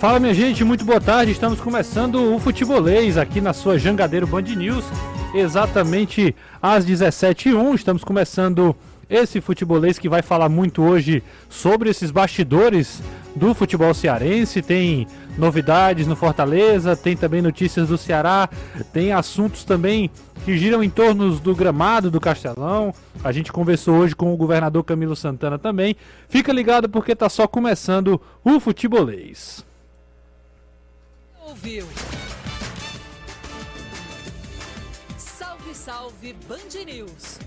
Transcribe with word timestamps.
Fala 0.00 0.18
minha 0.18 0.32
gente, 0.32 0.64
muito 0.64 0.82
boa 0.82 0.98
tarde. 0.98 1.30
Estamos 1.30 1.60
começando 1.60 2.34
o 2.34 2.38
Futebolês 2.38 3.18
aqui 3.18 3.38
na 3.38 3.52
sua 3.52 3.78
Jangadeiro 3.78 4.26
Band 4.26 4.40
News, 4.40 4.82
exatamente 5.34 6.34
às 6.62 6.86
17h01. 6.86 7.74
Estamos 7.74 8.02
começando 8.02 8.74
esse 9.10 9.42
futebolês 9.42 9.98
que 9.98 10.08
vai 10.08 10.22
falar 10.22 10.48
muito 10.48 10.82
hoje 10.82 11.22
sobre 11.50 11.90
esses 11.90 12.10
bastidores 12.10 13.02
do 13.36 13.54
futebol 13.54 13.92
cearense. 13.92 14.62
Tem 14.62 15.06
novidades 15.36 16.06
no 16.06 16.16
Fortaleza, 16.16 16.96
tem 16.96 17.14
também 17.14 17.42
notícias 17.42 17.88
do 17.88 17.98
Ceará, 17.98 18.48
tem 18.94 19.12
assuntos 19.12 19.64
também 19.64 20.10
que 20.46 20.56
giram 20.56 20.82
em 20.82 20.88
torno 20.88 21.36
do 21.36 21.54
gramado 21.54 22.10
do 22.10 22.18
Castelão. 22.18 22.94
A 23.22 23.32
gente 23.32 23.52
conversou 23.52 23.96
hoje 23.96 24.16
com 24.16 24.32
o 24.32 24.36
governador 24.38 24.82
Camilo 24.82 25.14
Santana 25.14 25.58
também. 25.58 25.94
Fica 26.26 26.54
ligado 26.54 26.88
porque 26.88 27.14
tá 27.14 27.28
só 27.28 27.46
começando 27.46 28.18
o 28.42 28.58
futebolês 28.58 29.68
ouviu. 31.50 31.86
Salve, 35.18 35.74
salve 35.74 36.32
Band 36.48 36.84
News. 36.86 37.38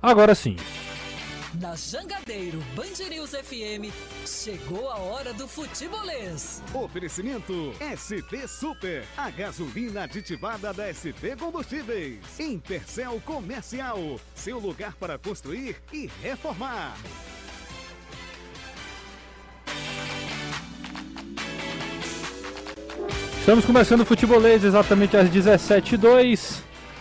Agora 0.00 0.34
sim. 0.34 0.56
Na 1.60 1.76
Jangadeiro 1.76 2.58
Band 2.74 3.08
News 3.10 3.30
FM, 3.30 3.92
chegou 4.26 4.88
a 4.88 4.96
hora 4.96 5.34
do 5.34 5.46
futebolês. 5.46 6.62
Oferecimento 6.72 7.74
SP 7.78 8.48
Super, 8.48 9.04
a 9.16 9.28
gasolina 9.28 10.04
aditivada 10.04 10.72
da 10.72 10.94
SP 10.94 11.36
Combustíveis. 11.36 12.18
Intercel 12.38 13.20
Comercial, 13.24 14.18
seu 14.34 14.58
lugar 14.58 14.94
para 14.94 15.18
construir 15.18 15.76
e 15.92 16.08
reformar. 16.22 16.96
Estamos 23.42 23.64
começando 23.64 24.02
o 24.02 24.06
futebolês 24.06 24.62
exatamente 24.62 25.16
às 25.16 25.28
17h02, 25.28 26.60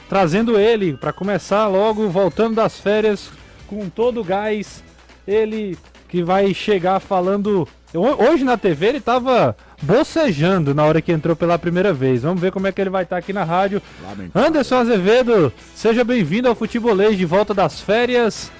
trazendo 0.09 0.59
ele 0.59 0.97
para 0.97 1.13
começar 1.13 1.67
logo, 1.67 2.09
voltando 2.09 2.55
das 2.55 2.79
férias 2.79 3.29
com 3.67 3.87
todo 3.87 4.21
o 4.21 4.23
gás. 4.23 4.83
Ele 5.27 5.77
que 6.09 6.23
vai 6.23 6.51
chegar 6.51 6.99
falando. 6.99 7.67
Hoje 7.93 8.43
na 8.43 8.57
TV 8.57 8.87
ele 8.87 8.97
estava 8.97 9.55
bocejando 9.83 10.73
na 10.73 10.83
hora 10.83 10.99
que 10.99 11.11
entrou 11.11 11.35
pela 11.35 11.59
primeira 11.59 11.93
vez. 11.93 12.23
Vamos 12.23 12.41
ver 12.41 12.51
como 12.51 12.65
é 12.65 12.71
que 12.71 12.81
ele 12.81 12.89
vai 12.89 13.03
estar 13.03 13.17
tá 13.17 13.19
aqui 13.19 13.31
na 13.31 13.43
rádio. 13.43 13.79
Lamentável. 14.01 14.47
Anderson 14.47 14.77
Azevedo, 14.77 15.53
seja 15.75 16.03
bem-vindo 16.03 16.47
ao 16.47 16.55
futebolês 16.55 17.19
de 17.19 17.23
volta 17.23 17.53
das 17.53 17.79
férias. 17.79 18.51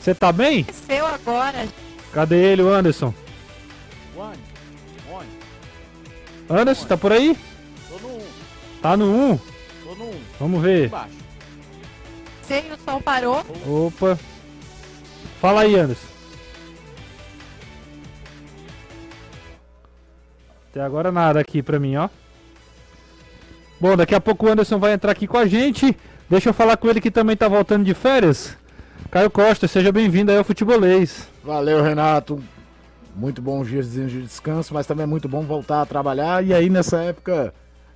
Você 0.00 0.14
tá 0.14 0.32
bem? 0.32 0.64
Seu 0.86 1.06
agora. 1.06 1.66
Cadê 2.10 2.42
ele, 2.42 2.62
o 2.62 2.70
Anderson? 2.70 3.12
Anderson, 6.48 6.86
tá 6.86 6.96
por 6.96 7.12
aí? 7.12 7.36
Tô 7.88 7.98
no 7.98 8.16
1. 8.16 8.20
Tá 8.80 8.96
no 8.96 9.32
1? 9.32 9.38
Tô 9.84 9.94
no 9.96 10.04
1. 10.10 10.20
Vamos 10.38 10.62
ver. 10.62 10.92
Sei, 12.42 12.70
o 12.72 12.78
sol 12.84 13.00
parou. 13.00 13.44
Opa. 13.66 14.18
Fala 15.40 15.62
aí, 15.62 15.74
Anderson. 15.74 16.06
Até 20.70 20.80
agora 20.80 21.10
nada 21.10 21.40
aqui 21.40 21.62
pra 21.62 21.80
mim, 21.80 21.96
ó. 21.96 22.08
Bom, 23.80 23.96
daqui 23.96 24.14
a 24.14 24.20
pouco 24.20 24.46
o 24.46 24.48
Anderson 24.48 24.78
vai 24.78 24.92
entrar 24.92 25.12
aqui 25.12 25.26
com 25.26 25.38
a 25.38 25.46
gente. 25.46 25.96
Deixa 26.30 26.48
eu 26.50 26.54
falar 26.54 26.76
com 26.76 26.88
ele 26.88 27.00
que 27.00 27.10
também 27.10 27.36
tá 27.36 27.48
voltando 27.48 27.84
de 27.84 27.94
férias. 27.94 28.56
Caio 29.10 29.30
Costa, 29.30 29.66
seja 29.66 29.90
bem-vindo 29.90 30.30
aí 30.30 30.38
ao 30.38 30.44
Futebolês. 30.44 31.28
Valeu, 31.42 31.82
Renato 31.82 32.42
muito 33.16 33.40
bons 33.40 33.66
dias 33.66 33.90
de 33.92 34.22
descanso, 34.22 34.74
mas 34.74 34.86
também 34.86 35.04
é 35.04 35.06
muito 35.06 35.28
bom 35.28 35.42
voltar 35.42 35.80
a 35.80 35.86
trabalhar. 35.86 36.44
E 36.44 36.52
aí 36.52 36.68
nessa 36.68 36.98
época 36.98 37.52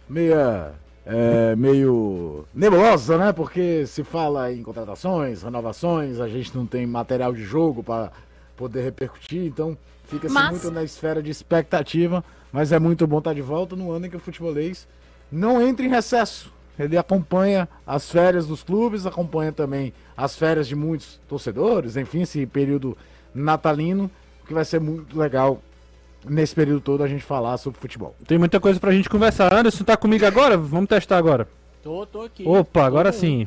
meia, 0.08 0.72
é, 1.04 1.54
meio 1.54 2.46
nebulosa, 2.54 3.19
né? 3.19 3.32
Porque 3.32 3.86
se 3.86 4.03
fala 4.03 4.50
em 4.53 4.62
contratações, 4.62 5.42
renovações, 5.42 6.19
a 6.19 6.26
gente 6.26 6.56
não 6.56 6.66
tem 6.66 6.86
material 6.86 7.32
de 7.32 7.44
jogo 7.44 7.82
para 7.82 8.10
poder 8.56 8.82
repercutir, 8.82 9.44
então 9.44 9.76
fica-se 10.04 10.32
mas... 10.34 10.50
muito 10.50 10.70
na 10.70 10.82
esfera 10.82 11.22
de 11.22 11.31
expectativa. 11.31 12.25
Mas 12.52 12.72
é 12.72 12.81
muito 12.81 13.06
bom 13.06 13.19
estar 13.19 13.32
de 13.32 13.42
volta 13.42 13.76
no 13.76 13.92
ano 13.92 14.06
em 14.06 14.10
que 14.10 14.16
o 14.16 14.20
futebolês 14.20 14.88
não 15.31 15.62
entra 15.62 15.87
em 15.87 15.88
recesso. 15.88 16.52
Ele 16.76 16.97
acompanha 16.97 17.69
as 17.87 18.10
férias 18.10 18.47
dos 18.47 18.62
clubes, 18.62 19.06
acompanha 19.06 19.52
também 19.52 19.92
as 20.16 20.34
férias 20.34 20.66
de 20.66 20.75
muitos 20.75 21.20
torcedores, 21.28 21.97
enfim, 21.97 22.22
esse 22.22 22.44
período 22.47 22.97
natalino 23.34 24.10
que 24.50 24.55
vai 24.55 24.65
ser 24.65 24.81
muito 24.81 25.16
legal 25.16 25.62
nesse 26.25 26.56
período 26.56 26.81
todo 26.81 27.05
a 27.05 27.09
gente 27.09 27.22
falar 27.22 27.56
sobre 27.56 27.78
futebol. 27.78 28.16
Tem 28.27 28.37
muita 28.37 28.59
coisa 28.59 28.81
pra 28.81 28.91
gente 28.91 29.09
conversar. 29.09 29.55
Anderson 29.55 29.84
tá 29.84 29.97
comigo 29.97 30.27
agora? 30.27 30.59
Vamos 30.59 30.88
testar 30.88 31.19
agora. 31.19 31.49
Tô, 31.84 32.05
tô 32.05 32.22
aqui. 32.22 32.44
Opa, 32.44 32.84
agora 32.84 33.12
sim. 33.12 33.47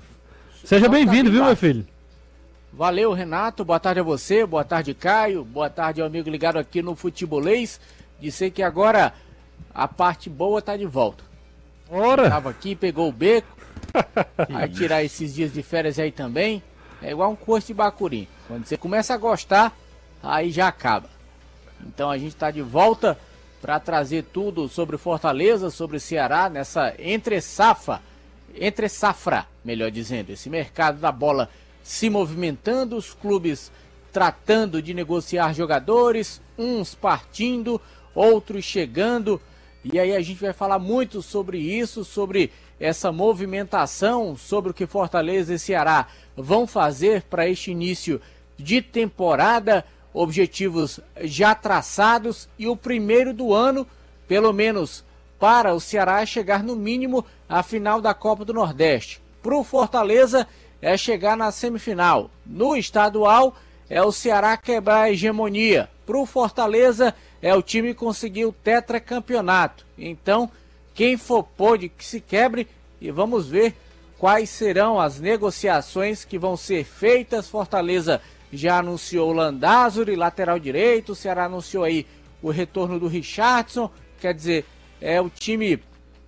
Seja 0.63 0.87
bem-vindo, 0.87 1.29
viu, 1.29 1.43
meu 1.43 1.57
filho? 1.57 1.85
Valeu, 2.71 3.11
Renato. 3.11 3.65
Boa 3.65 3.81
tarde 3.81 3.99
a 3.99 4.03
você, 4.03 4.45
boa 4.45 4.63
tarde, 4.63 4.93
Caio. 4.93 5.43
Boa 5.43 5.69
tarde 5.69 5.99
ao 5.99 6.07
amigo 6.07 6.29
ligado 6.29 6.57
aqui 6.57 6.81
no 6.81 6.95
Futebolês. 6.95 7.81
Dizer 8.17 8.51
que 8.51 8.63
agora 8.63 9.13
a 9.75 9.89
parte 9.89 10.29
boa 10.29 10.61
tá 10.61 10.77
de 10.77 10.85
volta. 10.85 11.21
Ora! 11.91 12.29
Tava 12.29 12.49
aqui, 12.49 12.77
pegou 12.77 13.09
o 13.09 13.11
beco. 13.11 13.57
Vai 14.49 14.69
tirar 14.69 15.03
esses 15.03 15.35
dias 15.35 15.51
de 15.51 15.61
férias 15.61 15.99
aí 15.99 16.13
também. 16.13 16.63
É 17.01 17.11
igual 17.11 17.29
um 17.29 17.35
curso 17.35 17.67
de 17.67 17.73
bacurim. 17.73 18.25
Quando 18.47 18.65
você 18.65 18.77
começa 18.77 19.13
a 19.13 19.17
gostar, 19.17 19.75
aí 20.23 20.49
já 20.49 20.69
acaba. 20.69 21.09
Então 21.85 22.09
a 22.09 22.17
gente 22.17 22.29
está 22.29 22.49
de 22.49 22.61
volta 22.61 23.19
para 23.61 23.79
trazer 23.79 24.23
tudo 24.31 24.67
sobre 24.69 24.97
Fortaleza, 24.97 25.69
sobre 25.69 25.99
Ceará, 25.99 26.49
nessa 26.49 26.95
entre 26.97 27.41
safra, 27.41 28.01
entre 28.55 28.87
safra, 28.87 29.45
melhor 29.63 29.91
dizendo, 29.91 30.31
esse 30.31 30.49
mercado 30.49 30.99
da 30.99 31.11
bola 31.11 31.49
se 31.83 32.09
movimentando, 32.09 32.95
os 32.95 33.13
clubes 33.13 33.71
tratando 34.11 34.81
de 34.81 34.93
negociar 34.93 35.53
jogadores, 35.53 36.41
uns 36.57 36.95
partindo, 36.95 37.81
outros 38.15 38.63
chegando. 38.63 39.41
E 39.83 39.99
aí 39.99 40.15
a 40.15 40.21
gente 40.21 40.39
vai 40.39 40.53
falar 40.53 40.79
muito 40.79 41.21
sobre 41.21 41.57
isso, 41.57 42.05
sobre 42.05 42.51
essa 42.79 43.11
movimentação, 43.11 44.37
sobre 44.37 44.71
o 44.71 44.73
que 44.73 44.85
Fortaleza 44.85 45.53
e 45.53 45.59
Ceará 45.59 46.07
vão 46.37 46.67
fazer 46.67 47.23
para 47.23 47.47
este 47.47 47.71
início 47.71 48.21
de 48.57 48.81
temporada 48.81 49.83
objetivos 50.13 50.99
já 51.21 51.55
traçados 51.55 52.47
e 52.57 52.67
o 52.67 52.75
primeiro 52.75 53.33
do 53.33 53.53
ano, 53.53 53.87
pelo 54.27 54.53
menos 54.53 55.03
para 55.39 55.73
o 55.73 55.79
Ceará, 55.79 56.21
é 56.21 56.25
chegar 56.25 56.63
no 56.63 56.75
mínimo 56.75 57.25
à 57.49 57.63
final 57.63 57.99
da 57.99 58.13
Copa 58.13 58.45
do 58.45 58.53
Nordeste. 58.53 59.21
Para 59.41 59.57
o 59.57 59.63
Fortaleza 59.63 60.47
é 60.81 60.95
chegar 60.95 61.35
na 61.35 61.51
semifinal. 61.51 62.29
No 62.45 62.75
estadual 62.75 63.55
é 63.89 64.01
o 64.01 64.11
Ceará 64.11 64.55
quebrar 64.55 65.01
a 65.01 65.11
hegemonia. 65.11 65.89
Para 66.05 66.17
o 66.17 66.25
Fortaleza 66.25 67.13
é 67.41 67.53
o 67.53 67.61
time 67.61 67.93
conseguir 67.93 68.45
o 68.45 68.53
tetracampeonato. 68.53 69.85
Então, 69.97 70.49
quem 70.93 71.17
for 71.17 71.43
pode 71.43 71.89
que 71.89 72.05
se 72.05 72.21
quebre 72.21 72.67
e 73.01 73.11
vamos 73.11 73.47
ver 73.47 73.75
quais 74.17 74.49
serão 74.49 74.99
as 74.99 75.19
negociações 75.19 76.23
que 76.23 76.39
vão 76.39 76.55
ser 76.55 76.85
feitas. 76.85 77.49
Fortaleza 77.49 78.21
já 78.53 78.79
anunciou 78.79 79.29
o 79.29 79.33
Landázuri, 79.33 80.15
lateral 80.15 80.59
direito, 80.59 81.13
o 81.13 81.15
Ceará 81.15 81.45
anunciou 81.45 81.83
aí 81.83 82.05
o 82.41 82.51
retorno 82.51 82.99
do 82.99 83.07
Richardson, 83.07 83.89
quer 84.19 84.33
dizer, 84.33 84.65
é 85.01 85.19
o 85.19 85.29
time 85.29 85.81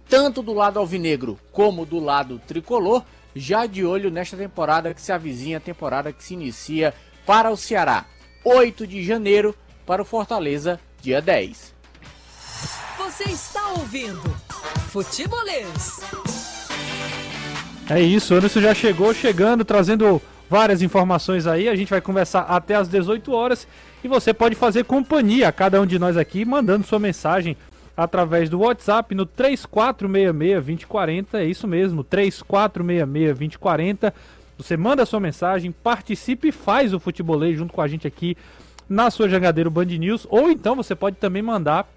tanto 0.10 0.42
do 0.42 0.54
lado 0.54 0.80
alvinegro 0.80 1.40
como 1.52 1.86
do 1.86 2.00
lado 2.00 2.42
tricolor, 2.48 3.04
já 3.36 3.66
de 3.66 3.86
olho 3.86 4.10
nesta 4.10 4.38
temporada 4.38 4.94
que 4.94 5.02
se 5.02 5.12
avizinha, 5.12 5.58
a 5.58 5.62
temporada 5.62 6.12
que 6.12 6.24
se 6.24 6.34
inicia 6.34 6.94
para 7.26 7.52
o 7.52 7.58
Ceará. 7.58 8.06
8 8.44 8.86
de 8.86 9.04
janeiro 9.04 9.56
para 9.86 10.02
o 10.02 10.06
Fortaleza, 10.06 10.80
dia 11.02 11.22
10. 11.22 11.74
Você 12.98 13.24
está 13.26 13.70
ouvindo 13.70 14.22
Futebolês. 14.90 16.00
É 17.90 18.00
isso, 18.00 18.34
o 18.34 18.38
Anderson 18.38 18.62
já 18.62 18.74
chegou 18.74 19.14
chegando, 19.14 19.64
trazendo 19.66 20.22
várias 20.50 20.82
informações 20.82 21.46
aí. 21.48 21.70
A 21.70 21.76
gente 21.76 21.90
vai 21.90 22.02
conversar 22.02 22.42
até 22.42 22.76
às 22.76 22.88
18 22.88 23.32
horas 23.32 23.68
e 24.04 24.08
você 24.08 24.34
pode 24.34 24.56
fazer 24.56 24.86
companhia 24.86 25.48
a 25.48 25.52
cada 25.52 25.80
um 25.82 25.86
de 25.86 26.00
nós 26.00 26.18
aqui, 26.18 26.46
mandando 26.46 26.86
sua 26.86 27.00
mensagem 27.00 27.58
através 27.96 28.50
do 28.50 28.60
WhatsApp 28.60 29.16
no 29.16 29.26
3466-2040. 29.26 31.28
É 31.34 31.46
isso 31.46 31.68
mesmo, 31.68 32.04
3466-2040. 32.04 34.14
Você 34.58 34.78
manda 34.78 35.06
sua 35.06 35.20
mensagem, 35.20 35.72
participe 35.72 36.48
e 36.50 36.52
faz 36.52 36.94
o 36.94 37.00
futebolês 37.00 37.58
junto 37.58 37.74
com 37.74 37.82
a 37.82 37.88
gente 37.88 38.06
aqui 38.08 38.38
na 38.88 39.10
sua 39.10 39.28
Jangadeiro 39.28 39.72
Band 39.72 39.86
News. 39.86 40.28
Ou 40.30 40.50
então 40.50 40.76
você 40.76 40.96
pode 40.96 41.18
também 41.18 41.42
mandar 41.42 41.88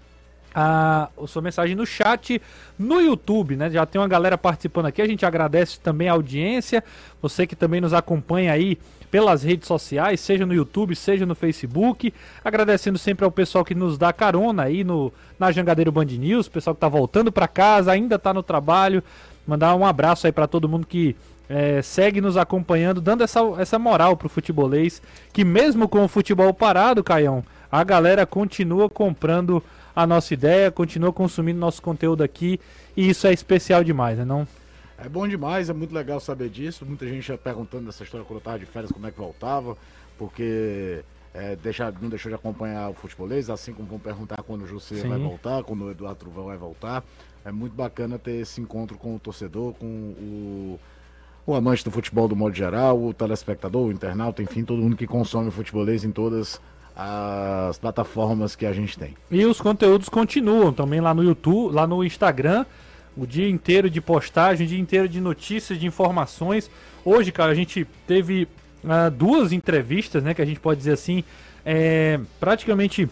a, 0.53 1.09
a 1.21 1.27
sua 1.27 1.41
mensagem 1.41 1.75
no 1.75 1.85
chat 1.85 2.41
no 2.77 3.01
YouTube, 3.01 3.55
né? 3.55 3.69
Já 3.69 3.85
tem 3.85 3.99
uma 3.99 4.07
galera 4.07 4.37
participando 4.37 4.87
aqui, 4.87 5.01
a 5.01 5.07
gente 5.07 5.25
agradece 5.25 5.79
também 5.79 6.09
a 6.09 6.13
audiência, 6.13 6.83
você 7.21 7.45
que 7.45 7.55
também 7.55 7.81
nos 7.81 7.93
acompanha 7.93 8.53
aí 8.53 8.77
pelas 9.11 9.43
redes 9.43 9.67
sociais, 9.67 10.19
seja 10.19 10.45
no 10.45 10.53
YouTube, 10.53 10.95
seja 10.95 11.25
no 11.25 11.35
Facebook. 11.35 12.13
Agradecendo 12.43 12.97
sempre 12.97 13.25
ao 13.25 13.31
pessoal 13.31 13.65
que 13.65 13.73
nos 13.73 13.97
dá 13.97 14.13
carona 14.13 14.63
aí 14.63 14.83
no, 14.83 15.11
na 15.37 15.51
Jangadeiro 15.51 15.91
Band 15.91 16.05
News, 16.05 16.47
pessoal 16.47 16.75
que 16.75 16.81
tá 16.81 16.87
voltando 16.87 17.31
para 17.31 17.47
casa, 17.47 17.91
ainda 17.91 18.19
tá 18.19 18.33
no 18.33 18.43
trabalho. 18.43 19.03
Mandar 19.47 19.75
um 19.75 19.85
abraço 19.85 20.27
aí 20.27 20.31
para 20.31 20.47
todo 20.47 20.69
mundo 20.69 20.85
que 20.85 21.15
é, 21.49 21.81
segue 21.81 22.21
nos 22.21 22.37
acompanhando, 22.37 23.01
dando 23.01 23.23
essa, 23.23 23.39
essa 23.57 23.79
moral 23.79 24.15
pro 24.15 24.29
futebolês, 24.29 25.01
que 25.33 25.43
mesmo 25.43 25.89
com 25.89 26.03
o 26.03 26.07
futebol 26.07 26.53
parado, 26.53 27.03
Caião, 27.03 27.43
a 27.71 27.83
galera 27.83 28.25
continua 28.25 28.87
comprando 28.89 29.63
a 30.03 30.07
nossa 30.07 30.33
ideia, 30.33 30.71
continua 30.71 31.11
consumindo 31.11 31.59
nosso 31.59 31.81
conteúdo 31.81 32.23
aqui, 32.23 32.59
e 32.95 33.09
isso 33.09 33.27
é 33.27 33.33
especial 33.33 33.83
demais, 33.83 34.17
né 34.17 34.25
não? 34.25 34.47
É 34.97 35.07
bom 35.07 35.27
demais, 35.27 35.69
é 35.69 35.73
muito 35.73 35.93
legal 35.93 36.19
saber 36.19 36.49
disso. 36.49 36.85
Muita 36.85 37.07
gente 37.07 37.25
já 37.25 37.37
perguntando 37.37 37.85
dessa 37.85 38.03
história 38.03 38.25
quando 38.25 38.39
eu 38.39 38.43
tava 38.43 38.59
de 38.59 38.65
férias, 38.65 38.91
como 38.91 39.07
é 39.07 39.11
que 39.11 39.17
voltava, 39.17 39.77
porque 40.17 41.03
é, 41.33 41.55
deixa, 41.55 41.93
não 42.01 42.09
deixou 42.09 42.29
de 42.29 42.35
acompanhar 42.35 42.89
o 42.89 42.93
futebolês, 42.93 43.49
assim 43.49 43.73
como 43.73 43.87
vão 43.87 43.99
perguntar 43.99 44.43
quando 44.43 44.63
o 44.63 44.67
José 44.67 45.07
vai 45.07 45.17
voltar, 45.17 45.63
quando 45.63 45.85
o 45.85 45.91
Eduardo 45.91 46.19
Truvão 46.19 46.45
vai 46.45 46.57
voltar. 46.57 47.03
É 47.45 47.51
muito 47.51 47.73
bacana 47.73 48.19
ter 48.19 48.41
esse 48.41 48.59
encontro 48.59 48.97
com 48.97 49.15
o 49.15 49.19
torcedor, 49.19 49.73
com 49.73 49.85
o, 49.85 50.79
o 51.45 51.53
amante 51.55 51.83
do 51.83 51.91
futebol 51.91 52.27
do 52.27 52.35
modo 52.35 52.53
geral, 52.53 53.01
o 53.01 53.13
telespectador, 53.13 53.87
o 53.87 53.91
internauta, 53.91 54.41
enfim, 54.41 54.65
todo 54.65 54.81
mundo 54.81 54.97
que 54.97 55.07
consome 55.07 55.47
o 55.47 55.51
futebolês 55.51 56.03
em 56.03 56.11
todas 56.11 56.59
as 57.01 57.77
plataformas 57.77 58.57
que 58.57 58.65
a 58.65 58.73
gente 58.73 58.99
tem. 58.99 59.15
E 59.31 59.45
os 59.45 59.61
conteúdos 59.61 60.09
continuam 60.09 60.73
também 60.73 60.99
lá 60.99 61.13
no 61.13 61.23
YouTube, 61.23 61.73
lá 61.73 61.87
no 61.87 62.03
Instagram 62.03 62.65
o 63.15 63.25
dia 63.25 63.49
inteiro 63.49 63.89
de 63.89 63.99
postagem, 63.99 64.65
o 64.65 64.69
dia 64.69 64.79
inteiro 64.79 65.07
de 65.07 65.19
notícias, 65.19 65.79
de 65.79 65.85
informações. 65.85 66.69
Hoje, 67.03 67.31
cara, 67.31 67.51
a 67.51 67.55
gente 67.55 67.85
teve 68.07 68.47
uh, 68.83 69.11
duas 69.11 69.51
entrevistas, 69.51 70.23
né, 70.23 70.33
que 70.33 70.41
a 70.41 70.45
gente 70.45 70.59
pode 70.59 70.77
dizer 70.77 70.93
assim, 70.93 71.23
é, 71.65 72.19
praticamente 72.39 73.09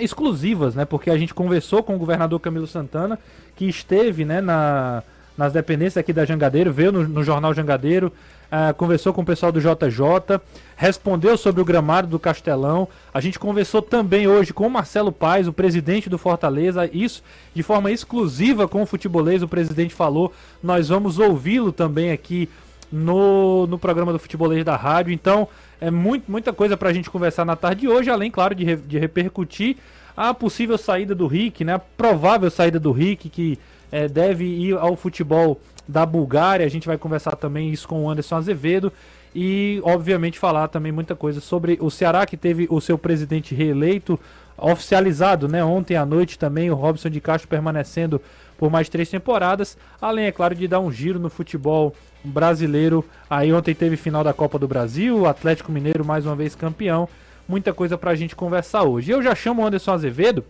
exclusivas, 0.00 0.74
né, 0.74 0.84
porque 0.84 1.10
a 1.10 1.16
gente 1.16 1.34
conversou 1.34 1.82
com 1.82 1.94
o 1.94 1.98
governador 1.98 2.40
Camilo 2.40 2.66
Santana, 2.66 3.18
que 3.56 3.66
esteve, 3.66 4.24
né, 4.24 4.40
na, 4.40 5.02
nas 5.36 5.52
dependências 5.52 5.98
aqui 5.98 6.12
da 6.12 6.24
Jangadeiro, 6.24 6.72
veio 6.72 6.92
no, 6.92 7.06
no 7.06 7.22
jornal 7.22 7.54
Jangadeiro, 7.54 8.12
uh, 8.52 8.74
conversou 8.74 9.14
com 9.14 9.22
o 9.22 9.24
pessoal 9.24 9.50
do 9.50 9.60
JJ, 9.60 10.38
respondeu 10.76 11.36
sobre 11.38 11.62
o 11.62 11.64
gramado 11.64 12.06
do 12.06 12.18
Castelão. 12.18 12.86
A 13.12 13.20
gente 13.20 13.38
conversou 13.38 13.80
também 13.80 14.28
hoje 14.28 14.52
com 14.52 14.66
o 14.66 14.70
Marcelo 14.70 15.10
Paes, 15.10 15.46
o 15.46 15.52
presidente 15.52 16.10
do 16.10 16.18
Fortaleza, 16.18 16.88
isso 16.92 17.22
de 17.54 17.62
forma 17.62 17.90
exclusiva 17.90 18.68
com 18.68 18.82
o 18.82 18.86
futebolês. 18.86 19.42
O 19.42 19.48
presidente 19.48 19.94
falou, 19.94 20.32
nós 20.62 20.90
vamos 20.90 21.18
ouvi-lo 21.18 21.72
também 21.72 22.12
aqui 22.12 22.48
no, 22.90 23.66
no 23.66 23.78
programa 23.78 24.12
do 24.12 24.18
futebolês 24.18 24.64
da 24.64 24.76
rádio. 24.76 25.12
Então, 25.12 25.48
é 25.80 25.90
muito, 25.90 26.30
muita 26.30 26.52
coisa 26.52 26.76
para 26.76 26.90
a 26.90 26.92
gente 26.92 27.08
conversar 27.08 27.44
na 27.44 27.56
tarde 27.56 27.82
de 27.82 27.88
hoje, 27.88 28.10
além, 28.10 28.30
claro, 28.30 28.54
de, 28.54 28.76
de 28.76 28.98
repercutir 28.98 29.76
a 30.14 30.34
possível 30.34 30.76
saída 30.76 31.14
do 31.14 31.26
Rick, 31.26 31.64
né? 31.64 31.74
A 31.74 31.78
provável 31.78 32.50
saída 32.50 32.78
do 32.78 32.92
Rick, 32.92 33.30
que 33.30 33.58
é, 33.90 34.08
deve 34.08 34.44
ir 34.44 34.76
ao 34.76 34.94
futebol 34.94 35.58
da 35.86 36.04
Bulgária. 36.06 36.66
A 36.66 36.68
gente 36.68 36.86
vai 36.86 36.98
conversar 36.98 37.36
também 37.36 37.70
isso 37.70 37.88
com 37.88 38.04
o 38.04 38.10
Anderson 38.10 38.36
Azevedo. 38.36 38.92
E, 39.34 39.80
obviamente, 39.82 40.38
falar 40.38 40.68
também 40.68 40.92
muita 40.92 41.14
coisa 41.14 41.40
sobre 41.40 41.78
o 41.80 41.90
Ceará, 41.90 42.26
que 42.26 42.36
teve 42.36 42.66
o 42.70 42.80
seu 42.80 42.98
presidente 42.98 43.54
reeleito, 43.54 44.20
oficializado, 44.58 45.48
né? 45.48 45.64
Ontem 45.64 45.96
à 45.96 46.04
noite 46.04 46.38
também, 46.38 46.70
o 46.70 46.74
Robson 46.74 47.08
de 47.08 47.20
Castro 47.20 47.48
permanecendo 47.48 48.20
por 48.58 48.70
mais 48.70 48.88
três 48.88 49.08
temporadas. 49.08 49.76
Além, 50.00 50.26
é 50.26 50.32
claro, 50.32 50.54
de 50.54 50.68
dar 50.68 50.80
um 50.80 50.92
giro 50.92 51.18
no 51.18 51.30
futebol 51.30 51.94
brasileiro. 52.22 53.04
Aí 53.28 53.52
ontem 53.52 53.74
teve 53.74 53.96
final 53.96 54.22
da 54.22 54.32
Copa 54.32 54.58
do 54.58 54.68
Brasil, 54.68 55.18
o 55.18 55.26
Atlético 55.26 55.72
Mineiro 55.72 56.04
mais 56.04 56.26
uma 56.26 56.36
vez 56.36 56.54
campeão. 56.54 57.08
Muita 57.48 57.72
coisa 57.72 57.98
pra 57.98 58.14
gente 58.14 58.36
conversar 58.36 58.84
hoje. 58.84 59.10
Eu 59.10 59.22
já 59.22 59.34
chamo 59.34 59.62
o 59.62 59.66
Anderson 59.66 59.92
Azevedo 59.92 60.44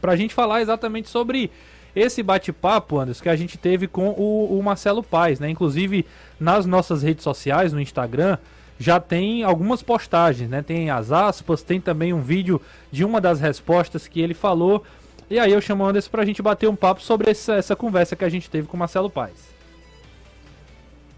pra 0.00 0.16
gente 0.16 0.34
falar 0.34 0.60
exatamente 0.60 1.08
sobre 1.08 1.50
esse 1.96 2.22
bate-papo, 2.22 2.98
Anderson, 2.98 3.22
que 3.22 3.28
a 3.30 3.34
gente 3.34 3.56
teve 3.56 3.88
com 3.88 4.10
o, 4.10 4.58
o 4.58 4.62
Marcelo 4.62 5.02
Paes, 5.02 5.40
né? 5.40 5.48
Inclusive 5.48 6.04
nas 6.38 6.66
nossas 6.66 7.02
redes 7.02 7.24
sociais, 7.24 7.72
no 7.72 7.80
Instagram, 7.80 8.36
já 8.78 9.00
tem 9.00 9.42
algumas 9.42 9.82
postagens, 9.82 10.50
né? 10.50 10.60
Tem 10.60 10.90
as 10.90 11.10
aspas, 11.10 11.62
tem 11.62 11.80
também 11.80 12.12
um 12.12 12.20
vídeo 12.20 12.60
de 12.92 13.02
uma 13.02 13.18
das 13.18 13.40
respostas 13.40 14.06
que 14.06 14.20
ele 14.20 14.34
falou. 14.34 14.84
E 15.30 15.38
aí 15.38 15.50
eu 15.50 15.60
chamo 15.60 15.84
o 15.84 15.86
Anderson 15.86 16.10
pra 16.10 16.26
gente 16.26 16.42
bater 16.42 16.68
um 16.68 16.76
papo 16.76 17.00
sobre 17.00 17.30
essa, 17.30 17.54
essa 17.54 17.74
conversa 17.74 18.14
que 18.14 18.24
a 18.24 18.28
gente 18.28 18.50
teve 18.50 18.68
com 18.68 18.76
o 18.76 18.78
Marcelo 18.78 19.08
Paes. 19.08 19.56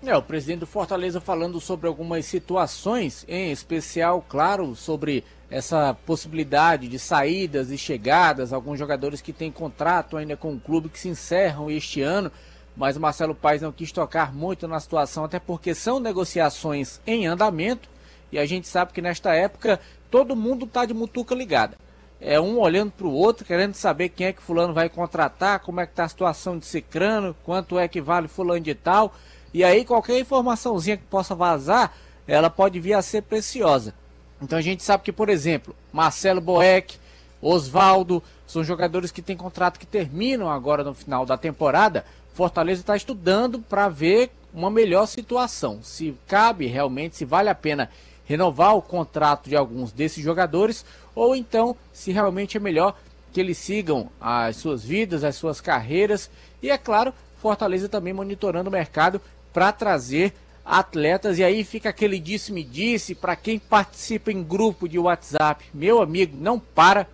É, 0.07 0.17
o 0.17 0.23
presidente 0.23 0.61
do 0.61 0.67
Fortaleza 0.67 1.21
falando 1.21 1.61
sobre 1.61 1.89
algumas 1.89 2.25
situações, 2.25 3.25
em 3.27 3.51
especial, 3.51 4.25
claro, 4.29 4.77
sobre 4.77 5.25
essa 5.51 5.97
possibilidade 6.07 6.89
de 6.89 6.99
saídas 6.99 7.71
e 7.71 7.79
chegadas, 7.79 8.53
alguns 8.53 8.79
jogadores 8.79 9.21
que 9.21 9.33
têm 9.33 9.51
contrato 9.51 10.17
ainda 10.17 10.37
com 10.37 10.53
o 10.53 10.61
clube 10.61 10.89
que 10.89 10.99
se 10.99 11.09
encerram 11.09 11.71
este 11.71 12.03
ano, 12.03 12.31
mas 12.77 12.97
o 12.97 13.01
Marcelo 13.01 13.35
Paes 13.35 13.63
não 13.63 13.73
quis 13.73 13.91
tocar 13.91 14.33
muito 14.33 14.69
na 14.69 14.79
situação, 14.79 15.25
até 15.25 15.41
porque 15.41 15.75
são 15.75 15.99
negociações 15.99 17.01
em 17.07 17.27
andamento 17.27 17.89
e 18.31 18.39
a 18.39 18.45
gente 18.45 18.69
sabe 18.69 18.93
que 18.93 19.01
nesta 19.01 19.35
época 19.35 19.81
todo 20.11 20.37
mundo 20.37 20.67
está 20.67 20.85
de 20.85 20.93
mutuca 20.95 21.35
ligada. 21.35 21.77
É 22.21 22.39
um 22.41 22.59
olhando 22.59 22.91
para 22.91 23.07
o 23.07 23.13
outro, 23.13 23.45
querendo 23.45 23.75
saber 23.75 24.09
quem 24.11 24.27
é 24.27 24.33
que 24.33 24.43
fulano 24.43 24.75
vai 24.75 24.89
contratar, 24.89 25.61
como 25.61 25.81
é 25.81 25.87
que 25.87 25.93
está 25.93 26.05
a 26.05 26.09
situação 26.09 26.59
de 26.59 26.67
Cicrano, 26.67 27.35
quanto 27.45 27.79
é 27.79 27.87
que 27.89 28.01
vale 28.01 28.29
fulano 28.29 28.61
de 28.61 28.75
tal. 28.75 29.15
E 29.55 29.65
aí 29.65 29.85
qualquer 29.85 30.19
informaçãozinha 30.19 30.97
que 30.97 31.05
possa 31.05 31.35
vazar, 31.35 31.95
ela 32.27 32.51
pode 32.51 32.79
vir 32.81 32.95
a 32.95 33.03
ser 33.03 33.23
preciosa. 33.23 33.95
Então 34.41 34.59
a 34.59 34.63
gente 34.63 34.83
sabe 34.83 35.05
que, 35.05 35.13
por 35.13 35.29
exemplo, 35.29 35.75
Marcelo 35.93 36.41
Boeck, 36.41 36.97
Oswaldo, 37.41 38.23
são 38.47 38.65
jogadores 38.65 39.11
que 39.11 39.23
têm 39.23 39.37
contrato 39.37 39.79
que 39.79 39.87
terminam 39.87 40.51
agora 40.51 40.83
no 40.83 40.95
final 40.95 41.27
da 41.27 41.37
temporada. 41.37 42.05
Fortaleza 42.35 42.81
está 42.81 42.97
estudando 42.97 43.59
para 43.59 43.89
ver 43.89 44.31
uma 44.55 44.71
melhor 44.71 45.07
situação. 45.07 45.81
Se 45.83 46.15
cabe 46.27 46.67
realmente, 46.67 47.17
se 47.17 47.25
vale 47.25 47.49
a 47.49 47.55
pena 47.55 47.91
renovar 48.25 48.77
o 48.77 48.83
contrato 48.83 49.49
de 49.49 49.57
alguns 49.57 49.91
desses 49.91 50.23
jogadores, 50.23 50.85
ou 51.15 51.35
então 51.35 51.75
se 51.93 52.13
realmente 52.13 52.57
é 52.57 52.61
melhor 52.61 52.95
que 53.33 53.41
eles 53.41 53.59
sigam 53.59 54.11
as 54.21 54.57
suas 54.57 54.85
vidas, 54.85 55.25
as 55.25 55.37
suas 55.37 55.61
carreiras. 55.61 56.31
E 56.63 56.71
é 56.71 56.79
claro, 56.79 57.13
Fortaleza 57.41 57.89
também 57.89 58.13
monitorando 58.13 58.69
o 58.69 58.73
mercado 58.73 59.21
para 59.53 59.73
trazer 59.73 60.35
atletas. 60.69 61.39
E 61.39 61.45
aí 61.45 61.65
fica 61.65 61.89
aquele 61.89 62.21
disse-me 62.21 62.63
disse 62.63 63.15
para 63.15 63.35
quem 63.35 63.59
participa 63.59 64.31
em 64.31 64.43
grupo 64.43 64.87
de 64.87 64.99
WhatsApp. 64.99 65.65
Meu 65.73 66.03
amigo, 66.03 66.37
não 66.39 66.61
para, 66.61 67.09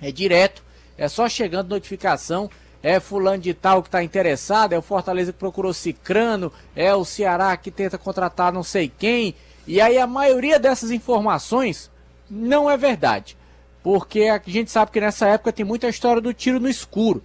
é 0.00 0.12
direto, 0.12 0.62
é 0.96 1.08
só 1.08 1.28
chegando 1.28 1.70
notificação. 1.70 2.48
É 2.82 2.98
fulano 2.98 3.42
de 3.42 3.52
tal 3.52 3.82
que 3.82 3.88
está 3.88 4.02
interessado, 4.02 4.72
é 4.72 4.78
o 4.78 4.80
Fortaleza 4.80 5.34
que 5.34 5.38
procurou 5.38 5.74
Cicrano, 5.74 6.50
é 6.74 6.94
o 6.94 7.04
Ceará 7.04 7.54
que 7.54 7.70
tenta 7.70 7.98
contratar 7.98 8.50
não 8.50 8.62
sei 8.62 8.90
quem. 8.98 9.34
E 9.66 9.82
aí 9.82 9.98
a 9.98 10.06
maioria 10.06 10.58
dessas 10.58 10.90
informações 10.90 11.90
não 12.30 12.70
é 12.70 12.78
verdade. 12.78 13.36
Porque 13.82 14.24
a 14.24 14.40
gente 14.46 14.70
sabe 14.70 14.92
que 14.92 15.00
nessa 15.00 15.26
época 15.28 15.52
tem 15.52 15.64
muita 15.64 15.88
história 15.88 16.22
do 16.22 16.32
tiro 16.32 16.58
no 16.58 16.70
escuro. 16.70 17.22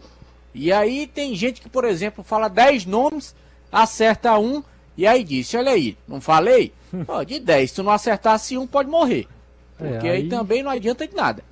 E 0.53 0.73
aí 0.73 1.07
tem 1.07 1.33
gente 1.35 1.61
que, 1.61 1.69
por 1.69 1.85
exemplo, 1.85 2.21
fala 2.21 2.49
10 2.49 2.85
nomes, 2.85 3.33
acerta 3.71 4.37
um 4.37 4.61
e 4.97 5.05
aí 5.05 5.23
disse, 5.23 5.57
olha 5.57 5.71
aí, 5.71 5.97
não 6.07 6.21
falei? 6.21 6.73
Pô, 7.05 7.23
de 7.23 7.39
10, 7.39 7.69
se 7.69 7.75
tu 7.75 7.83
não 7.83 7.91
acertasse 7.91 8.57
um, 8.57 8.65
pode 8.65 8.89
morrer. 8.89 9.27
É, 9.79 9.89
Porque 9.89 10.07
é, 10.07 10.11
aí... 10.11 10.21
aí... 10.23 10.29
também 10.29 10.63
não 10.63 10.71
adianta 10.71 11.07
de 11.07 11.15
nada. 11.15 11.43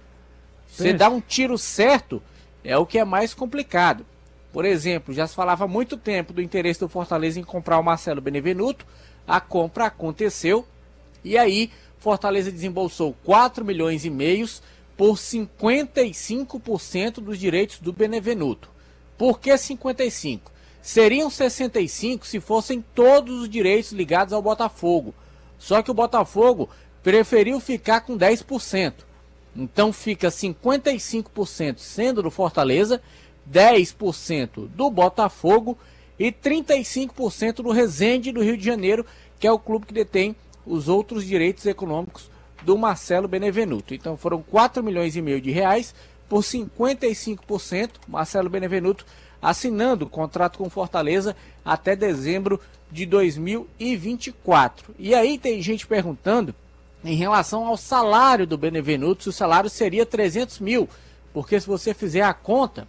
Você 0.67 0.93
dá 0.93 1.09
um 1.09 1.21
tiro 1.21 1.57
certo, 1.57 2.21
é 2.63 2.77
o 2.77 2.85
que 2.85 2.97
é 2.97 3.05
mais 3.05 3.33
complicado. 3.33 4.05
Por 4.51 4.65
exemplo, 4.65 5.13
já 5.13 5.27
se 5.27 5.35
falava 5.35 5.65
há 5.65 5.67
muito 5.67 5.97
tempo 5.97 6.31
do 6.31 6.41
interesse 6.41 6.79
do 6.79 6.87
Fortaleza 6.87 7.39
em 7.39 7.43
comprar 7.43 7.79
o 7.79 7.83
Marcelo 7.83 8.21
Benevenuto. 8.21 8.85
A 9.27 9.41
compra 9.41 9.85
aconteceu. 9.85 10.65
E 11.23 11.37
aí, 11.37 11.71
Fortaleza 11.97 12.51
desembolsou 12.51 13.15
4 13.23 13.65
milhões 13.65 14.05
e 14.05 14.09
meios 14.09 14.61
por 14.95 15.15
55% 15.15 17.15
dos 17.15 17.39
direitos 17.39 17.79
do 17.79 17.91
Benevenuto. 17.91 18.69
Por 19.17 19.39
que 19.39 19.57
55? 19.57 20.52
Seriam 20.83 21.29
65 21.29 22.27
se 22.27 22.41
fossem 22.41 22.83
todos 22.93 23.43
os 23.43 23.49
direitos 23.49 23.93
ligados 23.93 24.33
ao 24.33 24.41
Botafogo. 24.41 25.15
Só 25.57 25.81
que 25.81 25.89
o 25.89 25.93
Botafogo 25.93 26.69
preferiu 27.01 27.57
ficar 27.61 28.01
com 28.01 28.17
10%. 28.17 28.93
Então 29.55 29.93
fica 29.93 30.27
55% 30.27 31.77
sendo 31.77 32.21
do 32.21 32.29
Fortaleza, 32.29 33.01
10% 33.49 34.67
do 34.67 34.89
Botafogo 34.89 35.77
e 36.19 36.33
35% 36.33 37.55
do 37.61 37.71
Resende 37.71 38.33
do 38.33 38.43
Rio 38.43 38.57
de 38.57 38.65
Janeiro, 38.65 39.05
que 39.39 39.47
é 39.47 39.51
o 39.51 39.59
clube 39.59 39.85
que 39.85 39.93
detém 39.93 40.35
os 40.65 40.89
outros 40.89 41.25
direitos 41.25 41.65
econômicos 41.65 42.29
do 42.61 42.77
Marcelo 42.77 43.29
Benevenuto. 43.29 43.93
Então 43.93 44.17
foram 44.17 44.41
4 44.41 44.83
milhões 44.83 45.15
e 45.15 45.21
meio 45.21 45.39
de 45.39 45.49
reais 45.49 45.95
por 46.27 46.41
55%. 46.41 47.91
Marcelo 48.05 48.49
Benevenuto 48.49 49.05
assinando 49.43 50.05
o 50.05 50.09
contrato 50.09 50.57
com 50.57 50.69
Fortaleza 50.69 51.35
até 51.65 51.95
dezembro 51.97 52.59
de 52.89 53.05
2024. 53.05 54.95
E 54.97 55.13
aí 55.13 55.37
tem 55.37 55.61
gente 55.61 55.85
perguntando 55.85 56.55
em 57.03 57.15
relação 57.15 57.65
ao 57.65 57.75
salário 57.75 58.47
do 58.47 58.57
Benevenuto, 58.57 59.23
se 59.23 59.29
o 59.29 59.33
salário 59.33 59.69
seria 59.69 60.05
300 60.05 60.59
mil, 60.59 60.87
porque 61.33 61.59
se 61.59 61.67
você 61.67 61.93
fizer 61.93 62.21
a 62.21 62.33
conta, 62.33 62.87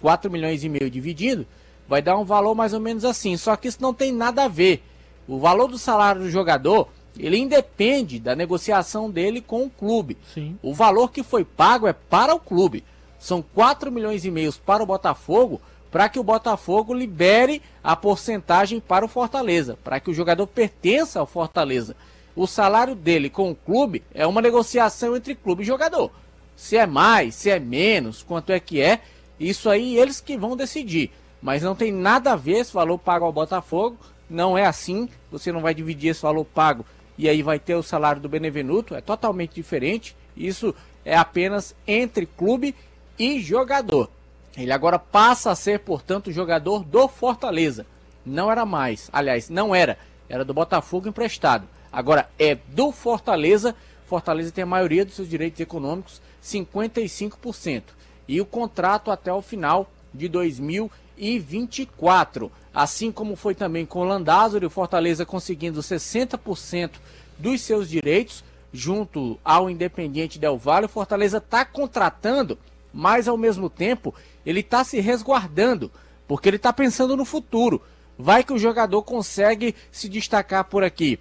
4 0.00 0.28
milhões 0.28 0.64
e 0.64 0.68
meio 0.68 0.90
dividido, 0.90 1.46
vai 1.86 2.02
dar 2.02 2.18
um 2.18 2.24
valor 2.24 2.56
mais 2.56 2.72
ou 2.72 2.80
menos 2.80 3.04
assim. 3.04 3.36
Só 3.36 3.54
que 3.54 3.68
isso 3.68 3.78
não 3.80 3.94
tem 3.94 4.10
nada 4.12 4.44
a 4.44 4.48
ver. 4.48 4.82
O 5.28 5.38
valor 5.38 5.68
do 5.68 5.78
salário 5.78 6.22
do 6.22 6.30
jogador, 6.30 6.88
ele 7.16 7.38
independe 7.38 8.18
da 8.18 8.34
negociação 8.34 9.08
dele 9.08 9.40
com 9.40 9.64
o 9.64 9.70
clube. 9.70 10.16
Sim. 10.34 10.58
O 10.60 10.74
valor 10.74 11.12
que 11.12 11.22
foi 11.22 11.44
pago 11.44 11.86
é 11.86 11.92
para 11.92 12.34
o 12.34 12.40
clube. 12.40 12.82
São 13.20 13.40
4 13.54 13.92
milhões 13.92 14.24
e 14.24 14.30
meio 14.32 14.52
para 14.66 14.82
o 14.82 14.86
Botafogo, 14.86 15.60
para 15.92 16.08
que 16.08 16.18
o 16.18 16.24
Botafogo 16.24 16.94
libere 16.94 17.60
a 17.84 17.94
porcentagem 17.94 18.80
para 18.80 19.04
o 19.04 19.08
Fortaleza, 19.08 19.78
para 19.84 20.00
que 20.00 20.10
o 20.10 20.14
jogador 20.14 20.46
pertença 20.46 21.20
ao 21.20 21.26
Fortaleza. 21.26 21.94
O 22.34 22.46
salário 22.46 22.94
dele 22.94 23.28
com 23.28 23.50
o 23.50 23.54
clube 23.54 24.02
é 24.14 24.26
uma 24.26 24.40
negociação 24.40 25.14
entre 25.14 25.34
clube 25.34 25.62
e 25.62 25.66
jogador. 25.66 26.10
Se 26.56 26.78
é 26.78 26.86
mais, 26.86 27.34
se 27.34 27.50
é 27.50 27.60
menos, 27.60 28.22
quanto 28.22 28.50
é 28.50 28.58
que 28.58 28.80
é, 28.80 29.00
isso 29.38 29.68
aí 29.68 29.98
eles 29.98 30.18
que 30.18 30.34
vão 30.34 30.56
decidir. 30.56 31.10
Mas 31.42 31.62
não 31.62 31.74
tem 31.74 31.92
nada 31.92 32.32
a 32.32 32.36
ver 32.36 32.60
esse 32.60 32.72
valor 32.72 32.96
pago 32.96 33.26
ao 33.26 33.32
Botafogo. 33.32 33.98
Não 34.30 34.56
é 34.56 34.64
assim. 34.64 35.10
Você 35.30 35.52
não 35.52 35.60
vai 35.60 35.74
dividir 35.74 36.10
esse 36.10 36.22
valor 36.22 36.44
pago 36.44 36.86
e 37.18 37.28
aí 37.28 37.42
vai 37.42 37.58
ter 37.58 37.74
o 37.74 37.82
salário 37.82 38.22
do 38.22 38.28
Benevenuto. 38.28 38.94
É 38.94 39.00
totalmente 39.02 39.54
diferente. 39.54 40.16
Isso 40.34 40.74
é 41.04 41.16
apenas 41.16 41.74
entre 41.86 42.24
clube 42.24 42.74
e 43.18 43.40
jogador. 43.40 44.08
Ele 44.56 44.72
agora 44.72 44.98
passa 44.98 45.50
a 45.50 45.54
ser, 45.54 45.80
portanto, 45.80 46.32
jogador 46.32 46.84
do 46.84 47.06
Fortaleza. 47.08 47.86
Não 48.24 48.50
era 48.50 48.64
mais. 48.66 49.08
Aliás, 49.12 49.48
não 49.48 49.74
era. 49.74 49.98
Era 50.28 50.44
do 50.44 50.54
Botafogo 50.54 51.08
emprestado. 51.08 51.66
Agora 51.90 52.28
é 52.38 52.54
do 52.54 52.92
Fortaleza. 52.92 53.74
Fortaleza 54.06 54.52
tem 54.52 54.62
a 54.62 54.66
maioria 54.66 55.04
dos 55.04 55.14
seus 55.14 55.28
direitos 55.28 55.60
econômicos, 55.60 56.22
55%. 56.42 57.82
E 58.28 58.40
o 58.40 58.46
contrato 58.46 59.10
até 59.10 59.32
o 59.32 59.42
final 59.42 59.90
de 60.12 60.28
2024. 60.28 62.52
Assim 62.74 63.12
como 63.12 63.36
foi 63.36 63.54
também 63.54 63.84
com 63.84 64.00
o 64.00 64.04
Landázuri, 64.04 64.66
o 64.66 64.70
Fortaleza 64.70 65.26
conseguindo 65.26 65.80
60% 65.80 66.92
dos 67.38 67.60
seus 67.60 67.88
direitos 67.88 68.44
junto 68.72 69.38
ao 69.44 69.68
Independiente 69.68 70.38
Del 70.38 70.56
Valle. 70.56 70.86
O 70.86 70.88
Fortaleza 70.88 71.38
está 71.38 71.64
contratando, 71.64 72.58
mas 72.92 73.28
ao 73.28 73.36
mesmo 73.36 73.68
tempo 73.68 74.14
ele 74.44 74.60
está 74.60 74.84
se 74.84 75.00
resguardando, 75.00 75.90
porque 76.26 76.48
ele 76.48 76.56
está 76.56 76.72
pensando 76.72 77.16
no 77.16 77.24
futuro. 77.24 77.82
Vai 78.18 78.44
que 78.44 78.52
o 78.52 78.58
jogador 78.58 79.02
consegue 79.02 79.74
se 79.90 80.08
destacar 80.08 80.64
por 80.64 80.84
aqui. 80.84 81.18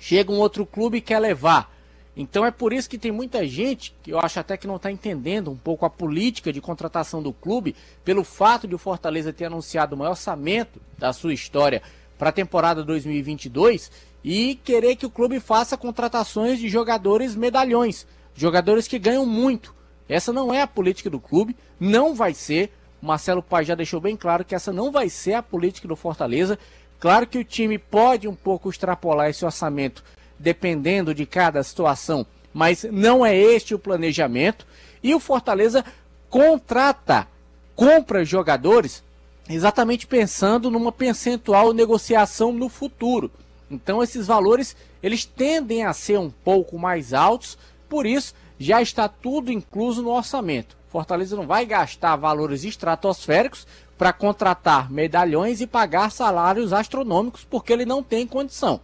Chega 0.00 0.32
um 0.32 0.38
outro 0.38 0.64
clube 0.64 0.98
e 0.98 1.02
quer 1.02 1.18
levar. 1.18 1.72
Então 2.16 2.44
é 2.44 2.50
por 2.50 2.72
isso 2.72 2.90
que 2.90 2.98
tem 2.98 3.12
muita 3.12 3.46
gente 3.46 3.94
que 4.02 4.10
eu 4.10 4.18
acho 4.18 4.40
até 4.40 4.56
que 4.56 4.66
não 4.66 4.74
está 4.74 4.90
entendendo 4.90 5.52
um 5.52 5.56
pouco 5.56 5.86
a 5.86 5.90
política 5.90 6.52
de 6.52 6.60
contratação 6.60 7.22
do 7.22 7.32
clube, 7.32 7.76
pelo 8.04 8.24
fato 8.24 8.66
de 8.66 8.74
o 8.74 8.78
Fortaleza 8.78 9.32
ter 9.32 9.44
anunciado 9.44 9.94
o 9.94 9.98
maior 9.98 10.10
orçamento 10.10 10.80
da 10.98 11.12
sua 11.12 11.32
história 11.32 11.80
para 12.18 12.30
a 12.30 12.32
temporada 12.32 12.82
2022 12.82 13.92
e 14.24 14.56
querer 14.56 14.96
que 14.96 15.06
o 15.06 15.10
clube 15.10 15.38
faça 15.38 15.76
contratações 15.76 16.58
de 16.58 16.68
jogadores 16.68 17.36
medalhões, 17.36 18.04
jogadores 18.34 18.88
que 18.88 18.98
ganham 18.98 19.24
muito. 19.24 19.72
Essa 20.08 20.32
não 20.32 20.52
é 20.52 20.62
a 20.62 20.66
política 20.66 21.10
do 21.10 21.20
clube, 21.20 21.56
não 21.78 22.14
vai 22.14 22.32
ser. 22.34 22.72
Marcelo 23.00 23.42
Pai 23.42 23.64
já 23.64 23.74
deixou 23.74 24.00
bem 24.00 24.16
claro 24.16 24.44
que 24.44 24.54
essa 24.54 24.72
não 24.72 24.90
vai 24.90 25.08
ser 25.08 25.34
a 25.34 25.42
política 25.42 25.86
do 25.86 25.94
Fortaleza. 25.94 26.58
Claro 26.98 27.26
que 27.26 27.38
o 27.38 27.44
time 27.44 27.78
pode 27.78 28.26
um 28.26 28.34
pouco 28.34 28.70
extrapolar 28.70 29.28
esse 29.28 29.44
orçamento 29.44 30.02
dependendo 30.38 31.14
de 31.14 31.26
cada 31.26 31.62
situação, 31.62 32.24
mas 32.54 32.84
não 32.90 33.26
é 33.26 33.36
este 33.36 33.74
o 33.74 33.78
planejamento. 33.78 34.66
E 35.02 35.14
o 35.14 35.20
Fortaleza 35.20 35.84
contrata, 36.30 37.26
compra 37.74 38.24
jogadores 38.24 39.02
exatamente 39.48 40.06
pensando 40.06 40.70
numa 40.70 40.92
percentual 40.92 41.72
negociação 41.72 42.52
no 42.52 42.68
futuro. 42.68 43.30
Então 43.70 44.02
esses 44.02 44.26
valores 44.26 44.76
eles 45.02 45.24
tendem 45.24 45.84
a 45.84 45.92
ser 45.92 46.18
um 46.18 46.30
pouco 46.30 46.78
mais 46.78 47.14
altos, 47.14 47.56
por 47.88 48.06
isso 48.06 48.34
já 48.58 48.82
está 48.82 49.08
tudo 49.08 49.52
incluso 49.52 50.02
no 50.02 50.10
orçamento. 50.10 50.76
Fortaleza 50.88 51.36
não 51.36 51.46
vai 51.46 51.64
gastar 51.66 52.16
valores 52.16 52.64
estratosféricos 52.64 53.66
para 53.96 54.12
contratar 54.12 54.90
medalhões 54.90 55.60
e 55.60 55.66
pagar 55.66 56.10
salários 56.10 56.72
astronômicos 56.72 57.44
porque 57.44 57.72
ele 57.72 57.84
não 57.84 58.02
tem 58.02 58.26
condição. 58.26 58.80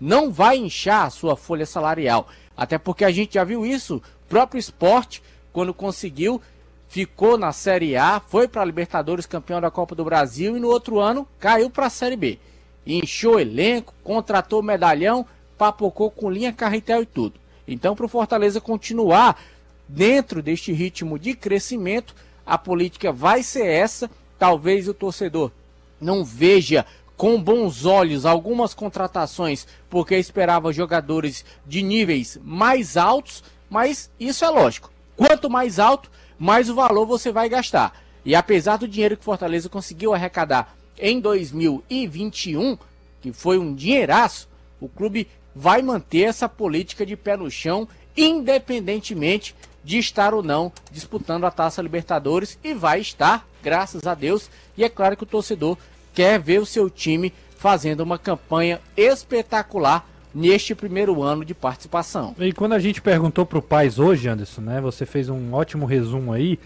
Não 0.00 0.30
vai 0.30 0.56
inchar 0.56 1.06
a 1.06 1.10
sua 1.10 1.36
folha 1.36 1.66
salarial. 1.66 2.28
Até 2.56 2.78
porque 2.78 3.04
a 3.04 3.10
gente 3.10 3.34
já 3.34 3.44
viu 3.44 3.66
isso. 3.66 3.96
O 3.96 4.28
próprio 4.28 4.58
esporte, 4.58 5.22
quando 5.52 5.74
conseguiu, 5.74 6.40
ficou 6.88 7.36
na 7.36 7.52
Série 7.52 7.96
A, 7.96 8.20
foi 8.20 8.46
para 8.46 8.62
a 8.62 8.64
Libertadores 8.64 9.26
campeão 9.26 9.60
da 9.60 9.70
Copa 9.70 9.94
do 9.94 10.04
Brasil 10.04 10.56
e 10.56 10.60
no 10.60 10.68
outro 10.68 11.00
ano 11.00 11.26
caiu 11.38 11.70
para 11.70 11.86
a 11.86 11.90
Série 11.90 12.16
B. 12.16 12.38
Inchou 12.86 13.38
elenco, 13.40 13.92
contratou 14.02 14.62
medalhão, 14.62 15.26
papocou 15.56 16.10
com 16.10 16.30
linha 16.30 16.52
carretel 16.52 17.02
e 17.02 17.06
tudo. 17.06 17.38
Então, 17.68 17.94
para 17.94 18.06
o 18.06 18.08
Fortaleza 18.08 18.60
continuar 18.60 19.38
dentro 19.86 20.42
deste 20.42 20.72
ritmo 20.72 21.18
de 21.18 21.34
crescimento, 21.34 22.14
a 22.44 22.56
política 22.56 23.12
vai 23.12 23.42
ser 23.42 23.66
essa. 23.66 24.10
Talvez 24.38 24.88
o 24.88 24.94
torcedor 24.94 25.52
não 26.00 26.24
veja 26.24 26.86
com 27.16 27.40
bons 27.40 27.84
olhos 27.84 28.24
algumas 28.24 28.72
contratações, 28.72 29.66
porque 29.90 30.16
esperava 30.16 30.72
jogadores 30.72 31.44
de 31.66 31.82
níveis 31.82 32.38
mais 32.42 32.96
altos, 32.96 33.42
mas 33.68 34.10
isso 34.18 34.44
é 34.44 34.48
lógico. 34.48 34.90
Quanto 35.16 35.50
mais 35.50 35.78
alto, 35.78 36.10
mais 36.38 36.70
o 36.70 36.74
valor 36.74 37.04
você 37.04 37.30
vai 37.32 37.48
gastar. 37.48 38.00
E 38.24 38.34
apesar 38.34 38.78
do 38.78 38.88
dinheiro 38.88 39.16
que 39.16 39.24
Fortaleza 39.24 39.68
conseguiu 39.68 40.14
arrecadar 40.14 40.76
em 40.96 41.20
2021, 41.20 42.78
que 43.20 43.32
foi 43.32 43.58
um 43.58 43.74
dinheiraço, 43.74 44.48
o 44.80 44.88
clube 44.88 45.28
vai 45.54 45.82
manter 45.82 46.22
essa 46.22 46.48
política 46.48 47.04
de 47.04 47.16
pé 47.16 47.36
no 47.36 47.50
chão, 47.50 47.88
independentemente 48.16 49.54
de 49.84 49.98
estar 49.98 50.34
ou 50.34 50.42
não 50.42 50.72
disputando 50.90 51.44
a 51.44 51.50
Taça 51.50 51.80
Libertadores 51.80 52.58
e 52.62 52.74
vai 52.74 53.00
estar, 53.00 53.46
graças 53.62 54.06
a 54.06 54.14
Deus. 54.14 54.50
E 54.76 54.84
é 54.84 54.88
claro 54.88 55.16
que 55.16 55.22
o 55.22 55.26
torcedor 55.26 55.78
quer 56.12 56.38
ver 56.38 56.60
o 56.60 56.66
seu 56.66 56.90
time 56.90 57.32
fazendo 57.56 58.00
uma 58.00 58.18
campanha 58.18 58.80
espetacular 58.96 60.08
neste 60.34 60.74
primeiro 60.74 61.22
ano 61.22 61.44
de 61.44 61.54
participação. 61.54 62.34
E 62.38 62.52
quando 62.52 62.74
a 62.74 62.78
gente 62.78 63.00
perguntou 63.00 63.46
para 63.46 63.58
o 63.58 63.62
Paz 63.62 63.98
hoje, 63.98 64.28
Anderson, 64.28 64.60
né? 64.60 64.80
Você 64.80 65.06
fez 65.06 65.28
um 65.28 65.52
ótimo 65.54 65.86
resumo 65.86 66.32
aí. 66.32 66.58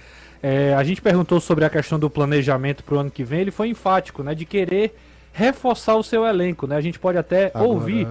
É, 0.43 0.75
a 0.75 0.83
gente 0.83 1.01
perguntou 1.01 1.41
sobre 1.41 1.65
a 1.65 1.71
questão 1.71 1.99
do 1.99 2.11
planejamento 2.11 2.83
para 2.83 2.97
o 2.97 2.99
ano 2.99 3.11
que 3.11 3.23
vem. 3.23 3.41
Ele 3.41 3.51
foi 3.51 3.69
enfático, 3.69 4.23
né? 4.23 4.35
De 4.35 4.45
querer 4.45 4.95
reforçar 5.33 5.97
o 5.97 6.03
seu 6.03 6.27
elenco, 6.27 6.67
né? 6.67 6.77
A 6.77 6.81
gente 6.81 6.99
pode 6.99 7.17
até 7.17 7.47
Agora, 7.55 7.65
ouvir. 7.65 8.07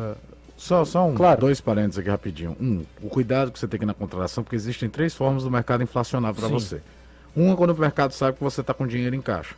Só, 0.62 0.86
só 0.86 1.08
um, 1.08 1.16
claro. 1.16 1.42
dois 1.42 1.60
parênteses 1.60 1.98
aqui 1.98 2.08
rapidinho. 2.08 2.56
Um, 2.62 2.86
o 3.02 3.10
cuidado 3.10 3.52
que 3.52 3.58
você 3.58 3.68
tem 3.68 3.80
que 3.80 3.86
na 3.86 3.96
contratação, 3.96 4.44
porque 4.44 4.56
existem 4.56 4.88
três 4.88 5.16
formas 5.16 5.42
do 5.42 5.50
mercado 5.50 5.82
inflacionar 5.82 6.36
para 6.36 6.48
você. 6.48 6.84
Uma, 7.36 7.56
quando 7.56 7.72
o 7.72 7.80
mercado 7.80 8.12
sabe 8.12 8.38
que 8.38 8.44
você 8.44 8.62
está 8.62 8.72
com 8.72 8.86
dinheiro 8.86 9.16
em 9.16 9.22
caixa. 9.22 9.56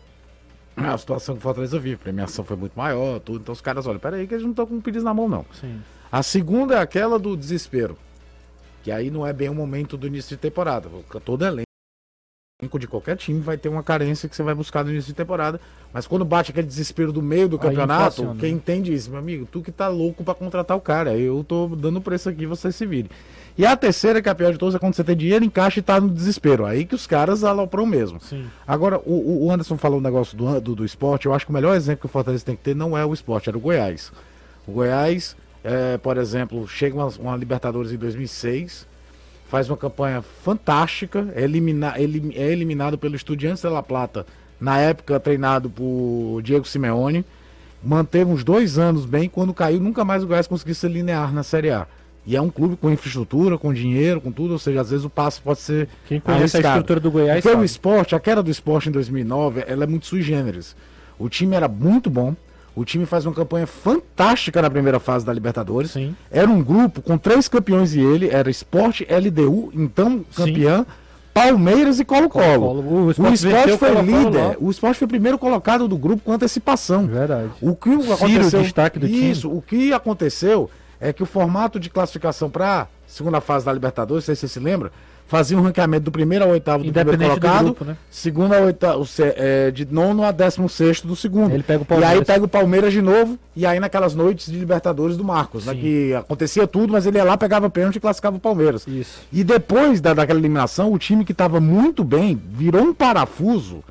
É 0.77 0.85
a 0.85 0.97
situação 0.97 1.35
que 1.35 1.39
o 1.39 1.41
Fortaleza 1.41 1.77
vive, 1.77 1.95
a 1.95 1.97
premiação 1.97 2.45
foi 2.45 2.55
muito 2.55 2.71
maior, 2.77 3.19
tudo. 3.19 3.41
Então 3.41 3.51
os 3.51 3.59
caras 3.59 3.85
olham, 3.85 3.99
peraí, 3.99 4.25
que 4.25 4.33
eles 4.33 4.43
não 4.45 4.51
estão 4.51 4.65
com 4.65 4.79
pedidos 4.79 5.03
na 5.03 5.13
mão, 5.13 5.27
não. 5.27 5.45
Sim. 5.59 5.81
A 6.09 6.23
segunda 6.23 6.75
é 6.75 6.79
aquela 6.79 7.19
do 7.19 7.35
desespero. 7.35 7.97
Que 8.81 8.89
aí 8.89 9.11
não 9.11 9.27
é 9.27 9.33
bem 9.33 9.49
o 9.49 9.53
momento 9.53 9.97
do 9.97 10.07
início 10.07 10.37
de 10.37 10.41
temporada. 10.41 10.87
Todo 11.25 11.43
elenco 11.43 11.67
de 12.79 12.87
qualquer 12.87 13.15
time 13.17 13.39
vai 13.39 13.57
ter 13.57 13.69
uma 13.69 13.83
carência 13.83 14.27
que 14.27 14.35
você 14.35 14.43
vai 14.43 14.53
buscar 14.53 14.83
no 14.83 14.91
início 14.91 15.07
de 15.07 15.15
temporada. 15.15 15.59
Mas 15.93 16.07
quando 16.07 16.25
bate 16.25 16.51
aquele 16.51 16.67
desespero 16.67 17.11
do 17.11 17.21
meio 17.21 17.47
do 17.47 17.59
campeonato, 17.59 18.35
quem 18.39 18.53
entende 18.53 18.93
isso, 18.93 19.09
meu 19.09 19.19
amigo, 19.19 19.47
tu 19.51 19.61
que 19.61 19.71
tá 19.71 19.87
louco 19.87 20.23
para 20.23 20.33
contratar 20.33 20.75
o 20.75 20.81
cara. 20.81 21.15
Eu 21.15 21.43
tô 21.43 21.67
dando 21.67 22.01
preço 22.01 22.29
aqui, 22.29 22.45
você 22.45 22.71
se 22.71 22.85
vire. 22.85 23.09
E 23.55 23.65
a 23.65 23.77
terceira, 23.77 24.21
que 24.21 24.27
é 24.27 24.31
a 24.31 24.35
pior 24.35 24.51
de 24.51 24.57
todas, 24.57 24.73
é 24.73 24.79
quando 24.79 24.95
você 24.95 25.03
tem 25.03 25.15
dinheiro 25.15 25.45
em 25.45 25.49
caixa 25.49 25.79
e 25.79 25.83
tá 25.83 26.01
no 26.01 26.09
desespero. 26.09 26.65
Aí 26.65 26.85
que 26.85 26.95
os 26.95 27.05
caras 27.05 27.43
alopram 27.43 27.85
mesmo. 27.85 28.19
Sim. 28.19 28.45
Agora, 28.67 28.99
o, 29.05 29.45
o 29.45 29.51
Anderson 29.51 29.77
falou 29.77 29.99
um 29.99 30.01
negócio 30.01 30.35
do, 30.35 30.59
do, 30.59 30.75
do, 30.75 30.85
esporte. 30.85 31.27
Eu 31.27 31.33
acho 31.33 31.45
que 31.45 31.51
o 31.51 31.53
melhor 31.53 31.75
exemplo 31.75 32.01
que 32.01 32.05
o 32.07 32.09
Fortaleza 32.09 32.43
tem 32.43 32.55
que 32.55 32.63
ter 32.63 32.75
não 32.75 32.97
é 32.97 33.05
o 33.05 33.13
esporte, 33.13 33.49
era 33.49 33.57
o 33.57 33.61
Goiás. 33.61 34.11
O 34.67 34.71
Goiás, 34.71 35.35
é, 35.63 35.97
por 35.99 36.17
exemplo, 36.17 36.67
chega 36.67 36.95
uma, 36.95 37.07
uma 37.19 37.37
Libertadores 37.37 37.91
em 37.91 37.97
2006, 37.97 38.87
faz 39.53 39.69
uma 39.69 39.77
campanha 39.77 40.23
fantástica, 40.43 41.31
é, 41.35 41.43
elimina, 41.43 41.93
elim, 42.01 42.31
é 42.33 42.51
eliminado 42.51 42.97
pelo 42.97 43.15
Estudiantes 43.15 43.61
de 43.61 43.69
La 43.69 43.83
Plata, 43.83 44.25
na 44.59 44.79
época 44.79 45.19
treinado 45.19 45.69
por 45.69 46.41
Diego 46.41 46.65
Simeone. 46.67 47.23
Manteve 47.83 48.31
uns 48.31 48.43
dois 48.43 48.79
anos 48.79 49.05
bem, 49.05 49.29
quando 49.29 49.53
caiu, 49.53 49.79
nunca 49.79 50.03
mais 50.03 50.23
o 50.23 50.27
Goiás 50.27 50.47
conseguiu 50.47 50.73
ser 50.73 50.89
linear 50.89 51.31
na 51.31 51.43
Série 51.43 51.69
A 51.69 51.85
E 52.25 52.35
é 52.35 52.41
um 52.41 52.49
clube 52.49 52.75
com 52.77 52.89
infraestrutura, 52.89 53.55
com 53.55 53.71
dinheiro, 53.71 54.19
com 54.19 54.31
tudo, 54.31 54.53
ou 54.53 54.57
seja, 54.59 54.81
às 54.81 54.89
vezes 54.89 55.05
o 55.05 55.09
passo 55.09 55.39
pode 55.43 55.59
ser 55.59 55.87
Quem 56.07 56.19
conhece 56.19 56.57
a 56.57 56.57
arriscado. 56.57 56.79
estrutura 56.79 56.99
do 56.99 57.11
Goiás 57.11 57.35
Porque 57.43 57.49
o 57.49 57.51
sabe. 57.51 57.65
esporte, 57.67 58.15
a 58.15 58.19
queda 58.19 58.41
do 58.41 58.49
esporte 58.49 58.89
em 58.89 58.91
2009, 58.91 59.65
ela 59.67 59.83
é 59.83 59.87
muito 59.87 60.07
sui 60.07 60.23
generis. 60.23 60.75
O 61.19 61.29
time 61.29 61.55
era 61.55 61.67
muito 61.67 62.09
bom, 62.09 62.35
o 62.75 62.83
time 62.83 63.05
faz 63.05 63.25
uma 63.25 63.33
campanha 63.33 63.67
fantástica 63.67 64.61
na 64.61 64.69
primeira 64.69 64.99
fase 64.99 65.25
da 65.25 65.31
Libertadores. 65.31 65.91
Sim. 65.91 66.15
Era 66.31 66.49
um 66.49 66.63
grupo 66.63 67.01
com 67.01 67.17
três 67.17 67.47
campeões 67.47 67.93
e 67.93 67.99
ele, 67.99 68.29
era 68.29 68.49
Esporte, 68.49 69.05
LDU, 69.09 69.71
então 69.75 70.25
campeã, 70.35 70.85
Palmeiras 71.33 71.99
e 71.99 72.05
Colo-Colo. 72.05 72.65
O 72.81 73.05
O 73.05 73.11
Sport 73.11 73.33
esporte 73.33 73.71
o 73.71 73.77
foi 73.77 73.91
Colo-Colo 73.91 74.23
líder, 74.25 74.47
lá. 74.47 74.55
o 74.59 74.69
esporte 74.71 74.97
foi 74.99 75.05
o 75.05 75.09
primeiro 75.09 75.37
colocado 75.37 75.87
do 75.87 75.97
grupo 75.97 76.23
com 76.23 76.31
antecipação. 76.31 77.07
Verdade. 77.07 77.49
O 77.61 77.75
que 77.75 77.89
aconteceu, 78.11 78.61
destaque 78.61 78.99
do 78.99 79.07
time. 79.07 79.31
Isso, 79.31 79.49
o 79.51 79.61
que 79.61 79.93
aconteceu 79.93 80.69
é 80.99 81.11
que 81.11 81.23
o 81.23 81.25
formato 81.25 81.79
de 81.79 81.89
classificação 81.89 82.49
para 82.49 82.87
segunda 83.05 83.41
fase 83.41 83.65
da 83.65 83.73
Libertadores, 83.73 84.23
não 84.23 84.25
sei 84.25 84.35
se 84.35 84.41
você 84.47 84.47
se 84.47 84.59
lembra, 84.59 84.91
fazia 85.27 85.57
um 85.57 85.61
ranqueamento 85.61 86.03
do 86.03 86.11
primeiro 86.11 86.45
ao 86.45 86.51
oitavo 86.51 86.83
do 86.83 86.91
primeiro 86.91 87.09
Independente 87.11 87.39
do 87.39 87.41
colocado, 87.41 87.65
grupo, 87.65 87.85
né? 87.85 87.97
segundo 88.09 88.53
a 88.53 88.59
oitavo, 88.59 89.05
de 89.73 89.85
nono 89.89 90.23
a 90.23 90.31
décimo 90.31 90.69
sexto 90.69 91.07
do 91.07 91.15
segundo. 91.15 91.53
Ele 91.53 91.63
pega 91.63 91.79
o 91.79 91.83
E 91.83 91.85
Palmeiras. 91.85 92.17
aí 92.19 92.25
pega 92.25 92.45
o 92.45 92.47
Palmeiras 92.47 92.93
de 92.93 93.01
novo, 93.01 93.39
e 93.55 93.65
aí 93.65 93.79
naquelas 93.79 94.13
noites 94.13 94.51
de 94.51 94.57
Libertadores 94.59 95.17
do 95.17 95.23
Marcos, 95.23 95.65
né, 95.65 95.73
que 95.73 96.13
acontecia 96.13 96.67
tudo, 96.67 96.93
mas 96.93 97.05
ele 97.05 97.17
ia 97.17 97.23
lá, 97.23 97.37
pegava 97.37 97.69
pênalti 97.69 97.95
e 97.95 97.99
classificava 97.99 98.37
o 98.37 98.39
Palmeiras. 98.39 98.85
Isso. 98.87 99.21
E 99.31 99.43
depois 99.43 99.99
da, 100.01 100.13
daquela 100.13 100.39
eliminação, 100.39 100.91
o 100.93 100.99
time 100.99 101.25
que 101.25 101.31
estava 101.31 101.59
muito 101.59 102.03
bem 102.03 102.39
virou 102.51 102.83
um 102.83 102.93
parafuso 102.93 103.83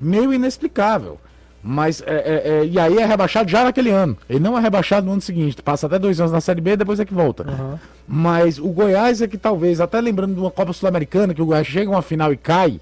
meio 0.00 0.32
inexplicável. 0.32 1.18
Mas, 1.62 2.02
é, 2.06 2.14
é, 2.14 2.48
é, 2.48 2.66
e 2.66 2.78
aí 2.78 2.98
é 2.98 3.04
rebaixado 3.04 3.50
já 3.50 3.64
naquele 3.64 3.90
ano. 3.90 4.16
Ele 4.28 4.40
não 4.40 4.56
é 4.56 4.60
rebaixado 4.60 5.06
no 5.06 5.12
ano 5.12 5.20
seguinte. 5.20 5.62
Passa 5.62 5.86
até 5.86 5.98
dois 5.98 6.18
anos 6.18 6.32
na 6.32 6.40
Série 6.40 6.60
B 6.60 6.72
e 6.72 6.76
depois 6.76 6.98
é 6.98 7.04
que 7.04 7.12
volta. 7.12 7.42
Aham. 7.42 7.78
Mas 8.08 8.58
o 8.58 8.68
Goiás 8.68 9.20
é 9.20 9.28
que 9.28 9.36
talvez, 9.36 9.80
até 9.80 10.00
lembrando 10.00 10.34
de 10.34 10.40
uma 10.40 10.50
Copa 10.50 10.72
Sul-Americana, 10.72 11.34
que 11.34 11.42
o 11.42 11.46
Goiás 11.46 11.66
chega 11.66 11.90
a 11.90 11.94
uma 11.94 12.02
final 12.02 12.32
e 12.32 12.36
cai. 12.36 12.80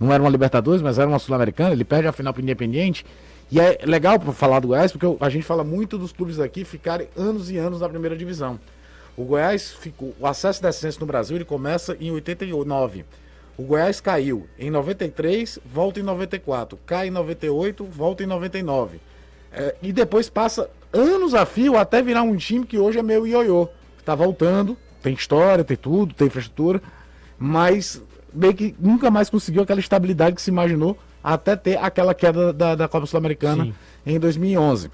Não 0.00 0.12
era 0.12 0.22
uma 0.22 0.30
Libertadores, 0.30 0.80
mas 0.80 0.98
era 0.98 1.08
uma 1.08 1.18
Sul-Americana. 1.18 1.72
Ele 1.72 1.84
perde 1.84 2.08
a 2.08 2.12
final 2.12 2.32
pro 2.32 2.42
Independiente. 2.42 3.04
E 3.50 3.60
é 3.60 3.78
legal 3.84 4.18
para 4.18 4.32
falar 4.32 4.60
do 4.60 4.68
Goiás, 4.68 4.92
porque 4.92 5.06
a 5.20 5.28
gente 5.28 5.44
fala 5.44 5.62
muito 5.62 5.98
dos 5.98 6.10
clubes 6.10 6.40
aqui 6.40 6.64
ficarem 6.64 7.08
anos 7.16 7.50
e 7.50 7.58
anos 7.58 7.80
na 7.80 7.88
primeira 7.88 8.16
divisão. 8.16 8.58
O 9.16 9.24
Goiás 9.24 9.72
ficou. 9.72 10.14
O 10.18 10.26
acesso 10.26 10.60
e 10.60 10.62
descenso 10.62 11.00
no 11.00 11.06
Brasil 11.06 11.36
ele 11.36 11.44
começa 11.44 11.96
em 12.00 12.10
89. 12.10 13.04
O 13.58 13.62
Goiás 13.62 14.00
caiu 14.00 14.46
em 14.58 14.70
93, 14.70 15.58
volta 15.64 16.00
em 16.00 16.02
94. 16.02 16.78
Cai 16.84 17.08
em 17.08 17.10
98, 17.10 17.84
volta 17.84 18.22
em 18.22 18.26
99. 18.26 19.00
É, 19.52 19.74
e 19.82 19.92
depois 19.92 20.28
passa 20.28 20.68
anos 20.92 21.34
a 21.34 21.46
fio 21.46 21.76
até 21.76 22.02
virar 22.02 22.22
um 22.22 22.36
time 22.36 22.66
que 22.66 22.78
hoje 22.78 22.98
é 22.98 23.02
meio 23.02 23.26
ioiô. 23.26 23.68
Tá 24.04 24.14
voltando, 24.14 24.76
tem 25.02 25.14
história, 25.14 25.64
tem 25.64 25.76
tudo, 25.76 26.14
tem 26.14 26.26
infraestrutura, 26.26 26.82
mas 27.38 28.02
meio 28.32 28.54
que 28.54 28.74
nunca 28.78 29.10
mais 29.10 29.30
conseguiu 29.30 29.62
aquela 29.62 29.80
estabilidade 29.80 30.36
que 30.36 30.42
se 30.42 30.50
imaginou 30.50 30.96
até 31.24 31.56
ter 31.56 31.78
aquela 31.78 32.14
queda 32.14 32.52
da, 32.52 32.74
da 32.74 32.86
Copa 32.86 33.06
Sul-Americana 33.06 33.74
em 34.04 34.18
2011. 34.20 34.90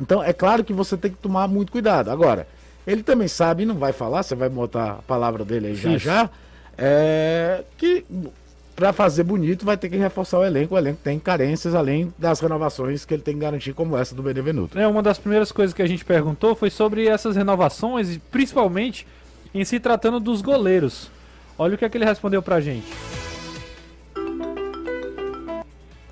Então 0.00 0.22
é 0.22 0.32
claro 0.32 0.64
que 0.64 0.72
você 0.72 0.96
tem 0.96 1.10
que 1.10 1.18
tomar 1.18 1.48
muito 1.48 1.72
cuidado. 1.72 2.10
Agora, 2.10 2.46
ele 2.86 3.02
também 3.02 3.28
sabe, 3.28 3.64
e 3.64 3.66
não 3.66 3.74
vai 3.74 3.92
falar, 3.92 4.22
você 4.22 4.34
vai 4.34 4.48
botar 4.48 4.92
a 4.92 5.02
palavra 5.02 5.44
dele 5.44 5.68
aí 5.68 5.74
já 5.74 5.98
já, 5.98 6.30
é, 6.78 7.64
que 7.76 8.04
para 8.76 8.92
fazer 8.92 9.24
bonito 9.24 9.66
vai 9.66 9.76
ter 9.76 9.88
que 9.88 9.96
reforçar 9.96 10.38
o 10.38 10.44
elenco. 10.44 10.76
O 10.76 10.78
elenco 10.78 11.00
tem 11.02 11.18
carências 11.18 11.74
além 11.74 12.14
das 12.16 12.38
renovações 12.38 13.04
que 13.04 13.12
ele 13.12 13.22
tem 13.24 13.34
que 13.34 13.40
garantir, 13.40 13.72
como 13.72 13.96
essa 13.96 14.14
do 14.14 14.22
Benevenuto. 14.22 14.78
É, 14.78 14.86
uma 14.86 15.02
das 15.02 15.18
primeiras 15.18 15.50
coisas 15.50 15.74
que 15.74 15.82
a 15.82 15.86
gente 15.86 16.04
perguntou 16.04 16.54
foi 16.54 16.70
sobre 16.70 17.08
essas 17.08 17.34
renovações, 17.34 18.14
e 18.14 18.18
principalmente 18.20 19.04
em 19.52 19.64
se 19.64 19.80
tratando 19.80 20.20
dos 20.20 20.40
goleiros. 20.40 21.10
Olha 21.58 21.74
o 21.74 21.78
que, 21.78 21.84
é 21.84 21.88
que 21.88 21.98
ele 21.98 22.04
respondeu 22.04 22.40
pra 22.40 22.60
gente. 22.60 22.86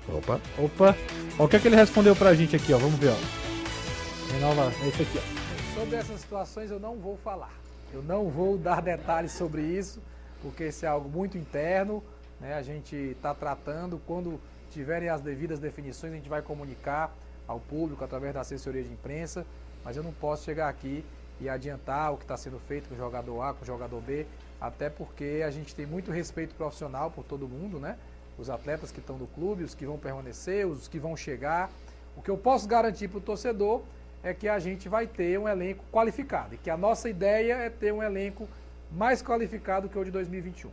Opa. 0.09 0.41
Opa, 0.57 0.97
olha 1.39 1.45
o 1.45 1.47
que, 1.47 1.55
é 1.55 1.59
que 1.59 1.67
ele 1.69 1.75
respondeu 1.77 2.13
pra 2.17 2.33
gente 2.33 2.53
aqui, 2.53 2.73
ó. 2.73 2.77
Vamos 2.77 2.99
ver, 2.99 3.11
ó. 3.11 4.33
Renova, 4.33 4.73
é 4.83 4.87
isso 4.89 5.01
aqui, 5.01 5.17
ó. 5.17 5.79
Sobre 5.79 5.95
essas 5.95 6.19
situações 6.19 6.69
eu 6.69 6.81
não 6.81 6.97
vou 6.97 7.17
falar. 7.23 7.53
Eu 7.93 8.03
não 8.03 8.29
vou 8.29 8.57
dar 8.57 8.81
detalhes 8.81 9.31
sobre 9.31 9.61
isso, 9.61 10.01
porque 10.41 10.67
isso 10.67 10.85
é 10.85 10.87
algo 10.87 11.09
muito 11.09 11.37
interno. 11.37 12.03
Né? 12.39 12.53
A 12.53 12.61
gente 12.61 12.95
está 12.95 13.33
tratando. 13.33 14.01
Quando 14.05 14.39
tiverem 14.71 15.09
as 15.09 15.21
devidas 15.21 15.59
definições, 15.59 16.13
a 16.13 16.15
gente 16.15 16.29
vai 16.29 16.41
comunicar 16.41 17.13
ao 17.47 17.59
público 17.59 18.03
através 18.03 18.33
da 18.33 18.41
assessoria 18.41 18.83
de 18.83 18.91
imprensa. 18.91 19.45
Mas 19.83 19.95
eu 19.95 20.03
não 20.03 20.11
posso 20.13 20.43
chegar 20.43 20.67
aqui 20.67 21.03
e 21.39 21.47
adiantar 21.47 22.13
o 22.13 22.17
que 22.17 22.23
está 22.23 22.35
sendo 22.35 22.59
feito 22.59 22.89
com 22.89 22.95
o 22.95 22.97
jogador 22.97 23.41
A, 23.41 23.53
com 23.53 23.63
o 23.63 23.65
jogador 23.65 24.01
B, 24.01 24.25
até 24.59 24.89
porque 24.89 25.43
a 25.45 25.51
gente 25.51 25.75
tem 25.75 25.85
muito 25.85 26.11
respeito 26.11 26.55
profissional 26.55 27.11
por 27.11 27.23
todo 27.23 27.47
mundo, 27.47 27.79
né? 27.79 27.97
Os 28.37 28.49
atletas 28.49 28.91
que 28.91 28.99
estão 28.99 29.17
no 29.17 29.27
clube, 29.27 29.63
os 29.63 29.73
que 29.73 29.85
vão 29.85 29.97
permanecer, 29.97 30.65
os 30.67 30.87
que 30.87 30.99
vão 30.99 31.15
chegar. 31.15 31.69
O 32.15 32.21
que 32.21 32.29
eu 32.29 32.37
posso 32.37 32.67
garantir 32.67 33.07
para 33.07 33.19
o 33.19 33.21
torcedor 33.21 33.81
é 34.23 34.33
que 34.33 34.47
a 34.47 34.57
gente 34.59 34.89
vai 34.89 35.05
ter 35.05 35.39
um 35.39 35.47
elenco 35.47 35.83
qualificado 35.91 36.55
e 36.55 36.57
que 36.57 36.69
a 36.69 36.77
nossa 36.77 37.09
ideia 37.09 37.53
é 37.53 37.69
ter 37.69 37.93
um 37.93 38.01
elenco 38.01 38.47
mais 38.91 39.21
qualificado 39.21 39.89
que 39.89 39.97
o 39.97 40.03
de 40.03 40.11
2021. 40.11 40.69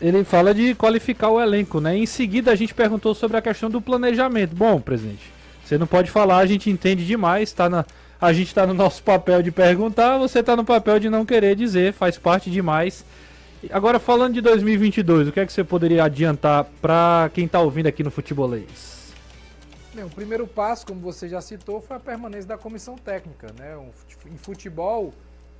Ele 0.00 0.22
fala 0.22 0.54
de 0.54 0.74
qualificar 0.74 1.28
o 1.28 1.40
elenco, 1.40 1.80
né? 1.80 1.96
Em 1.96 2.06
seguida 2.06 2.52
a 2.52 2.54
gente 2.54 2.72
perguntou 2.72 3.14
sobre 3.14 3.36
a 3.36 3.42
questão 3.42 3.68
do 3.68 3.80
planejamento. 3.80 4.54
Bom, 4.54 4.80
presidente, 4.80 5.32
você 5.64 5.76
não 5.76 5.86
pode 5.86 6.10
falar, 6.10 6.38
a 6.38 6.46
gente 6.46 6.70
entende 6.70 7.04
demais, 7.04 7.52
tá 7.52 7.68
na, 7.68 7.84
a 8.20 8.32
gente 8.32 8.54
tá 8.54 8.64
no 8.66 8.74
nosso 8.74 9.02
papel 9.02 9.42
de 9.42 9.50
perguntar, 9.50 10.16
você 10.18 10.42
tá 10.42 10.56
no 10.56 10.64
papel 10.64 11.00
de 11.00 11.10
não 11.10 11.26
querer 11.26 11.56
dizer, 11.56 11.92
faz 11.92 12.16
parte 12.16 12.50
demais. 12.50 13.04
Agora 13.70 13.98
falando 13.98 14.34
de 14.34 14.40
2022, 14.40 15.28
o 15.28 15.32
que 15.32 15.40
é 15.40 15.46
que 15.46 15.52
você 15.52 15.64
poderia 15.64 16.04
adiantar 16.04 16.64
para 16.80 17.28
quem 17.34 17.48
tá 17.48 17.60
ouvindo 17.60 17.88
aqui 17.88 18.04
no 18.04 18.10
Futebolês? 18.10 19.12
Bem, 19.92 20.04
o 20.04 20.10
primeiro 20.10 20.46
passo, 20.46 20.86
como 20.86 21.00
você 21.00 21.28
já 21.28 21.40
citou, 21.40 21.80
foi 21.80 21.96
a 21.96 22.00
permanência 22.00 22.46
da 22.46 22.56
comissão 22.56 22.96
técnica. 22.96 23.48
Né? 23.58 23.76
Um 23.76 23.90
Em 24.32 24.36
futebol, 24.36 25.12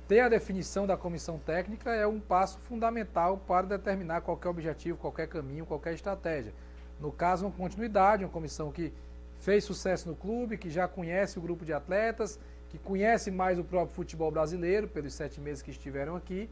ter 0.09 0.21
a 0.21 0.27
definição 0.27 0.87
da 0.87 0.97
comissão 0.97 1.37
técnica 1.37 1.93
é 1.93 2.07
um 2.07 2.19
passo 2.19 2.57
fundamental 2.61 3.37
para 3.37 3.67
determinar 3.67 4.21
qualquer 4.21 4.49
objetivo, 4.49 4.97
qualquer 4.97 5.27
caminho, 5.27 5.67
qualquer 5.67 5.93
estratégia. 5.93 6.51
No 6.99 7.11
caso, 7.11 7.45
uma 7.45 7.51
continuidade, 7.51 8.25
uma 8.25 8.31
comissão 8.31 8.71
que 8.71 8.91
fez 9.39 9.63
sucesso 9.63 10.09
no 10.09 10.15
clube, 10.15 10.57
que 10.57 10.67
já 10.67 10.87
conhece 10.87 11.37
o 11.37 11.41
grupo 11.43 11.63
de 11.63 11.73
atletas, 11.73 12.39
que 12.69 12.79
conhece 12.79 13.29
mais 13.29 13.59
o 13.59 13.63
próprio 13.63 13.95
futebol 13.95 14.31
brasileiro, 14.31 14.87
pelos 14.87 15.13
sete 15.13 15.39
meses 15.39 15.61
que 15.61 15.69
estiveram 15.69 16.15
aqui. 16.15 16.49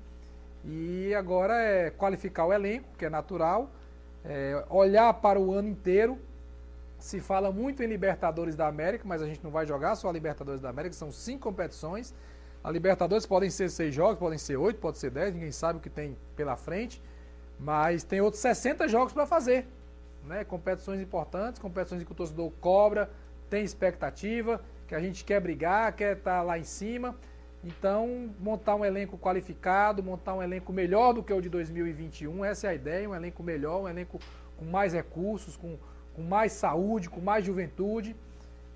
E 0.63 1.15
agora 1.15 1.59
é 1.59 1.89
qualificar 1.89 2.45
o 2.45 2.53
elenco, 2.53 2.87
que 2.95 3.05
é 3.05 3.09
natural, 3.09 3.71
é 4.23 4.63
olhar 4.69 5.11
para 5.15 5.39
o 5.39 5.51
ano 5.51 5.67
inteiro, 5.67 6.19
se 6.99 7.19
fala 7.19 7.51
muito 7.51 7.81
em 7.81 7.87
Libertadores 7.87 8.55
da 8.55 8.67
América, 8.67 9.03
mas 9.07 9.19
a 9.19 9.25
gente 9.25 9.43
não 9.43 9.49
vai 9.49 9.65
jogar 9.65 9.95
só 9.95 10.09
a 10.09 10.13
Libertadores 10.13 10.61
da 10.61 10.69
América, 10.69 10.93
são 10.93 11.11
cinco 11.11 11.49
competições. 11.49 12.13
A 12.67 12.69
Libertadores 12.69 13.25
podem 13.25 13.49
ser 13.49 13.69
seis 13.69 13.95
jogos, 13.95 14.19
podem 14.19 14.37
ser 14.37 14.57
oito, 14.57 14.77
pode 14.77 14.97
ser 14.97 15.09
dez, 15.09 15.33
ninguém 15.33 15.53
sabe 15.53 15.79
o 15.79 15.81
que 15.81 15.89
tem 15.89 16.17
pela 16.35 16.57
frente, 16.57 17.01
mas 17.57 18.03
tem 18.03 18.19
outros 18.19 18.41
60 18.41 18.89
jogos 18.89 19.13
para 19.13 19.25
fazer. 19.25 19.65
Né? 20.25 20.43
Competições 20.43 20.99
importantes, 20.99 21.61
competições 21.61 22.03
que 22.03 22.11
o 22.11 22.13
torcedor 22.13 22.51
cobra, 22.59 23.09
tem 23.49 23.63
expectativa, 23.63 24.61
que 24.85 24.93
a 24.93 24.99
gente 24.99 25.23
quer 25.23 25.39
brigar, 25.39 25.95
quer 25.95 26.17
estar 26.17 26.41
lá 26.41 26.59
em 26.59 26.65
cima. 26.65 27.15
Então, 27.63 28.31
montar 28.37 28.75
um 28.75 28.83
elenco 28.83 29.17
qualificado, 29.17 30.03
montar 30.03 30.33
um 30.33 30.43
elenco 30.43 30.73
melhor 30.73 31.13
do 31.13 31.23
que 31.23 31.31
o 31.31 31.39
de 31.39 31.47
2021, 31.47 32.43
essa 32.43 32.67
é 32.67 32.71
a 32.71 32.73
ideia, 32.73 33.09
um 33.09 33.15
elenco 33.15 33.41
melhor, 33.41 33.83
um 33.83 33.87
elenco 33.87 34.19
com 34.57 34.65
mais 34.65 34.91
recursos, 34.91 35.55
com, 35.55 35.77
com 36.13 36.21
mais 36.21 36.51
saúde, 36.51 37.09
com 37.09 37.21
mais 37.21 37.45
juventude. 37.45 38.13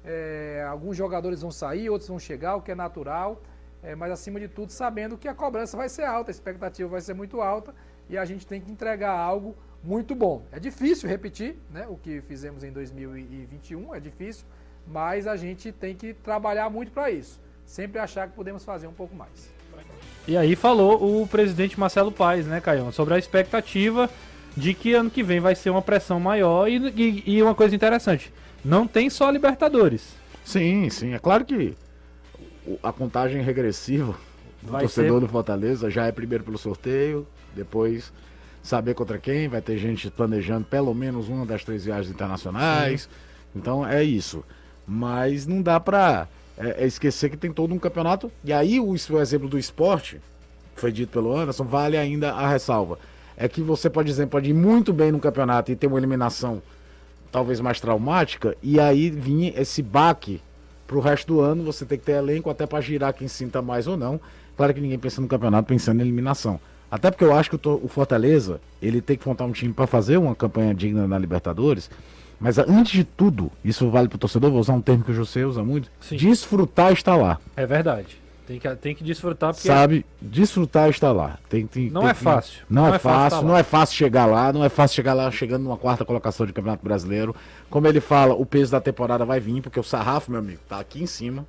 É, 0.05 0.65
alguns 0.69 0.95
jogadores 0.95 1.41
vão 1.41 1.51
sair, 1.51 1.89
outros 1.89 2.07
vão 2.07 2.17
chegar, 2.17 2.55
o 2.55 2.61
que 2.61 2.71
é 2.71 2.75
natural, 2.75 3.41
é, 3.83 3.95
mas 3.95 4.11
acima 4.11 4.39
de 4.39 4.47
tudo 4.47 4.71
sabendo 4.71 5.17
que 5.17 5.27
a 5.27 5.33
cobrança 5.33 5.75
vai 5.77 5.89
ser 5.89 6.03
alta, 6.03 6.29
a 6.29 6.33
expectativa 6.33 6.87
vai 6.89 7.01
ser 7.01 7.13
muito 7.13 7.41
alta 7.41 7.73
e 8.09 8.17
a 8.17 8.25
gente 8.25 8.45
tem 8.45 8.61
que 8.61 8.71
entregar 8.71 9.11
algo 9.11 9.55
muito 9.83 10.13
bom. 10.13 10.43
É 10.51 10.59
difícil 10.59 11.09
repetir 11.09 11.55
né, 11.71 11.85
o 11.89 11.95
que 11.97 12.21
fizemos 12.21 12.63
em 12.63 12.71
2021, 12.71 13.95
é 13.95 13.99
difícil, 13.99 14.45
mas 14.87 15.27
a 15.27 15.35
gente 15.35 15.71
tem 15.71 15.95
que 15.95 16.13
trabalhar 16.13 16.69
muito 16.69 16.91
para 16.91 17.09
isso. 17.09 17.39
Sempre 17.65 17.99
achar 17.99 18.27
que 18.27 18.35
podemos 18.35 18.63
fazer 18.65 18.87
um 18.87 18.93
pouco 18.93 19.15
mais. 19.15 19.49
E 20.27 20.37
aí 20.37 20.55
falou 20.55 21.21
o 21.21 21.27
presidente 21.27 21.79
Marcelo 21.79 22.11
Paes, 22.11 22.45
né, 22.45 22.61
Caio, 22.61 22.91
sobre 22.91 23.13
a 23.15 23.17
expectativa 23.17 24.09
de 24.55 24.73
que 24.73 24.93
ano 24.93 25.09
que 25.09 25.23
vem 25.23 25.39
vai 25.39 25.55
ser 25.55 25.69
uma 25.69 25.81
pressão 25.81 26.19
maior 26.19 26.67
e, 26.67 26.75
e- 26.89 27.23
e 27.37 27.41
uma 27.41 27.55
coisa 27.55 27.73
interessante, 27.75 28.31
não 28.63 28.85
tem 28.85 29.09
só 29.09 29.31
Libertadores. 29.31 30.13
Sim, 30.43 30.89
sim. 30.89 31.13
É 31.13 31.19
claro 31.19 31.45
que 31.45 31.75
a 32.83 32.91
contagem 32.91 33.41
regressiva 33.41 34.15
do 34.61 34.71
Vai 34.71 34.81
torcedor 34.81 35.19
ser- 35.19 35.25
do 35.25 35.31
Fortaleza 35.31 35.89
já 35.89 36.05
é 36.05 36.11
primeiro 36.11 36.43
pelo 36.43 36.57
sorteio, 36.57 37.25
depois 37.55 38.11
saber 38.61 38.93
contra 38.93 39.17
quem, 39.17 39.47
vai 39.47 39.61
ter 39.61 39.77
gente 39.77 40.09
planejando 40.11 40.65
pelo 40.65 40.93
menos 40.93 41.27
uma 41.27 41.45
das 41.45 41.63
três 41.63 41.83
viagens 41.85 42.13
internacionais. 42.13 43.09
Então 43.55 43.85
é 43.85 44.03
isso. 44.03 44.43
Mas 44.87 45.47
não 45.47 45.61
dá 45.61 45.79
pra 45.79 46.27
é, 46.57 46.83
é 46.83 46.87
esquecer 46.87 47.29
que 47.29 47.37
tem 47.37 47.51
todo 47.51 47.73
um 47.73 47.79
campeonato. 47.79 48.31
E 48.43 48.53
aí 48.53 48.79
o, 48.79 48.91
o 48.91 49.19
exemplo 49.19 49.49
do 49.49 49.57
esporte, 49.57 50.21
que 50.75 50.81
foi 50.81 50.91
dito 50.91 51.11
pelo 51.11 51.35
Anderson, 51.35 51.63
vale 51.63 51.97
ainda 51.97 52.33
a 52.33 52.47
ressalva. 52.47 52.99
É 53.35 53.47
que 53.47 53.61
você 53.61 53.89
pode 53.89 54.09
dizer, 54.09 54.27
pode 54.27 54.51
ir 54.51 54.53
muito 54.53 54.93
bem 54.93 55.11
no 55.11 55.19
campeonato 55.19 55.71
e 55.71 55.75
ter 55.75 55.87
uma 55.87 55.97
eliminação 55.97 56.61
talvez 57.31 57.59
mais 57.61 57.79
traumática, 57.79 58.57
e 58.61 58.77
aí 58.77 59.09
vir 59.09 59.57
esse 59.57 59.81
baque 59.81 60.41
pro 60.91 60.99
resto 60.99 61.25
do 61.25 61.39
ano, 61.39 61.63
você 61.63 61.85
tem 61.85 61.97
que 61.97 62.03
ter 62.03 62.17
elenco 62.17 62.49
até 62.49 62.65
para 62.65 62.81
girar 62.81 63.13
quem 63.13 63.25
sinta 63.25 63.61
mais 63.61 63.87
ou 63.87 63.95
não. 63.95 64.19
Claro 64.57 64.73
que 64.73 64.81
ninguém 64.81 64.99
pensa 64.99 65.21
no 65.21 65.27
campeonato 65.27 65.65
pensando 65.65 65.99
em 65.99 66.01
eliminação. 66.01 66.59
Até 66.91 67.09
porque 67.09 67.23
eu 67.23 67.33
acho 67.33 67.49
que 67.49 67.55
o, 67.55 67.79
o 67.81 67.87
Fortaleza, 67.87 68.59
ele 68.81 68.99
tem 68.99 69.15
que 69.17 69.25
montar 69.25 69.45
um 69.45 69.53
time 69.53 69.71
para 69.71 69.87
fazer 69.87 70.17
uma 70.17 70.35
campanha 70.35 70.75
digna 70.75 71.07
na 71.07 71.17
Libertadores. 71.17 71.89
Mas 72.37 72.57
antes 72.57 72.91
de 72.91 73.05
tudo, 73.05 73.49
isso 73.63 73.89
vale 73.89 74.09
pro 74.09 74.17
torcedor, 74.17 74.51
vou 74.51 74.59
usar 74.59 74.73
um 74.73 74.81
termo 74.81 75.01
que 75.01 75.11
o 75.11 75.13
José 75.13 75.45
usa 75.45 75.63
muito, 75.63 75.89
Sim. 76.01 76.17
desfrutar 76.17 76.91
está 76.91 77.15
lá. 77.15 77.39
É 77.55 77.65
verdade. 77.65 78.19
Tem 78.47 78.59
que, 78.59 78.75
tem 78.75 78.95
que 78.95 79.03
desfrutar 79.03 79.53
porque 79.53 79.67
Sabe? 79.67 80.05
Desfrutar 80.21 80.89
está 80.89 81.11
lá. 81.11 81.37
Tem, 81.47 81.65
tem- 81.65 81.89
Não 81.89 82.01
tem 82.01 82.09
é 82.09 82.13
que- 82.13 82.19
fácil. 82.19 82.63
Não, 82.69 82.93
é, 82.93 82.99
fácil, 82.99 83.39
tá 83.39 83.45
não 83.45 83.55
é 83.55 83.63
fácil 83.63 83.95
chegar 83.95 84.25
lá, 84.25 84.51
não 84.51 84.63
é 84.63 84.67
fácil 84.69 84.95
chegar 84.95 85.13
lá 85.13 85.29
chegando 85.31 85.63
numa 85.63 85.77
quarta 85.77 86.03
colocação 86.03 86.45
de 86.45 86.51
Campeonato 86.51 86.83
Brasileiro. 86.83 87.35
Como 87.69 87.87
ele 87.87 88.01
fala, 88.01 88.33
o 88.33 88.45
peso 88.45 88.71
da 88.71 88.81
temporada 88.81 89.23
vai 89.23 89.39
vir, 89.39 89.61
porque 89.61 89.79
o 89.79 89.83
sarrafo, 89.83 90.31
meu 90.31 90.39
amigo, 90.39 90.59
tá 90.67 90.79
aqui 90.79 91.01
em 91.01 91.07
cima. 91.07 91.45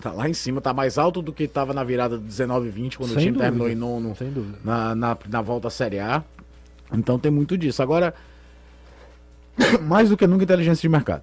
Tá 0.00 0.10
lá 0.10 0.28
em 0.28 0.34
cima, 0.34 0.60
tá 0.60 0.72
mais 0.74 0.98
alto 0.98 1.22
do 1.22 1.32
que 1.32 1.46
tava 1.46 1.72
na 1.72 1.84
virada 1.84 2.18
de 2.18 2.24
19 2.24 2.66
e 2.66 2.70
20, 2.70 2.96
quando 2.98 3.10
Sem 3.10 3.18
o 3.18 3.20
time 3.20 3.32
dúvida. 3.32 3.44
terminou 3.44 3.68
em 3.70 3.74
nono 3.76 4.16
Sem 4.16 4.30
dúvida. 4.32 4.58
na, 4.64 4.94
na, 4.96 5.16
na 5.28 5.40
volta 5.42 5.68
à 5.68 5.70
Série 5.70 6.00
A. 6.00 6.24
Então 6.92 7.18
tem 7.18 7.30
muito 7.30 7.56
disso. 7.56 7.80
Agora, 7.82 8.12
mais 9.82 10.08
do 10.08 10.16
que 10.16 10.26
nunca, 10.26 10.42
inteligência 10.42 10.82
de 10.82 10.88
mercado. 10.88 11.22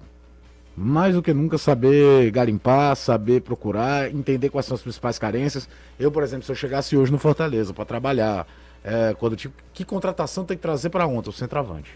Mais 0.82 1.14
do 1.14 1.22
que 1.22 1.34
nunca 1.34 1.58
saber 1.58 2.30
garimpar, 2.30 2.96
saber 2.96 3.42
procurar, 3.42 4.10
entender 4.10 4.48
quais 4.48 4.64
são 4.64 4.74
as 4.74 4.80
principais 4.80 5.18
carências. 5.18 5.68
Eu, 5.98 6.10
por 6.10 6.22
exemplo, 6.22 6.44
se 6.46 6.50
eu 6.50 6.56
chegasse 6.56 6.96
hoje 6.96 7.12
no 7.12 7.18
Fortaleza 7.18 7.74
para 7.74 7.84
trabalhar, 7.84 8.46
é, 8.82 9.14
quando 9.18 9.36
tipo, 9.36 9.54
que 9.74 9.84
contratação 9.84 10.42
tem 10.42 10.56
que 10.56 10.62
trazer 10.62 10.88
para 10.88 11.06
ontem? 11.06 11.28
O 11.28 11.32
centroavante. 11.34 11.90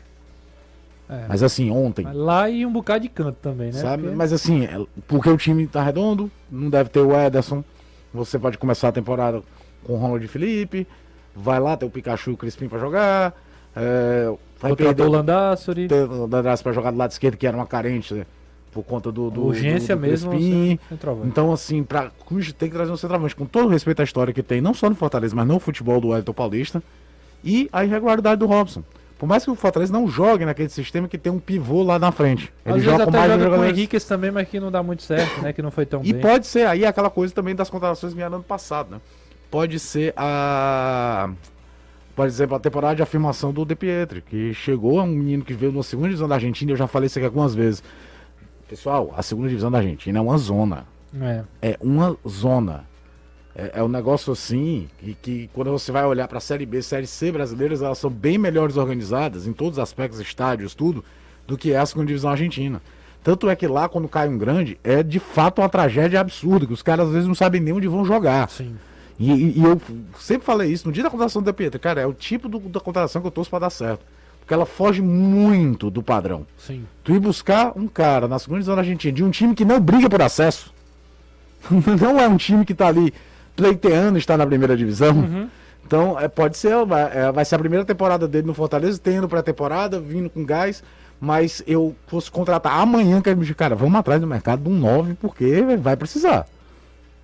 É. 1.09 1.25
Mas 1.29 1.43
assim, 1.43 1.71
ontem. 1.71 2.07
Lá 2.13 2.51
e 2.51 2.67
um 2.67 2.71
bocado 2.73 3.01
de 3.01 3.09
canto 3.09 3.37
também, 3.41 3.69
né? 3.73 3.81
Sabe? 3.81 4.03
Porque- 4.03 4.17
Mas 4.17 4.33
assim, 4.35 4.65
é- 4.67 4.85
porque 5.09 5.31
o 5.31 5.37
time 5.39 5.67
tá 5.67 5.83
redondo, 5.83 6.31
não 6.51 6.69
deve 6.69 6.91
ter 6.91 7.01
o 7.01 7.19
Ederson. 7.19 7.65
Você 8.13 8.39
pode 8.39 8.59
começar 8.59 8.89
a 8.89 8.93
temporada 8.93 9.43
com 9.83 9.95
o 9.95 9.97
Ronald 9.97 10.27
Felipe. 10.29 10.87
Vai 11.35 11.59
lá, 11.59 11.75
tem 11.77 11.89
o 11.89 11.91
Pikachu 11.91 12.31
e 12.31 12.35
o 12.35 12.37
Crispim 12.37 12.69
pra 12.69 12.79
jogar. 12.79 13.35
É, 13.75 14.27
vai 14.61 14.71
Contratou 14.73 14.77
perder 14.77 15.03
o 15.05 15.11
Landassori. 15.11 15.89
ter 15.89 16.05
o 16.09 16.25
Andrés 16.25 16.61
pra 16.63 16.73
jogar 16.73 16.91
do 16.91 16.99
lado 16.99 17.11
esquerdo, 17.11 17.37
que 17.39 17.47
era 17.47 17.57
uma 17.57 17.67
carente 17.67 18.13
né, 18.15 18.27
por 18.75 18.83
conta 18.83 19.13
do, 19.13 19.31
do, 19.31 19.47
Urgência 19.47 19.95
do, 19.95 20.01
do 20.01 20.07
mesmo. 20.09 20.31
Crispim. 20.33 20.79
centroavante. 20.89 21.29
Então, 21.29 21.53
assim, 21.53 21.85
pra, 21.85 22.11
tem 22.59 22.69
que 22.69 22.75
trazer 22.75 22.91
um 22.91 22.97
centroavante 22.97 23.37
com 23.37 23.47
todo 23.47 23.67
o 23.67 23.69
respeito 23.69 24.01
à 24.01 24.05
história 24.05 24.35
que 24.35 24.43
tem, 24.43 24.61
não 24.61 24.75
só 24.75 24.91
no 24.91 24.97
Fortaleza, 24.97 25.35
mas 25.35 25.47
no 25.47 25.61
futebol 25.61 26.01
do 26.01 26.09
Wellington 26.09 26.33
Paulista. 26.33 26.83
E 27.45 27.69
a 27.73 27.85
irregularidade 27.85 28.41
do 28.41 28.47
Robson. 28.47 28.83
Por 29.19 29.27
mais 29.27 29.45
que 29.45 29.51
o 29.51 29.55
Fortaleza 29.55 29.93
não 29.93 30.09
jogue 30.09 30.45
naquele 30.45 30.69
sistema 30.69 31.07
que 31.07 31.17
tem 31.17 31.33
um 31.33 31.39
pivô 31.39 31.83
lá 31.83 31.99
na 31.99 32.11
frente. 32.11 32.53
Às 32.65 32.75
vezes 32.75 32.89
até 32.89 33.29
joga 33.29 33.51
com 33.51 33.59
o 33.59 33.65
Henrique 33.65 34.01
também, 34.01 34.31
mas 34.31 34.49
que 34.49 34.59
não 34.59 34.73
dá 34.73 34.83
muito 34.83 35.03
certo, 35.03 35.41
né? 35.41 35.53
Que 35.53 35.63
não 35.63 35.71
foi 35.71 35.87
tão 35.87 36.01
E 36.05 36.13
bem. 36.13 36.21
pode 36.21 36.47
ser 36.47 36.67
aí 36.67 36.85
aquela 36.85 37.09
coisa 37.09 37.33
também 37.33 37.55
das 37.55 37.71
contratações 37.71 38.13
que 38.13 38.17
vieram 38.17 38.37
ano 38.37 38.45
passado, 38.45 38.91
né? 38.91 39.01
Pode 39.51 39.79
ser 39.79 40.13
a. 40.17 41.31
Por 42.17 42.27
exemplo, 42.27 42.57
a 42.57 42.61
temporada 42.61 42.97
de 42.97 43.03
afirmação 43.03 43.53
do 43.53 43.65
De 43.65 43.75
Pietri, 43.75 44.21
que 44.21 44.53
chegou, 44.55 45.01
é 45.01 45.03
um 45.03 45.09
menino 45.09 45.45
que 45.45 45.53
veio 45.55 45.73
na 45.73 45.83
segunda 45.83 46.09
divisão 46.09 46.29
da 46.29 46.37
Argentina, 46.37 46.73
eu 46.73 46.77
já 46.77 46.87
falei 46.87 47.07
isso 47.07 47.19
aqui 47.19 47.27
algumas 47.27 47.55
vezes. 47.55 47.83
Pessoal, 48.69 49.13
a 49.17 49.23
segunda 49.23 49.49
divisão 49.49 49.71
da 49.71 49.79
Argentina 49.79 50.19
é 50.19 50.23
uma 50.23 50.39
zona. 50.39 50.87
É. 51.21 51.43
É 51.63 51.79
uma 51.81 52.17
zona. 52.27 52.85
É, 53.55 53.73
é 53.75 53.83
um 53.83 53.89
negócio 53.89 54.33
assim 54.33 54.89
que, 54.99 55.15
que 55.15 55.51
quando 55.53 55.71
você 55.71 55.93
vai 55.93 56.05
olhar 56.05 56.27
para 56.27 56.39
a 56.39 56.41
Série 56.41 56.67
B, 56.67 56.83
Série 56.83 57.07
C 57.07 57.31
brasileiras, 57.31 57.83
elas 57.83 57.99
são 57.99 58.11
bem 58.11 58.37
melhores 58.39 58.77
organizadas 58.77 59.47
em 59.47 59.53
todos 59.53 59.79
os 59.79 59.83
aspectos, 59.83 60.19
estádios, 60.19 60.75
tudo, 60.75 61.05
do 61.47 61.57
que 61.57 61.73
é 61.73 61.79
a 61.79 61.87
segunda 61.87 62.07
divisão 62.09 62.31
argentina. 62.31 62.83
Tanto 63.23 63.49
é 63.49 63.55
que 63.57 63.67
lá, 63.67 63.89
quando 63.89 64.09
cai 64.09 64.29
um 64.29 64.37
grande, 64.37 64.79
é 64.83 65.03
de 65.03 65.19
fato 65.19 65.61
uma 65.63 65.69
tragédia 65.69 66.21
absurda, 66.21 66.67
que 66.67 66.73
os 66.73 66.83
caras 66.83 67.07
às 67.07 67.13
vezes 67.13 67.29
não 67.29 67.35
sabem 67.35 67.61
nem 67.61 67.73
onde 67.73 67.87
vão 67.89 68.05
jogar. 68.05 68.49
Sim. 68.51 68.75
E, 69.19 69.31
e- 69.31 69.59
e 69.61 69.65
eu 69.65 69.81
sempre 70.19 70.45
falei 70.45 70.71
isso, 70.73 70.87
no 70.89 70.93
dia 70.93 71.05
da 71.05 71.09
contratação 71.11 71.41
do 71.41 71.47
De 71.47 71.53
Pietro, 71.53 71.79
cara, 71.79 72.01
é 72.01 72.07
o 72.07 72.13
tipo 72.13 72.49
do- 72.49 72.59
da 72.59 72.81
contratação 72.81 73.23
que 73.23 73.29
eu 73.29 73.31
torço 73.31 73.49
para 73.51 73.61
dar 73.61 73.71
certo. 73.71 74.05
Porque 74.45 74.53
ela 74.53 74.67
foge 74.67 75.01
muito 75.01 75.91
do 75.91 76.03
padrão. 76.03 76.47
Sim. 76.59 76.85
Tu 77.03 77.15
ir 77.15 77.19
buscar 77.19 77.73
um 77.75 77.89
cara 77.89 78.29
na 78.29 78.39
segunda 78.39 78.59
divisão 78.59 78.75
da 78.75 78.83
Argentina 78.83 79.11
de 79.11 79.25
um 79.25 79.31
time 79.31 79.55
que 79.55 79.65
não 79.65 79.81
briga 79.81 80.09
por 80.09 80.21
acesso. 80.21 80.71
não 82.01 82.21
é 82.21 82.29
um 82.29 82.37
time 82.37 82.63
que 82.63 82.75
tá 82.75 82.89
ali 82.89 83.13
pleiteando 83.57 84.19
estar 84.19 84.37
na 84.37 84.47
primeira 84.47 84.77
divisão. 84.77 85.49
Então, 85.87 86.21
é, 86.21 86.29
pode 86.29 86.59
ser, 86.59 86.85
vai, 86.85 87.11
é, 87.17 87.33
vai 87.33 87.45
ser 87.45 87.55
a 87.55 87.59
primeira 87.59 87.85
temporada 87.87 88.29
dele 88.29 88.47
no 88.47 88.55
Fortaleza, 88.55 89.01
tendo 89.03 89.29
pré-temporada, 89.29 89.99
vindo 89.99 90.29
com 90.29 90.45
gás. 90.45 90.83
Mas 91.19 91.63
eu 91.67 91.95
fosse 92.07 92.31
contratar 92.31 92.79
amanhã, 92.79 93.23
que 93.23 93.35
me 93.35 93.55
cara, 93.55 93.75
vamos 93.75 93.99
atrás 93.99 94.21
do 94.21 94.27
mercado 94.27 94.63
de 94.63 94.69
um 94.69 94.79
9, 94.79 95.15
porque 95.15 95.63
vai 95.79 95.97
precisar. 95.97 96.47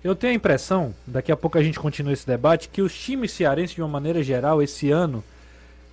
Eu 0.03 0.15
tenho 0.15 0.33
a 0.33 0.35
impressão, 0.35 0.95
daqui 1.05 1.31
a 1.31 1.37
pouco 1.37 1.59
a 1.59 1.63
gente 1.63 1.79
continua 1.79 2.13
esse 2.13 2.25
debate, 2.25 2.69
que 2.69 2.81
os 2.81 2.97
times 2.97 3.31
cearenses, 3.31 3.75
de 3.75 3.81
uma 3.81 3.87
maneira 3.87 4.23
geral, 4.23 4.61
esse 4.61 4.89
ano, 4.89 5.23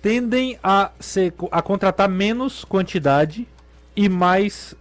tendem 0.01 0.57
a, 0.63 0.91
ser, 0.99 1.33
a 1.51 1.61
contratar 1.61 2.09
menos 2.09 2.63
quantidade 2.63 3.47
e 3.95 4.07
mais. 4.07 4.75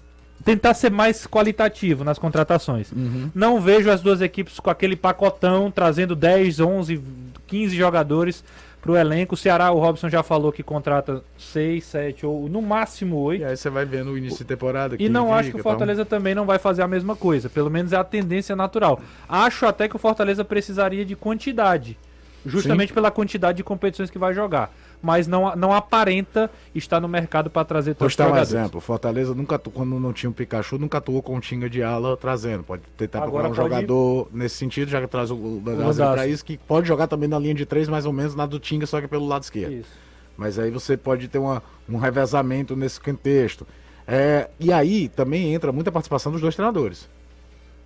tentar 0.45 0.75
ser 0.75 0.91
mais 0.91 1.27
qualitativo 1.27 2.05
nas 2.05 2.19
contratações. 2.19 2.91
Não 3.35 3.61
vejo 3.61 3.91
as 3.91 4.01
duas 4.01 4.21
equipes 4.21 4.61
com 4.61 4.71
aquele 4.71 4.97
pacotão, 4.97 5.71
trazendo 5.71 6.15
10, 6.15 6.61
11, 6.61 7.03
15 7.47 7.77
jogadores 7.77 8.45
para 8.81 8.93
o 8.93 8.97
elenco. 8.97 9.35
O 9.35 9.37
Ceará, 9.37 9.71
o 9.73 9.79
Robson 9.79 10.09
já 10.09 10.23
falou 10.23 10.53
que 10.53 10.63
contrata 10.63 11.23
6, 11.37 11.85
7 11.85 12.27
ou 12.27 12.49
no 12.49 12.63
máximo 12.63 13.17
8. 13.17 13.41
E 13.41 13.45
aí 13.45 13.57
você 13.57 13.69
vai 13.69 13.85
vendo 13.85 14.13
o 14.13 14.19
início 14.19 14.39
de 14.39 14.45
temporada. 14.45 14.97
E 14.99 15.09
não 15.09 15.35
acho 15.35 15.51
que 15.51 15.61
o 15.61 15.63
Fortaleza 15.63 16.05
também 16.05 16.35
não 16.35 16.47
vai 16.47 16.59
fazer 16.59 16.83
a 16.83 16.89
mesma 16.89 17.17
coisa. 17.17 17.49
Pelo 17.49 17.71
menos 17.71 17.93
é 17.93 17.97
a 17.97 18.05
tendência 18.05 18.55
natural. 18.55 19.01
Acho 19.29 19.67
até 19.67 19.89
que 19.89 19.97
o 19.97 19.99
Fortaleza 19.99 20.45
precisaria 20.45 21.05
de 21.05 21.17
quantidade. 21.17 21.99
Justamente 22.47 22.93
pela 22.93 23.11
quantidade 23.11 23.57
de 23.57 23.65
competições 23.65 24.11
que 24.11 24.19
vai 24.19 24.33
jogar. 24.33 24.73
Mas 25.01 25.29
não, 25.29 25.55
não 25.55 25.73
aparenta 25.73 26.51
estar 26.75 27.01
no 27.01 27.07
mercado 27.09 27.49
para 27.49 27.65
trazer 27.65 27.91
Vou 27.93 27.99
tantos 28.01 28.15
te 28.15 28.19
dar 28.19 28.33
um 28.33 28.37
exemplo. 28.37 28.81
Fortaleza 28.81 29.33
nunca, 29.35 29.57
quando 29.59 29.99
não 30.01 30.13
tinha 30.13 30.29
um 30.29 30.33
Pikachu, 30.33 30.77
nunca 30.77 30.99
atuou 30.99 31.23
com 31.23 31.37
um 31.37 31.41
Tinga 31.41 31.71
de 31.71 31.83
ala 31.83 32.17
trazendo. 32.17 32.65
Pode 32.65 32.83
tentar 32.97 33.19
Agora 33.23 33.45
procurar 33.45 33.49
um 33.49 33.69
pode- 33.69 33.81
jogador 33.83 34.29
nesse 34.33 34.57
sentido, 34.57 34.89
já 34.91 35.01
que 35.01 35.07
traz 35.07 35.31
o, 35.31 35.37
o 35.37 35.63
Dandazzi. 35.65 36.01
pra 36.03 36.27
isso, 36.27 36.45
que 36.45 36.59
pode 36.59 36.89
jogar 36.89 37.07
também 37.07 37.29
na 37.29 37.39
linha 37.39 37.55
de 37.55 37.65
três, 37.65 37.89
mais 37.89 38.07
ou 38.07 38.13
menos, 38.13 38.35
na 38.35 38.45
do 38.45 38.59
Tinga, 38.59 38.87
só 38.87 39.01
que 39.01 39.07
pelo 39.07 39.27
lado 39.27 39.45
esquerdo. 39.45 39.73
Isso. 39.73 39.91
Mas 40.37 40.59
aí 40.59 40.71
você 40.71 40.97
pode 40.97 41.29
ter 41.29 41.39
uma, 41.39 41.63
um 41.89 41.97
revezamento 41.97 42.75
nesse 42.75 43.01
contexto. 43.01 43.65
É, 44.07 44.49
e 44.59 44.73
aí 44.73 45.09
também 45.09 45.55
entra 45.55 45.71
muita 45.71 45.93
participação 45.93 46.33
dos 46.33 46.41
dois 46.41 46.55
treinadores. 46.57 47.09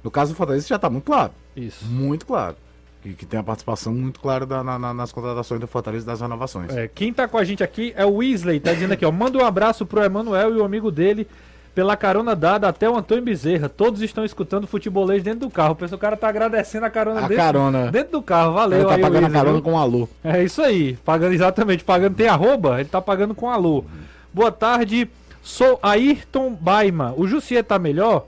No 0.03 0.11
caso 0.11 0.33
do 0.33 0.37
Fortaleza 0.37 0.67
já 0.67 0.77
está 0.77 0.89
muito 0.89 1.05
claro. 1.05 1.33
Isso. 1.55 1.85
Muito 1.85 2.25
claro. 2.27 2.57
Que, 3.03 3.15
que 3.15 3.27
tem 3.27 3.41
a 3.41 3.43
participação 3.43 3.93
muito 3.93 4.21
clara 4.21 4.47
da- 4.47 4.63
na- 4.63 4.79
na- 4.79 4.95
nas 4.95 5.11
contratações 5.11 5.61
do 5.61 5.67
Fortaleza 5.67 6.05
e 6.05 6.07
das 6.07 6.21
renovações. 6.21 6.71
É, 6.77 6.87
quem 6.87 7.13
tá 7.13 7.27
com 7.27 7.37
a 7.37 7.43
gente 7.45 7.63
aqui 7.65 7.93
é 7.97 8.07
o 8.07 8.17
Weasley, 8.19 8.61
tá 8.61 8.73
dizendo 8.73 8.93
aqui, 8.93 9.05
ó. 9.05 9.11
Manda 9.11 9.39
um 9.39 9.45
abraço 9.45 9.85
pro 9.85 10.05
Emanuel 10.05 10.55
e 10.55 10.59
o 10.61 10.65
amigo 10.65 10.89
dele 10.91 11.27
pela 11.75 11.97
carona 11.97 12.37
dada 12.37 12.69
até 12.69 12.89
o 12.89 12.97
Antônio 12.97 13.25
Bezerra. 13.25 13.69
Todos 13.69 14.03
estão 14.03 14.25
escutando 14.25 14.67
futebolês 14.69 15.23
dentro 15.23 15.41
do 15.41 15.51
carro. 15.51 15.75
Pensa, 15.75 15.97
o 15.97 15.99
cara 15.99 16.17
tá 16.17 16.29
agradecendo 16.29 16.87
a 16.87 16.91
carona 16.91 17.21
A 17.21 17.23
dentro, 17.23 17.37
carona. 17.37 17.91
dentro 17.91 18.13
do 18.13 18.23
carro. 18.23 18.53
Valeu 18.53 18.79
Ele 18.81 18.87
tá 18.89 18.95
aí, 18.95 19.01
pagando 19.01 19.17
a 19.17 19.21
Weasley, 19.23 19.33
carona 19.41 19.55
viu? 19.55 19.63
com 19.63 19.73
um 19.73 19.79
alô. 19.79 20.09
É 20.23 20.45
isso 20.45 20.63
aí, 20.63 20.97
pagando 21.05 21.33
exatamente, 21.35 21.83
pagando 21.83 22.15
tem 22.15 22.29
arroba, 22.29 22.79
ele 22.79 22.89
tá 22.89 23.01
pagando 23.01 23.35
com 23.35 23.51
alô. 23.51 23.85
Boa 24.33 24.53
tarde, 24.53 25.11
sou 25.43 25.79
Ayrton 25.83 26.53
Baima. 26.55 27.15
O 27.17 27.27
Jussier 27.27 27.65
tá 27.65 27.79
melhor? 27.81 28.27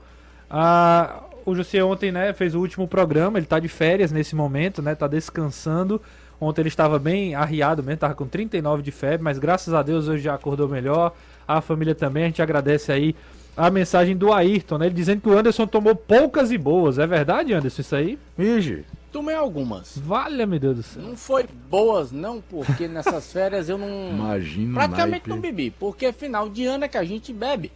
Ah, 0.49 1.21
o 1.45 1.55
Jussier 1.55 1.85
ontem, 1.85 2.11
né, 2.11 2.33
fez 2.33 2.55
o 2.55 2.59
último 2.59 2.87
programa, 2.87 3.37
ele 3.37 3.45
tá 3.45 3.59
de 3.59 3.67
férias 3.67 4.11
nesse 4.11 4.35
momento, 4.35 4.81
né, 4.81 4.95
tá 4.95 5.07
descansando. 5.07 6.01
Ontem 6.41 6.61
ele 6.61 6.67
estava 6.67 6.99
bem 6.99 7.33
arriado 7.35 7.81
mesmo, 7.81 7.99
tava 7.99 8.15
com 8.15 8.27
39 8.27 8.81
de 8.83 8.91
febre, 8.91 9.23
mas 9.23 9.37
graças 9.37 9.73
a 9.73 9.81
Deus 9.81 10.07
hoje 10.07 10.23
já 10.23 10.33
acordou 10.33 10.67
melhor. 10.67 11.13
A 11.47 11.61
família 11.61 11.95
também, 11.95 12.23
a 12.23 12.27
gente 12.27 12.41
agradece 12.41 12.91
aí 12.91 13.15
a 13.55 13.69
mensagem 13.69 14.17
do 14.17 14.33
Ayrton, 14.33 14.79
né, 14.79 14.87
ele 14.87 14.95
dizendo 14.95 15.21
que 15.21 15.29
o 15.29 15.37
Anderson 15.37 15.65
tomou 15.65 15.95
poucas 15.95 16.51
e 16.51 16.57
boas. 16.57 16.99
É 16.99 17.07
verdade, 17.07 17.53
Anderson, 17.53 17.81
isso 17.81 17.95
aí? 17.95 18.19
Vige, 18.37 18.83
Tomei 19.15 19.33
algumas. 19.33 19.97
Valha, 19.97 20.45
meu 20.45 20.59
Deus 20.59 20.75
do 20.75 20.83
céu. 20.83 21.01
Não 21.01 21.15
foi 21.15 21.45
boas, 21.69 22.11
não, 22.11 22.41
porque 22.41 22.85
nessas 22.85 23.31
férias 23.31 23.69
eu 23.69 23.77
não. 23.77 24.09
imagina 24.09 24.73
praticamente 24.73 25.11
naipe. 25.11 25.29
não 25.29 25.39
bebi, 25.39 25.71
porque 25.71 26.11
final 26.11 26.49
de 26.49 26.65
ano 26.65 26.83
é 26.83 26.89
que 26.89 26.97
a 26.97 27.03
gente 27.05 27.31
bebe. 27.31 27.71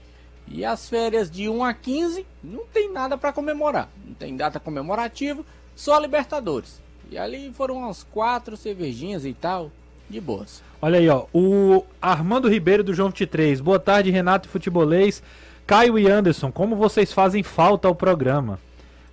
E 0.50 0.66
as 0.66 0.90
férias 0.90 1.30
de 1.30 1.48
1 1.48 1.64
a 1.64 1.74
15 1.74 2.26
não 2.44 2.66
tem 2.66 2.92
nada 2.92 3.18
para 3.18 3.32
comemorar. 3.32 3.88
Não 4.06 4.14
tem 4.16 4.36
data 4.36 4.60
comemorativa, 4.60 5.44
só 5.76 6.00
Libertadores. 6.00 6.82
E 7.12 7.18
ali 7.18 7.52
foram 7.54 7.78
umas 7.78 8.04
quatro 8.04 8.58
cervejinhas 8.58 9.26
e 9.26 9.34
tal, 9.34 9.72
de 10.10 10.20
boas. 10.20 10.62
Olha 10.82 11.00
aí, 11.00 11.10
ó. 11.10 11.26
O 11.34 11.84
Armando 12.02 12.50
Ribeiro 12.50 12.84
do 12.84 12.94
João 12.94 13.10
23. 13.10 13.62
Boa 13.62 13.80
tarde, 13.80 14.12
Renato 14.12 14.50
Futebolês. 14.50 15.22
Caio 15.68 16.00
e 16.00 16.10
Anderson, 16.10 16.52
como 16.52 16.76
vocês 16.76 17.14
fazem 17.14 17.44
falta 17.44 17.88
ao 17.88 17.94
programa? 17.94 18.60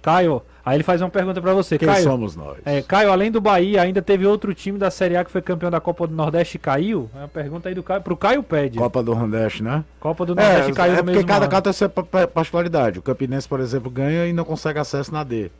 Caio, 0.06 0.40
aí 0.64 0.76
ele 0.76 0.84
faz 0.84 1.02
uma 1.02 1.10
pergunta 1.10 1.40
pra 1.42 1.52
você. 1.52 1.76
Quem 1.76 1.88
Caio, 1.88 2.04
somos 2.04 2.36
nós? 2.36 2.58
é, 2.64 2.80
Caio, 2.80 3.10
além 3.10 3.28
do 3.28 3.40
Bahia, 3.40 3.82
ainda 3.82 4.00
teve 4.00 4.24
outro 4.24 4.54
time 4.54 4.78
da 4.78 4.88
Série 4.88 5.16
A 5.16 5.24
que 5.24 5.32
foi 5.32 5.42
campeão 5.42 5.68
da 5.68 5.80
Copa 5.80 6.06
do 6.06 6.14
Nordeste 6.14 6.58
e 6.58 6.60
caiu? 6.60 7.10
É 7.12 7.18
uma 7.18 7.28
pergunta 7.28 7.68
aí 7.68 7.74
do 7.74 7.82
Caio, 7.82 8.00
pro 8.02 8.16
Caio 8.16 8.40
Pede. 8.40 8.78
Copa 8.78 9.02
do 9.02 9.16
Nordeste, 9.16 9.64
né? 9.64 9.84
Copa 9.98 10.24
do 10.24 10.36
Nordeste 10.36 10.70
É, 10.70 10.74
caiu 10.74 10.92
é 10.92 10.96
no 10.98 11.02
porque 11.02 11.12
mesmo 11.16 11.26
cada 11.28 11.46
ano. 11.46 11.50
caso 11.50 11.62
tem 11.64 11.72
sua 11.72 11.88
pa- 11.88 12.04
pa- 12.04 12.28
particularidade. 12.28 13.00
O 13.00 13.02
Campinense, 13.02 13.48
por 13.48 13.58
exemplo, 13.58 13.90
ganha 13.90 14.28
e 14.28 14.32
não 14.32 14.44
consegue 14.44 14.78
acesso 14.78 15.12
na 15.12 15.24
D. 15.24 15.50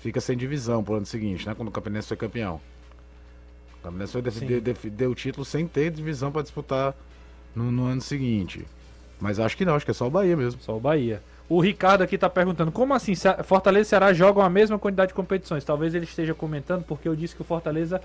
Fica 0.00 0.22
sem 0.22 0.38
divisão 0.38 0.82
pro 0.82 0.94
ano 0.94 1.04
seguinte, 1.04 1.46
né? 1.46 1.54
Quando 1.54 1.68
o 1.68 1.72
Campinense 1.72 2.08
foi 2.08 2.16
campeão. 2.16 2.58
O 3.80 3.84
Campinense 3.84 4.12
foi 4.12 4.22
def- 4.22 4.38
Sim. 4.38 4.46
de- 4.46 4.60
def- 4.62 4.86
deu 4.86 5.10
o 5.10 5.14
título 5.14 5.44
sem 5.44 5.66
ter 5.66 5.90
divisão 5.90 6.32
pra 6.32 6.40
disputar 6.40 6.94
no, 7.54 7.70
no 7.70 7.84
ano 7.84 8.00
seguinte. 8.00 8.64
Mas 9.20 9.38
acho 9.38 9.54
que 9.54 9.66
não, 9.66 9.74
acho 9.74 9.84
que 9.84 9.90
é 9.90 9.94
só 9.94 10.06
o 10.06 10.10
Bahia 10.10 10.34
mesmo. 10.34 10.62
Só 10.62 10.74
o 10.74 10.80
Bahia. 10.80 11.22
O 11.48 11.60
Ricardo 11.60 12.02
aqui 12.02 12.18
tá 12.18 12.28
perguntando, 12.28 12.72
como 12.72 12.92
assim 12.92 13.12
Fortaleza 13.44 13.82
e 13.86 13.88
Ceará 13.90 14.12
jogam 14.12 14.42
a 14.42 14.50
mesma 14.50 14.78
quantidade 14.78 15.08
de 15.08 15.14
competições? 15.14 15.64
Talvez 15.64 15.94
ele 15.94 16.04
esteja 16.04 16.34
comentando 16.34 16.82
porque 16.84 17.08
eu 17.08 17.14
disse 17.14 17.36
que 17.36 17.42
o 17.42 17.44
Fortaleza 17.44 18.00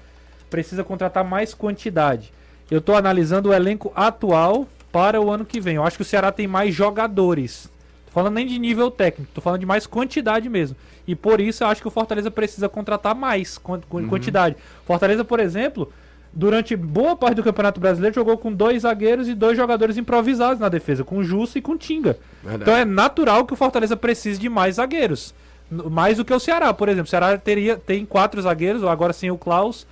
precisa 0.50 0.84
contratar 0.84 1.24
mais 1.24 1.54
quantidade. 1.54 2.32
Eu 2.70 2.80
tô 2.82 2.94
analisando 2.94 3.50
o 3.50 3.54
elenco 3.54 3.92
atual 3.96 4.68
para 4.92 5.20
o 5.20 5.32
ano 5.32 5.44
que 5.44 5.60
vem. 5.60 5.76
Eu 5.76 5.84
acho 5.84 5.96
que 5.98 6.04
o 6.04 6.06
Ceará 6.06 6.32
tem 6.32 6.46
mais 6.48 6.76
jogadores. 6.76 7.70
Tô 8.06 8.12
falando 8.12 8.36
nem 8.36 8.46
de 8.46 8.60
nível 8.60 8.92
técnico, 8.92 9.32
tô 9.34 9.42
falando 9.42 9.62
de 9.62 9.66
mais 9.66 9.88
quantidade 9.88 10.48
mesmo. 10.50 10.76
E 11.08 11.16
por 11.16 11.42
isso 11.42 11.64
eu 11.64 11.68
acho 11.68 11.82
que 11.82 11.88
o 11.88 11.92
Fortaleza 11.92 12.30
precisa 12.30 12.70
contratar 12.70 13.16
mais 13.16 13.58
quan- 13.58 13.82
quantidade. 14.08 14.56
Fortaleza, 14.86 15.24
por 15.26 15.40
exemplo, 15.40 15.92
durante 16.34 16.76
boa 16.76 17.16
parte 17.16 17.36
do 17.36 17.44
Campeonato 17.44 17.80
Brasileiro 17.80 18.16
jogou 18.16 18.38
com 18.38 18.52
dois 18.52 18.84
zagueiros 18.84 19.28
e 19.28 19.34
dois 19.34 19.58
jogadores 19.58 19.98
improvisados 19.98 20.60
na 20.60 20.70
defesa, 20.70 21.04
com 21.04 21.18
o 21.18 21.24
Justo 21.24 21.58
e 21.58 21.62
com 21.62 21.74
o 21.74 21.78
Tinga. 21.78 22.18
Verdade. 22.42 22.64
Então 22.64 22.76
é 22.76 22.86
natural 22.86 23.46
que 23.46 23.54
o 23.54 23.56
Fortaleza 23.56 23.98
precise 23.98 24.40
de 24.40 24.50
mais 24.50 24.76
zagueiros. 24.76 25.34
Mais 25.70 26.18
do 26.18 26.26
que 26.26 26.34
o 26.34 26.40
Ceará, 26.40 26.74
por 26.74 26.90
exemplo. 26.90 27.08
O 27.08 27.10
Ceará 27.10 27.38
teria, 27.38 27.78
tem 27.78 28.06
quatro 28.06 28.42
zagueiros, 28.42 28.84
agora 28.84 29.14
sem 29.14 29.32
o 29.32 29.38
Klaus. 29.38 29.88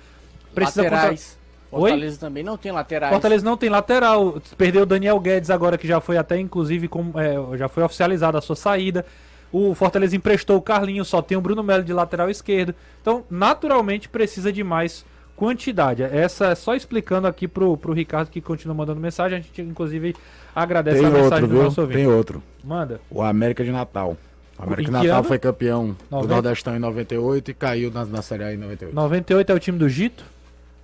Precisa 0.54 0.82
laterais. 0.82 1.38
Oi? 1.72 1.90
Fortaleza 1.90 2.18
também 2.18 2.42
não 2.42 2.56
tem 2.56 2.72
laterais. 2.72 3.12
Fortaleza 3.12 3.44
não 3.44 3.56
tem 3.56 3.70
lateral. 3.70 4.42
Perdeu 4.58 4.82
o 4.82 4.86
Daniel 4.86 5.18
Guedes 5.20 5.50
agora, 5.50 5.78
que 5.78 5.86
já 5.86 6.00
foi 6.00 6.18
até, 6.18 6.38
inclusive, 6.38 6.88
com, 6.88 7.12
é, 7.14 7.56
já 7.56 7.68
foi 7.68 7.82
oficializada 7.82 8.38
a 8.38 8.40
sua 8.40 8.56
saída. 8.56 9.06
O 9.52 9.74
Fortaleza 9.74 10.14
emprestou 10.14 10.56
o 10.56 10.62
Carlinho, 10.62 11.04
só 11.04 11.22
tem 11.22 11.36
o 11.36 11.40
Bruno 11.40 11.62
Melo 11.62 11.82
de 11.82 11.92
lateral 11.92 12.28
esquerdo. 12.28 12.74
Então, 13.00 13.24
naturalmente, 13.30 14.08
precisa 14.08 14.52
de 14.52 14.62
mais 14.62 15.04
quantidade. 15.40 16.02
Essa 16.02 16.48
é 16.48 16.54
só 16.54 16.74
explicando 16.74 17.26
aqui 17.26 17.48
pro, 17.48 17.74
pro 17.74 17.94
Ricardo 17.94 18.28
que 18.28 18.42
continua 18.42 18.74
mandando 18.74 19.00
mensagem. 19.00 19.38
A 19.38 19.40
gente, 19.40 19.62
inclusive, 19.62 20.14
agradece 20.54 20.98
Tem 20.98 21.06
a 21.06 21.10
mensagem 21.10 21.32
outro, 21.32 21.46
do 21.46 21.54
viu? 21.54 21.62
nosso 21.62 21.80
ouvinte. 21.80 21.96
Tem 21.96 22.06
outro. 22.06 22.42
Manda. 22.62 23.00
O 23.10 23.22
América 23.22 23.64
de 23.64 23.72
Natal. 23.72 24.18
O 24.58 24.62
América 24.62 24.82
de 24.82 24.90
Natal 24.90 25.20
ano? 25.20 25.24
foi 25.24 25.38
campeão 25.38 25.86
do 25.86 25.96
90? 26.10 26.34
Nordestão 26.34 26.76
em 26.76 26.78
98 26.78 27.50
e 27.50 27.54
caiu 27.54 27.90
na, 27.90 28.04
na 28.04 28.20
Série 28.20 28.44
A 28.44 28.52
em 28.52 28.58
98. 28.58 28.94
98 28.94 29.50
é 29.50 29.54
o 29.54 29.58
time 29.58 29.78
do 29.78 29.88
Gito. 29.88 30.22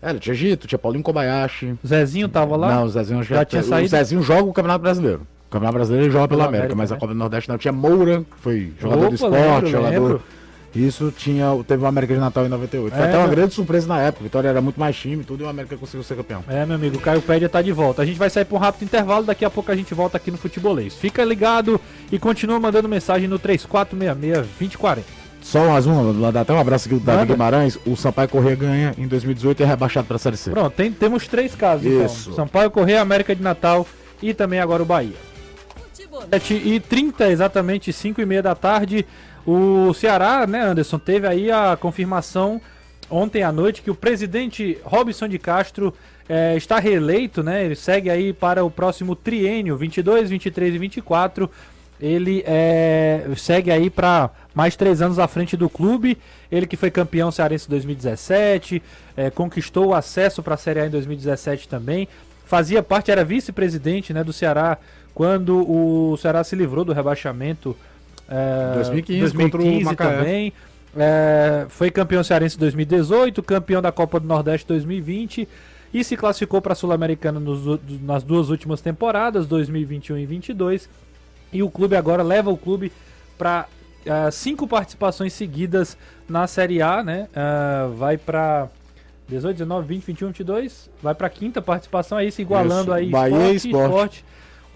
É, 0.01 0.15
tinha 0.15 0.35
Gito, 0.35 0.67
tinha 0.67 0.79
Paulinho 0.79 1.05
Kobayashi. 1.05 1.75
Zezinho 1.87 2.27
tava 2.27 2.57
lá. 2.57 2.77
Não, 2.77 2.85
o 2.85 2.89
Zezinho 2.89 3.23
Já 3.23 3.45
tinha 3.45 3.61
O 3.61 3.65
saído? 3.65 3.91
Zezinho 3.91 4.23
joga 4.23 4.45
o 4.45 4.55
Campeonato 4.55 4.81
Brasileiro. 4.81 5.27
O 5.49 5.53
Campeonato 5.53 5.75
Brasileiro 5.75 6.07
ele 6.07 6.13
joga 6.13 6.29
pela 6.29 6.45
América, 6.45 6.73
América, 6.73 6.75
mas 6.77 6.91
né? 6.91 6.97
a 6.97 7.01
Copa 7.01 7.13
do 7.13 7.19
Nordeste 7.19 7.51
não. 7.51 7.59
Tinha 7.59 7.73
Moura, 7.73 8.21
que 8.21 8.41
foi 8.41 8.73
jogador 8.81 9.01
Opa, 9.01 9.09
do 9.11 9.15
esporte, 9.15 9.37
lembro, 9.37 9.69
jogador. 9.71 9.91
lembro. 9.91 10.23
Isso 10.77 11.13
tinha, 11.17 11.47
teve 11.67 11.83
o 11.83 11.87
América 11.87 12.13
de 12.15 12.21
Natal 12.21 12.45
em 12.45 12.49
98. 12.49 12.95
Foi 12.95 13.03
É, 13.05 13.09
até 13.09 13.19
uma 13.19 13.29
grande 13.29 13.55
surpresa 13.55 13.87
na 13.87 14.01
época. 14.01 14.25
Vitória 14.25 14.49
era 14.49 14.61
muito 14.61 14.79
mais 14.79 14.97
time, 14.97 15.25
tudo 15.25 15.43
e 15.43 15.47
o 15.47 15.49
América 15.49 15.77
conseguiu 15.77 16.03
ser 16.03 16.17
campeão. 16.17 16.45
É, 16.49 16.67
meu 16.67 16.75
amigo, 16.77 16.97
o 16.97 17.01
Caio 17.01 17.23
Pédia 17.23 17.49
tá 17.49 17.63
de 17.63 17.73
volta. 17.73 18.03
A 18.03 18.05
gente 18.07 18.19
vai 18.19 18.29
sair 18.31 18.45
por 18.45 18.57
um 18.57 18.59
rápido 18.59 18.83
intervalo, 18.85 19.25
daqui 19.25 19.45
a 19.45 19.51
pouco 19.51 19.71
a 19.73 19.77
gente 19.77 19.95
volta 19.95 20.17
aqui 20.17 20.31
no 20.31 20.37
Futebolês. 20.39 20.95
Fica 20.95 21.25
ligado 21.25 21.81
e 22.13 22.19
continua 22.19 22.61
mandando 22.61 22.89
mensagem 22.89 23.27
no 23.29 23.39
3466-2040. 23.39 25.03
Só 25.43 25.65
mais 25.69 25.87
um, 25.87 26.13
mandar 26.13 26.41
até 26.41 26.53
um 26.53 26.59
abraço 26.59 26.89
aqui 26.89 26.97
do 26.99 27.05
Davi. 27.05 27.27
Guimarães. 27.27 27.79
O 27.87 27.95
Sampaio 27.97 28.29
Corrêa 28.29 28.57
ganha 28.57 28.95
em 28.99 29.07
2018 29.07 29.61
e 29.61 29.63
é 29.63 29.67
rebaixado 29.67 30.07
pra 30.07 30.19
Série 30.19 30.37
C. 30.37 30.51
Pronto, 30.51 30.73
tem- 30.75 30.91
temos 30.91 31.29
três 31.29 31.55
casos 31.55 31.87
então. 31.87 32.05
Isso. 32.07 32.33
Sampaio 32.35 32.71
Correia, 32.71 33.01
América 33.01 33.35
de 33.35 33.43
Natal 33.43 33.87
e 34.21 34.35
também 34.35 34.59
agora 34.59 34.83
o 34.83 34.87
Bahia. 34.87 35.15
Futebolês. 35.95 36.29
7 36.31 36.55
e 36.55 36.81
30, 36.81 37.31
exatamente 37.31 37.93
5 37.93 38.21
e 38.21 38.27
meia 38.27 38.43
da 38.43 38.55
tarde. 38.57 39.07
O 39.47 39.95
Ceará, 39.95 40.45
né, 40.47 40.61
Anderson, 40.61 40.99
teve 40.99 41.27
aí 41.27 41.53
a 41.53 41.77
confirmação 41.77 42.61
ontem 43.09 43.45
à 43.45 43.53
noite 43.53 43.81
que 43.81 43.91
o 43.91 43.95
presidente 43.95 44.77
Robson 44.83 45.29
de 45.29 45.39
Castro 45.39 45.95
eh, 46.29 46.57
está 46.57 46.81
reeleito, 46.81 47.43
né? 47.43 47.65
Ele 47.65 47.77
segue 47.77 48.11
aí 48.11 48.33
para 48.33 48.65
o 48.65 48.71
próximo 48.71 49.15
triênio, 49.15 49.77
22, 49.77 50.31
23 50.31 50.75
e 50.75 50.79
24. 50.79 51.51
Ele 52.01 52.43
eh, 52.45 53.25
segue 53.37 53.71
aí 53.71 53.89
para 53.89 54.31
mais 54.53 54.75
três 54.75 55.01
anos 55.01 55.19
à 55.19 55.29
frente 55.29 55.57
do 55.57 55.71
clube. 55.71 56.19
Ele 56.51 56.67
que 56.67 56.77
foi 56.77 56.91
campeão 56.91 57.31
cearense 57.31 57.67
em 57.67 57.71
2017, 57.71 58.83
eh, 59.17 59.31
conquistou 59.31 59.89
o 59.89 59.95
acesso 59.95 60.43
para 60.43 60.55
a 60.55 60.59
Série 60.59 60.81
A 60.81 60.87
em 60.87 60.91
2017 60.91 61.69
também. 61.69 62.09
Fazia 62.45 62.83
parte, 62.83 63.11
era 63.11 63.25
vice-presidente 63.25 64.13
né, 64.13 64.23
do 64.23 64.33
Ceará 64.33 64.79
quando 65.15 65.69
o 65.69 66.17
Ceará 66.17 66.45
se 66.45 66.55
livrou 66.55 66.85
do 66.85 66.93
rebaixamento. 66.93 67.77
Eh, 68.29 68.73
2015 68.75 69.33
contra 69.33 69.45
o 69.45 69.63
2015 69.63 69.85
Macaé. 69.85 70.19
também. 70.19 70.53
É, 70.99 71.67
foi 71.69 71.91
campeão 71.91 72.25
cearense 72.25 72.57
em 72.57 72.59
2018, 72.59 73.43
campeão 73.43 73.83
da 73.83 73.93
Copa 73.93 74.19
do 74.19 74.27
Nordeste 74.27 74.67
2020 74.67 75.47
e 75.93 76.03
se 76.03 76.17
classificou 76.17 76.61
para 76.63 76.73
a 76.73 76.77
Sul-Americana 76.77 77.41
nas 78.03 78.23
duas 78.23 78.49
últimas 78.49 78.81
temporadas, 78.81 79.47
2021 79.47 80.17
e 80.17 80.27
2022. 80.27 80.89
E 81.53 81.63
o 81.63 81.71
clube 81.71 81.97
agora 81.97 82.23
leva 82.23 82.51
o 82.51 82.57
clube 82.57 82.91
para 83.39 83.67
cinco 84.33 84.67
participações 84.67 85.33
seguidas 85.33 85.97
na 86.29 86.47
Série 86.47 86.83
A, 86.83 87.03
né? 87.03 87.29
Ah, 87.35 87.89
vai 87.97 88.17
para 88.17 88.69
18, 89.29 89.57
19, 89.57 89.87
20, 89.87 90.05
21, 90.05 90.27
22, 90.29 90.91
vai 91.03 91.15
para 91.15 91.29
quinta 91.29 91.61
participação 91.61 92.17
aí, 92.19 92.31
se 92.31 92.43
igualando 92.43 92.91
Isso. 92.91 92.93
aí 92.93 93.11
Bahia 93.11 93.53
e 93.53 93.57
Sport, 93.57 93.85
Sport. 93.85 94.23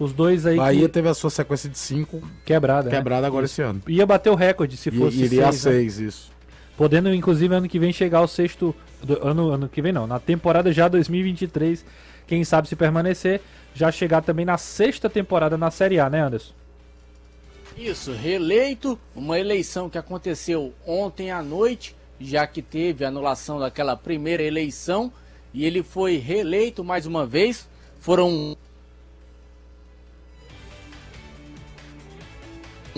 Os 0.01 0.13
dois 0.13 0.47
aí 0.47 0.57
Bahia 0.57 0.87
que 0.87 0.93
teve 0.93 1.07
a 1.09 1.13
sua 1.13 1.29
sequência 1.29 1.69
de 1.69 1.77
5 1.77 2.21
quebrada, 2.43 2.89
né? 2.89 2.95
quebrada 2.97 3.27
agora 3.27 3.45
esse 3.45 3.61
ano. 3.61 3.81
Ia 3.87 4.03
bater 4.03 4.31
o 4.31 4.35
recorde 4.35 4.75
se 4.75 4.89
fosse 4.89 5.23
iria 5.23 5.47
a 5.47 5.51
seis, 5.51 5.65
né? 5.65 5.71
6, 5.73 5.99
isso. 5.99 6.31
Podendo, 6.75 7.13
inclusive, 7.13 7.53
ano 7.53 7.69
que 7.69 7.77
vem 7.77 7.93
chegar 7.93 8.17
ao 8.17 8.27
sexto. 8.27 8.73
do- 9.03 9.19
ano, 9.27 9.51
ano 9.51 9.69
que 9.69 9.79
vem 9.79 9.91
não, 9.91 10.07
na 10.07 10.19
temporada 10.19 10.71
já 10.73 10.87
2023. 10.87 11.85
Quem 12.25 12.43
sabe 12.43 12.67
se 12.67 12.75
permanecer, 12.75 13.41
já 13.75 13.91
chegar 13.91 14.21
também 14.23 14.43
na 14.45 14.57
sexta 14.57 15.07
temporada 15.07 15.55
na 15.57 15.69
Série 15.69 15.99
A, 15.99 16.09
né, 16.09 16.21
Anderson? 16.21 16.53
Isso, 17.77 18.11
reeleito, 18.11 18.97
uma 19.15 19.39
eleição 19.39 19.87
que 19.89 19.97
aconteceu 19.99 20.73
ontem 20.85 21.29
à 21.31 21.41
noite, 21.43 21.95
já 22.19 22.45
que 22.47 22.61
teve 22.61 23.05
a 23.05 23.07
anulação 23.07 23.59
daquela 23.59 23.95
primeira 23.95 24.41
eleição, 24.43 25.11
e 25.53 25.63
ele 25.65 25.83
foi 25.83 26.17
reeleito 26.17 26.83
mais 26.83 27.05
uma 27.05 27.25
vez. 27.25 27.67
Foram 27.99 28.57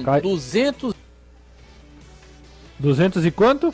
Cai- 0.04 0.22
200 0.22 0.94
200 2.80 3.26
e 3.26 3.32
quanto? 3.32 3.74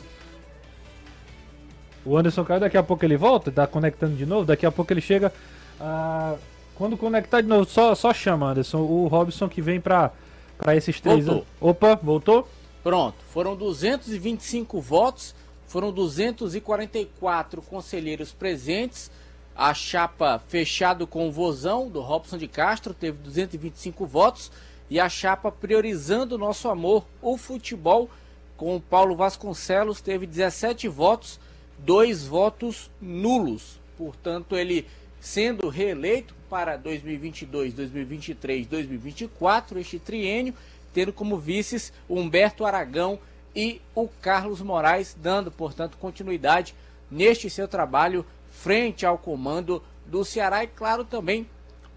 O 2.04 2.16
Anderson 2.16 2.44
caiu, 2.44 2.60
daqui 2.60 2.76
a 2.76 2.82
pouco 2.82 3.04
ele 3.04 3.16
volta, 3.16 3.50
tá 3.50 3.66
conectando 3.66 4.16
de 4.16 4.24
novo, 4.24 4.44
daqui 4.46 4.64
a 4.64 4.72
pouco 4.72 4.92
ele 4.92 5.00
chega. 5.00 5.32
ah, 5.80 6.36
quando 6.74 6.96
conectar 6.96 7.42
de 7.42 7.46
novo, 7.48 7.68
só, 7.68 7.94
só 7.94 8.12
chama, 8.14 8.50
Anderson. 8.52 8.78
O 8.78 9.06
Robson 9.06 9.48
que 9.50 9.60
vem 9.60 9.78
pra, 9.80 10.12
pra 10.56 10.74
esses 10.74 10.98
três. 10.98 11.26
Voltou. 11.26 11.46
Opa, 11.60 11.94
voltou? 12.02 12.48
Pronto, 12.82 13.16
foram 13.30 13.54
225 13.54 14.80
votos, 14.80 15.34
foram 15.66 15.92
244 15.92 17.60
conselheiros 17.60 18.32
presentes. 18.32 19.10
A 19.54 19.74
chapa 19.74 20.40
fechado 20.48 21.06
com 21.06 21.28
o 21.28 21.32
Vozão 21.32 21.86
do 21.90 22.00
Robson 22.00 22.38
de 22.38 22.48
Castro 22.48 22.94
teve 22.94 23.18
225 23.18 24.06
votos 24.06 24.50
e 24.90 24.98
a 24.98 25.08
chapa 25.08 25.52
priorizando 25.52 26.34
o 26.34 26.38
nosso 26.38 26.68
amor, 26.68 27.06
o 27.22 27.38
futebol, 27.38 28.10
com 28.56 28.74
o 28.76 28.80
Paulo 28.80 29.14
Vasconcelos 29.14 30.00
teve 30.00 30.26
17 30.26 30.88
votos, 30.88 31.38
dois 31.78 32.26
votos 32.26 32.90
nulos. 33.00 33.80
Portanto, 33.96 34.56
ele 34.56 34.86
sendo 35.20 35.68
reeleito 35.68 36.34
para 36.48 36.76
2022, 36.76 37.72
2023, 37.72 38.66
2024, 38.66 39.78
este 39.78 39.98
triênio, 39.98 40.54
tendo 40.92 41.12
como 41.12 41.38
vices 41.38 41.92
Humberto 42.08 42.66
Aragão 42.66 43.18
e 43.54 43.80
o 43.94 44.08
Carlos 44.08 44.60
Moraes, 44.60 45.16
dando, 45.18 45.52
portanto, 45.52 45.96
continuidade 45.98 46.74
neste 47.08 47.48
seu 47.48 47.68
trabalho 47.68 48.26
frente 48.50 49.06
ao 49.06 49.16
comando 49.16 49.82
do 50.04 50.24
Ceará 50.24 50.64
e, 50.64 50.66
claro, 50.66 51.04
também 51.04 51.48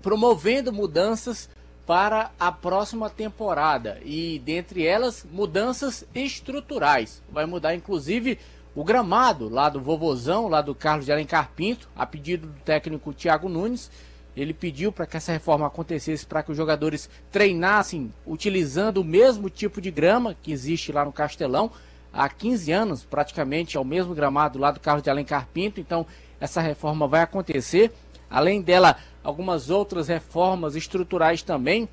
promovendo 0.01 0.71
mudanças 0.71 1.49
para 1.85 2.31
a 2.39 2.51
próxima 2.51 3.09
temporada 3.09 3.99
e 4.05 4.39
dentre 4.39 4.85
elas 4.85 5.25
mudanças 5.29 6.05
estruturais. 6.15 7.21
Vai 7.29 7.45
mudar 7.45 7.75
inclusive 7.75 8.39
o 8.75 8.83
gramado 8.83 9.49
lá 9.49 9.69
do 9.69 9.79
Vovozão, 9.79 10.47
lá 10.47 10.61
do 10.61 10.73
Carlos 10.73 11.05
de 11.05 11.11
Alencar 11.11 11.51
Pinto, 11.55 11.87
a 11.95 12.05
pedido 12.05 12.47
do 12.47 12.59
técnico 12.61 13.13
Thiago 13.13 13.47
Nunes, 13.47 13.91
Ele 14.35 14.53
pediu 14.53 14.91
para 14.91 15.05
que 15.05 15.15
essa 15.15 15.31
reforma 15.31 15.67
acontecesse 15.67 16.25
para 16.25 16.41
que 16.41 16.51
os 16.51 16.57
jogadores 16.57 17.09
treinassem 17.31 18.11
utilizando 18.25 18.97
o 18.97 19.03
mesmo 19.03 19.49
tipo 19.49 19.79
de 19.79 19.91
grama 19.91 20.35
que 20.41 20.51
existe 20.51 20.91
lá 20.91 21.05
no 21.05 21.11
Castelão. 21.11 21.69
Há 22.11 22.27
15 22.29 22.71
anos, 22.71 23.03
praticamente, 23.03 23.77
é 23.77 23.79
o 23.79 23.85
mesmo 23.85 24.15
gramado 24.15 24.57
lá 24.57 24.71
do 24.71 24.79
Carlos 24.79 25.03
de 25.03 25.09
Alencar 25.09 25.47
Pinto. 25.53 25.79
Então, 25.79 26.05
essa 26.39 26.61
reforma 26.61 27.07
vai 27.07 27.21
acontecer. 27.21 27.91
Além 28.29 28.61
dela, 28.61 28.97
algumas 29.23 29.69
outras 29.69 30.07
reformas 30.07 30.75
estruturais 30.75 31.41
também 31.41 31.87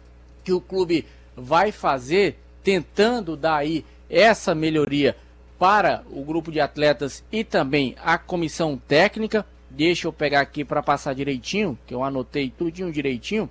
que 0.44 0.52
o 0.52 0.60
clube 0.60 1.06
vai 1.36 1.70
fazer, 1.70 2.38
tentando 2.62 3.36
dar 3.36 3.56
aí 3.56 3.84
essa 4.08 4.54
melhoria 4.54 5.16
para 5.58 6.02
o 6.10 6.24
grupo 6.24 6.50
de 6.50 6.60
atletas 6.60 7.22
e 7.30 7.44
também 7.44 7.94
a 8.02 8.18
comissão 8.18 8.76
técnica. 8.76 9.46
Deixa 9.68 10.08
eu 10.08 10.12
pegar 10.12 10.40
aqui 10.40 10.64
para 10.64 10.82
passar 10.82 11.14
direitinho, 11.14 11.78
que 11.86 11.94
eu 11.94 12.02
anotei 12.02 12.50
tudinho 12.50 12.90
direitinho, 12.90 13.48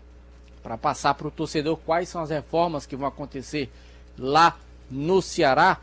para 0.61 0.77
passar 0.77 1.13
para 1.13 1.27
o 1.27 1.31
torcedor 1.31 1.77
quais 1.77 2.09
são 2.09 2.21
as 2.21 2.29
reformas 2.29 2.85
que 2.85 2.95
vão 2.95 3.07
acontecer 3.07 3.69
lá 4.17 4.57
no 4.91 5.21
Ceará. 5.21 5.77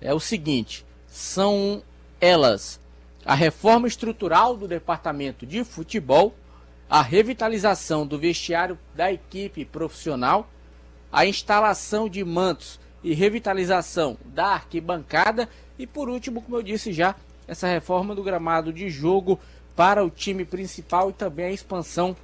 É 0.00 0.14
o 0.14 0.20
seguinte: 0.20 0.84
são 1.08 1.82
elas 2.20 2.78
a 3.24 3.34
reforma 3.34 3.88
estrutural 3.88 4.56
do 4.56 4.68
departamento 4.68 5.44
de 5.44 5.64
futebol, 5.64 6.34
a 6.90 7.02
revitalização 7.02 8.04
do 8.04 8.18
vestiário 8.18 8.76
da 8.96 9.12
equipe 9.12 9.64
profissional, 9.64 10.50
a 11.12 11.24
instalação 11.24 12.08
de 12.08 12.24
mantos 12.24 12.80
e 13.04 13.14
revitalização 13.14 14.18
da 14.24 14.46
arquibancada 14.46 15.48
e 15.78 15.86
por 15.86 16.08
último, 16.08 16.42
como 16.42 16.56
eu 16.56 16.62
disse 16.62 16.92
já, 16.92 17.14
essa 17.46 17.68
reforma 17.68 18.12
do 18.12 18.24
gramado 18.24 18.72
de 18.72 18.90
jogo 18.90 19.38
para 19.76 20.04
o 20.04 20.10
time 20.10 20.44
principal 20.44 21.10
e 21.10 21.12
também 21.12 21.46
a 21.46 21.52
expansão 21.52 22.16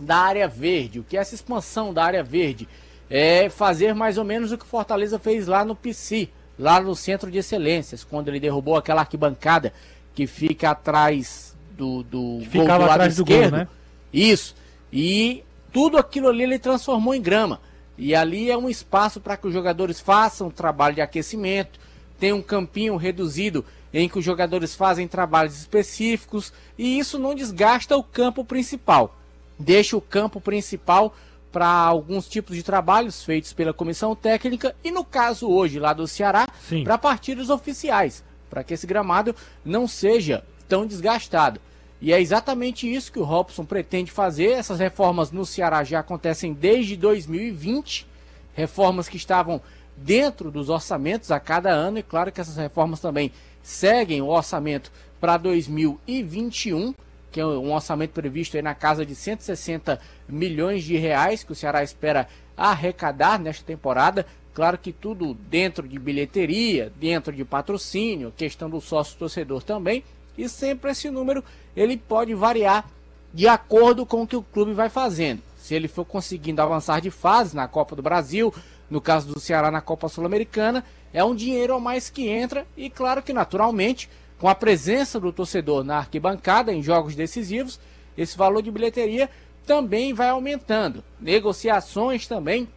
da 0.00 0.16
área 0.16 0.48
verde. 0.48 1.00
O 1.00 1.04
que 1.04 1.18
é 1.18 1.20
essa 1.20 1.34
expansão 1.34 1.92
da 1.92 2.02
área 2.02 2.24
verde? 2.24 2.66
É 3.10 3.50
fazer 3.50 3.94
mais 3.94 4.16
ou 4.16 4.24
menos 4.24 4.50
o 4.50 4.58
que 4.58 4.66
Fortaleza 4.66 5.18
fez 5.18 5.46
lá 5.46 5.66
no 5.66 5.76
PC, 5.76 6.30
lá 6.58 6.80
no 6.80 6.96
Centro 6.96 7.30
de 7.30 7.38
Excelências, 7.38 8.02
quando 8.02 8.28
ele 8.28 8.40
derrubou 8.40 8.76
aquela 8.76 9.02
arquibancada 9.02 9.72
que 10.14 10.26
fica 10.26 10.70
atrás 10.70 11.54
do, 11.70 12.02
do 12.02 12.40
Ficava 12.50 12.84
do 12.84 12.88
lado 12.88 12.90
atrás 12.92 13.16
do 13.16 13.22
esquerdo. 13.22 13.50
gol, 13.50 13.58
né? 13.58 13.68
Isso. 14.14 14.54
E 14.92 15.42
tudo 15.72 15.98
aquilo 15.98 16.28
ali 16.28 16.44
ele 16.44 16.58
transformou 16.58 17.14
em 17.14 17.20
grama. 17.20 17.60
E 17.98 18.14
ali 18.14 18.50
é 18.50 18.56
um 18.56 18.70
espaço 18.70 19.20
para 19.20 19.36
que 19.36 19.48
os 19.48 19.52
jogadores 19.52 19.98
façam 19.98 20.50
trabalho 20.50 20.94
de 20.94 21.00
aquecimento. 21.00 21.80
Tem 22.18 22.32
um 22.32 22.40
campinho 22.40 22.96
reduzido 22.96 23.64
em 23.92 24.08
que 24.08 24.18
os 24.18 24.24
jogadores 24.24 24.74
fazem 24.74 25.06
trabalhos 25.08 25.58
específicos 25.58 26.52
e 26.78 26.98
isso 26.98 27.18
não 27.18 27.34
desgasta 27.34 27.96
o 27.96 28.02
campo 28.02 28.44
principal. 28.44 29.16
Deixa 29.58 29.96
o 29.96 30.00
campo 30.00 30.40
principal 30.40 31.14
para 31.52 31.68
alguns 31.68 32.26
tipos 32.28 32.56
de 32.56 32.64
trabalhos 32.64 33.22
feitos 33.24 33.52
pela 33.52 33.72
comissão 33.72 34.16
técnica 34.16 34.74
e 34.82 34.90
no 34.90 35.04
caso 35.04 35.48
hoje 35.48 35.78
lá 35.78 35.92
do 35.92 36.08
Ceará 36.08 36.48
para 36.82 36.98
partidas 36.98 37.50
oficiais, 37.50 38.24
para 38.50 38.64
que 38.64 38.74
esse 38.74 38.86
gramado 38.86 39.34
não 39.64 39.86
seja 39.86 40.44
tão 40.68 40.84
desgastado. 40.84 41.60
E 42.00 42.12
é 42.12 42.20
exatamente 42.20 42.92
isso 42.92 43.10
que 43.10 43.18
o 43.18 43.24
Robson 43.24 43.64
pretende 43.64 44.10
fazer. 44.10 44.50
Essas 44.50 44.78
reformas 44.78 45.30
no 45.30 45.46
Ceará 45.46 45.82
já 45.84 46.00
acontecem 46.00 46.52
desde 46.52 46.96
2020, 46.96 48.06
reformas 48.54 49.08
que 49.08 49.16
estavam 49.16 49.60
dentro 49.96 50.50
dos 50.50 50.68
orçamentos 50.68 51.30
a 51.30 51.38
cada 51.38 51.70
ano, 51.70 51.98
e 51.98 52.02
claro 52.02 52.32
que 52.32 52.40
essas 52.40 52.56
reformas 52.56 53.00
também 53.00 53.32
seguem 53.62 54.20
o 54.20 54.26
orçamento 54.26 54.92
para 55.20 55.36
2021, 55.36 56.94
que 57.30 57.40
é 57.40 57.46
um 57.46 57.72
orçamento 57.72 58.10
previsto 58.10 58.56
aí 58.56 58.62
na 58.62 58.74
casa 58.74 59.06
de 59.06 59.14
160 59.14 60.00
milhões 60.28 60.84
de 60.84 60.96
reais 60.96 61.42
que 61.42 61.52
o 61.52 61.54
Ceará 61.54 61.82
espera 61.82 62.28
arrecadar 62.56 63.38
nesta 63.38 63.64
temporada. 63.64 64.26
Claro 64.52 64.78
que 64.78 64.92
tudo 64.92 65.34
dentro 65.34 65.88
de 65.88 65.98
bilheteria, 65.98 66.92
dentro 67.00 67.32
de 67.32 67.44
patrocínio, 67.44 68.32
questão 68.36 68.70
do 68.70 68.80
sócio 68.80 69.18
torcedor 69.18 69.62
também, 69.62 70.04
e 70.38 70.48
sempre 70.48 70.90
esse 70.90 71.10
número 71.10 71.42
ele 71.76 71.96
pode 71.96 72.34
variar 72.34 72.88
de 73.32 73.48
acordo 73.48 74.06
com 74.06 74.22
o 74.22 74.26
que 74.26 74.36
o 74.36 74.42
clube 74.42 74.72
vai 74.72 74.88
fazendo. 74.88 75.42
Se 75.58 75.74
ele 75.74 75.88
for 75.88 76.04
conseguindo 76.04 76.62
avançar 76.62 77.00
de 77.00 77.10
fase 77.10 77.56
na 77.56 77.66
Copa 77.66 77.96
do 77.96 78.02
Brasil, 78.02 78.54
no 78.90 79.00
caso 79.00 79.32
do 79.32 79.40
Ceará 79.40 79.70
na 79.70 79.80
Copa 79.80 80.08
Sul-Americana, 80.08 80.84
é 81.12 81.24
um 81.24 81.34
dinheiro 81.34 81.74
a 81.74 81.80
mais 81.80 82.10
que 82.10 82.28
entra 82.28 82.66
e 82.76 82.90
claro 82.90 83.22
que 83.22 83.32
naturalmente, 83.32 84.08
com 84.38 84.48
a 84.48 84.54
presença 84.54 85.18
do 85.18 85.32
torcedor 85.32 85.82
na 85.82 85.98
arquibancada 85.98 86.72
em 86.72 86.82
jogos 86.82 87.14
decisivos, 87.14 87.80
esse 88.16 88.36
valor 88.36 88.62
de 88.62 88.70
bilheteria 88.70 89.28
também 89.66 90.12
vai 90.12 90.28
aumentando. 90.28 91.02
Negociações 91.20 92.26
também, 92.26 92.68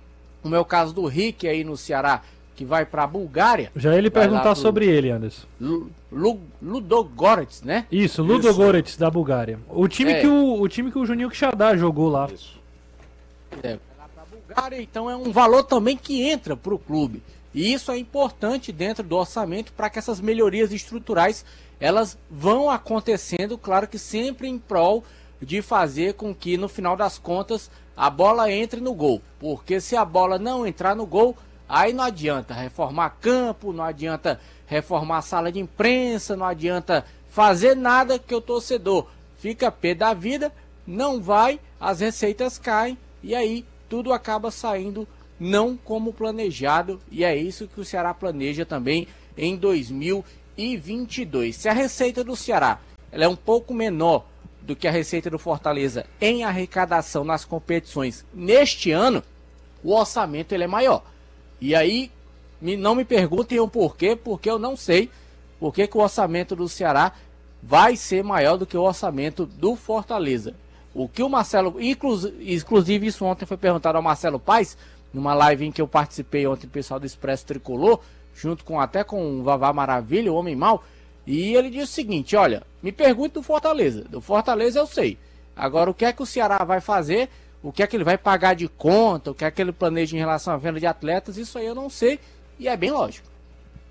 como 0.42 0.56
é 0.56 0.60
o 0.60 0.66
caso 0.66 0.94
do 0.94 1.06
Rick 1.06 1.48
aí 1.48 1.64
no 1.64 1.76
Ceará, 1.76 2.22
que 2.58 2.66
vai 2.66 2.86
para 2.86 3.04
a 3.04 3.08
Bulgária. 3.08 3.72
Já 3.76 3.96
ele 3.96 4.10
perguntar 4.10 4.42
pro- 4.54 4.56
sobre 4.56 4.88
ele, 4.88 5.12
Anderson. 5.12 5.46
Lu, 5.62 5.90
Lu, 6.12 6.40
Ludogorets, 6.62 7.62
né? 7.62 7.86
Isso, 7.92 8.24
Ludogorets 8.24 8.98
da 8.98 9.10
Bulgária. 9.12 9.60
O 9.70 9.88
time, 9.88 10.12
É. 10.12 10.22
que 10.22 10.28
o, 10.28 10.60
o 10.60 10.68
time 10.68 10.92
que 10.92 10.98
o 10.98 11.06
Juninho 11.06 11.30
Quixadá 11.30 11.78
jogou 11.78 12.10
lá. 12.10 12.28
É, 13.64 13.70
vai 13.70 13.80
lá 14.00 14.10
pra 14.14 14.24
Bulgária, 14.26 14.82
então 14.82 15.08
é 15.10 15.16
um 15.16 15.32
valor 15.32 15.64
também 15.64 15.96
que 15.96 16.24
entra 16.24 16.58
para 16.58 16.74
o 16.74 16.80
clube. 16.80 17.22
E 17.54 17.72
isso 17.72 17.92
é 17.92 17.98
importante 17.98 18.72
dentro 18.72 19.04
do 19.04 19.16
orçamento 19.16 19.72
para 19.74 19.90
que 19.90 20.00
essas 20.00 20.20
melhorias 20.20 20.72
estruturais 20.72 21.46
elas 21.80 22.18
vão 22.30 22.70
acontecendo, 22.72 23.56
claro 23.58 23.88
que 23.88 24.00
sempre 24.00 24.48
em 24.48 24.58
prol 24.58 25.04
de 25.40 25.62
fazer 25.62 26.16
com 26.16 26.34
que 26.34 26.58
no 26.58 26.68
final 26.68 26.98
das 26.98 27.20
contas 27.20 27.70
a 27.96 28.10
bola 28.10 28.52
entre 28.52 28.82
no 28.82 28.94
gol. 28.96 29.22
Porque 29.40 29.80
se 29.80 29.96
a 29.96 30.04
bola 30.04 30.40
não 30.40 30.66
entrar 30.66 30.96
no 30.96 31.06
gol, 31.06 31.36
aí 31.68 31.94
não 31.94 32.04
adianta 32.04 32.54
reformar 32.54 33.18
campo, 33.22 33.74
não 33.74 33.84
adianta 33.84 34.40
reformar 34.66 35.22
sala 35.22 35.52
de 35.52 35.60
imprensa, 35.60 36.36
não 36.36 36.46
adianta 36.46 37.06
fazer 37.30 37.76
nada 37.76 38.20
que 38.20 38.34
o 38.34 38.42
torcedor 38.42 39.08
fica 39.38 39.72
pé 39.72 39.94
da 39.94 40.14
vida, 40.14 40.52
não 40.86 41.22
vai, 41.22 41.60
as 41.80 42.00
receitas 42.00 42.58
caem 42.58 42.98
e 43.22 43.36
aí 43.36 43.66
tudo 43.90 44.14
acaba 44.14 44.52
saindo 44.52 45.08
não 45.40 45.78
como 45.78 46.14
planejado 46.14 47.00
e 47.12 47.24
é 47.24 47.36
isso 47.36 47.68
que 47.68 47.80
o 47.80 47.86
Ceará 47.86 48.14
planeja 48.14 48.66
também 48.66 49.08
em 49.38 49.56
2022. 49.56 51.56
Se 51.56 51.70
a 51.70 51.74
receita 51.74 52.24
do 52.24 52.36
Ceará 52.36 52.80
ela 53.12 53.26
é 53.26 53.28
um 53.28 53.36
pouco 53.36 53.74
menor 53.74 54.26
do 54.62 54.76
que 54.76 54.88
a 54.88 54.92
receita 54.92 55.30
do 55.30 55.40
Fortaleza 55.40 56.06
em 56.20 56.44
arrecadação 56.44 57.24
nas 57.24 57.46
competições 57.46 58.26
neste 58.34 58.92
ano, 58.92 59.24
o 59.84 59.94
orçamento 59.94 60.54
ele 60.54 60.66
é 60.66 60.68
maior. 60.68 61.04
E 61.60 61.76
aí 61.76 62.12
não 62.62 62.96
me 62.96 63.06
perguntem 63.06 63.60
o 63.60 63.68
porquê, 63.68 64.16
porque 64.16 64.50
eu 64.50 64.60
não 64.60 64.76
sei 64.76 65.10
por 65.60 65.74
que 65.74 65.90
o 65.94 66.02
orçamento 66.02 66.56
do 66.56 66.70
Ceará 66.70 67.14
vai 67.62 67.96
ser 67.96 68.24
maior 68.24 68.58
do 68.58 68.66
que 68.66 68.78
o 68.78 68.82
orçamento 68.84 69.46
do 69.46 69.76
Fortaleza. 69.76 70.54
O 70.94 71.08
que 71.08 71.22
o 71.22 71.30
Marcelo, 71.30 71.76
inclus- 71.80 72.32
inclusive 72.40 73.08
isso 73.08 73.26
ontem 73.26 73.46
foi 73.46 73.58
perguntado 73.58 73.98
ao 73.98 74.04
Marcelo 74.04 74.40
Paes, 74.40 74.78
numa 75.14 75.34
live 75.34 75.66
em 75.66 75.72
que 75.72 75.82
eu 75.82 75.88
participei 75.88 76.46
ontem, 76.48 76.68
pessoal 76.68 77.00
do 77.00 77.06
Expresso 77.06 77.46
Tricolor, 77.46 78.00
junto 78.36 78.64
com 78.64 78.80
até 78.80 79.04
com 79.04 79.40
o 79.40 79.44
Vavá 79.44 79.74
Maravilha, 79.74 80.32
o 80.32 80.36
Homem 80.36 80.56
Mal, 80.56 80.84
e 81.26 81.56
ele 81.56 81.70
disse 81.70 81.84
o 81.84 81.88
seguinte, 81.88 82.36
olha, 82.36 82.64
me 82.82 82.92
pergunte 82.92 83.34
do 83.34 83.44
Fortaleza, 83.44 84.04
do 84.04 84.22
Fortaleza 84.22 84.80
eu 84.80 84.88
sei. 84.88 85.18
Agora 85.56 85.90
o 85.90 85.94
que 85.94 86.06
é 86.06 86.14
que 86.14 86.22
o 86.22 86.26
Ceará 86.26 86.64
vai 86.64 86.80
fazer, 86.80 87.30
o 87.68 87.72
que 87.72 87.84
é 87.84 87.88
que 87.88 87.96
ele 87.98 88.04
vai 88.04 88.18
pagar 88.18 88.54
de 88.56 88.68
conta, 88.68 89.32
o 89.32 89.36
que 89.36 89.44
é 89.44 89.52
que 89.52 89.62
ele 89.62 89.72
planeja 89.72 90.16
em 90.16 90.20
relação 90.20 90.54
à 90.54 90.58
venda 90.58 90.80
de 90.80 90.86
atletas, 90.86 91.38
isso 91.38 91.58
aí 91.58 91.66
eu 91.66 91.76
não 91.76 91.90
sei, 91.90 92.20
e 92.60 92.68
é 92.68 92.78
bem 92.78 92.92
lógico. 92.92 93.28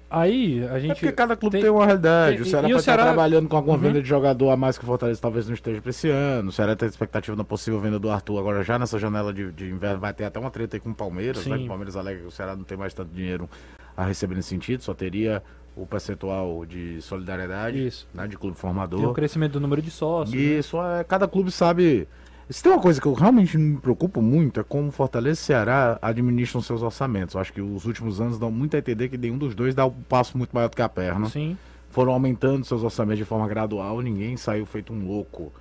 Aí 0.08 0.64
a 0.68 0.78
gente. 0.78 0.92
É 0.92 0.94
porque 0.94 1.10
cada 1.12 1.34
clube 1.36 1.54
tem- 1.54 1.62
tem, 1.62 1.70
uma 1.70 1.84
realidade. 1.84 2.36
tem- 2.36 2.42
o 2.42 2.46
Ceará 2.48 2.68
e 2.68 2.72
o 2.72 2.76
pode 2.76 2.84
Ceará- 2.84 3.02
estar 3.02 3.12
trabalhando 3.12 3.48
com 3.48 3.56
alguma 3.56 3.74
Uhum. 3.76 3.82
venda 3.82 4.00
de 4.00 4.08
jogador 4.08 4.50
a 4.50 4.56
mais 4.56 4.78
que 4.78 4.84
o 4.84 4.86
Fortaleza 4.86 5.20
talvez 5.20 5.46
não 5.48 5.54
esteja 5.54 5.80
pra 5.82 5.90
esse 5.90 6.08
ano. 6.08 6.48
O 6.50 6.52
Ceará 6.52 6.76
tem 6.76 6.88
expectativa 6.88 7.36
na 7.36 7.42
possível 7.42 7.80
venda 7.80 7.98
do 7.98 8.08
Arthur 8.08 8.38
agora 8.38 8.62
já 8.62 8.78
nessa 8.78 9.00
janela 9.00 9.32
de, 9.34 9.50
de 9.50 9.68
inverno. 9.68 9.98
Vai 9.98 10.14
ter 10.14 10.24
até 10.24 10.38
uma 10.38 10.50
treta 10.50 10.76
aí 10.76 10.80
com 10.80 10.90
o 10.90 10.94
Palmeiras, 10.94 11.44
né? 11.44 11.54
Sim. 11.56 11.58
Que 11.60 11.64
O 11.64 11.68
Palmeiras 11.68 11.96
alega 11.96 12.20
que 12.20 12.26
o 12.26 12.30
Ceará 12.30 12.54
não 12.54 12.62
tem 12.62 12.78
mais 12.78 12.94
tanto 12.94 13.10
dinheiro 13.12 13.50
a 13.96 14.04
receber 14.04 14.36
nesse 14.36 14.48
sentido, 14.50 14.80
só 14.82 14.94
teria 14.94 15.42
o 15.74 15.84
percentual 15.84 16.64
de 16.64 17.02
solidariedade, 17.02 17.84
Isso. 17.84 18.06
né? 18.14 18.28
De 18.28 18.38
clube 18.38 18.54
Tem 18.54 18.58
o 18.58 18.60
formador. 18.62 19.12
crescimento 19.12 19.52
do 19.54 19.60
número 19.60 19.82
de 19.82 19.90
sócios. 19.90 20.34
né? 20.34 20.40
Isso, 20.40 20.80
é, 20.80 21.02
cada 21.02 21.26
clube 21.26 21.50
sabe. 21.50 22.06
Se 22.48 22.62
tem 22.62 22.70
uma 22.70 22.80
coisa 22.80 23.00
que 23.00 23.06
eu 23.06 23.12
realmente 23.12 23.58
me 23.58 23.76
preocupo 23.78 24.22
muito 24.22 24.60
é 24.60 24.62
como 24.62 24.92
Fortaleza 24.92 25.40
e 25.40 25.42
Ceará 25.44 25.98
administram 26.00 26.60
seus 26.62 26.80
orçamentos. 26.80 27.34
Eu 27.34 27.40
acho 27.40 27.52
que 27.52 27.60
os 27.60 27.84
últimos 27.84 28.20
anos 28.20 28.38
dão 28.38 28.52
muito 28.52 28.76
a 28.76 28.78
entender 28.78 29.08
que 29.08 29.18
nenhum 29.18 29.36
dos 29.36 29.54
dois 29.54 29.74
dá 29.74 29.84
um 29.84 29.90
passo 29.90 30.38
muito 30.38 30.52
maior 30.52 30.68
do 30.68 30.76
que 30.76 30.82
a 30.82 30.88
perna. 30.88 31.28
Sim. 31.28 31.58
Foram 31.90 32.12
aumentando 32.12 32.64
seus 32.64 32.84
orçamentos 32.84 33.18
de 33.18 33.24
forma 33.24 33.48
gradual, 33.48 34.00
ninguém 34.00 34.36
saiu 34.36 34.64
feito 34.64 34.92
um 34.92 35.06
louco 35.06 35.52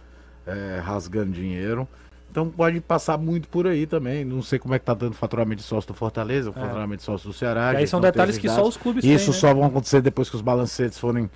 é, 0.45 0.79
rasgando 0.83 1.31
dinheiro. 1.31 1.87
Então 2.29 2.49
pode 2.49 2.79
passar 2.81 3.17
muito 3.17 3.47
por 3.47 3.65
aí 3.65 3.87
também. 3.87 4.23
Não 4.23 4.43
sei 4.43 4.59
como 4.59 4.75
é 4.75 4.79
que 4.79 4.85
tá 4.85 4.93
dando 4.93 5.13
o 5.13 5.15
faturamento 5.15 5.61
de 5.61 5.67
sócio 5.67 5.87
do 5.87 5.93
Fortaleza, 5.93 6.49
o 6.49 6.53
faturamento 6.53 6.97
de 6.97 7.03
sócio 7.03 7.29
do 7.29 7.33
Ceará. 7.33 7.73
E 7.73 7.77
aí 7.77 7.87
são 7.87 8.01
detalhes 8.01 8.37
que 8.37 8.49
só 8.49 8.67
os 8.67 8.77
clubes 8.77 9.03
Isso 9.03 9.25
têm. 9.25 9.33
né? 9.33 9.39
só 9.39 9.53
vão 9.53 9.65
acontecer 9.65 10.01
depois 10.01 10.29
que 10.29 10.35
os 10.35 10.41
balancetes 10.41 10.99
forem 10.99 11.31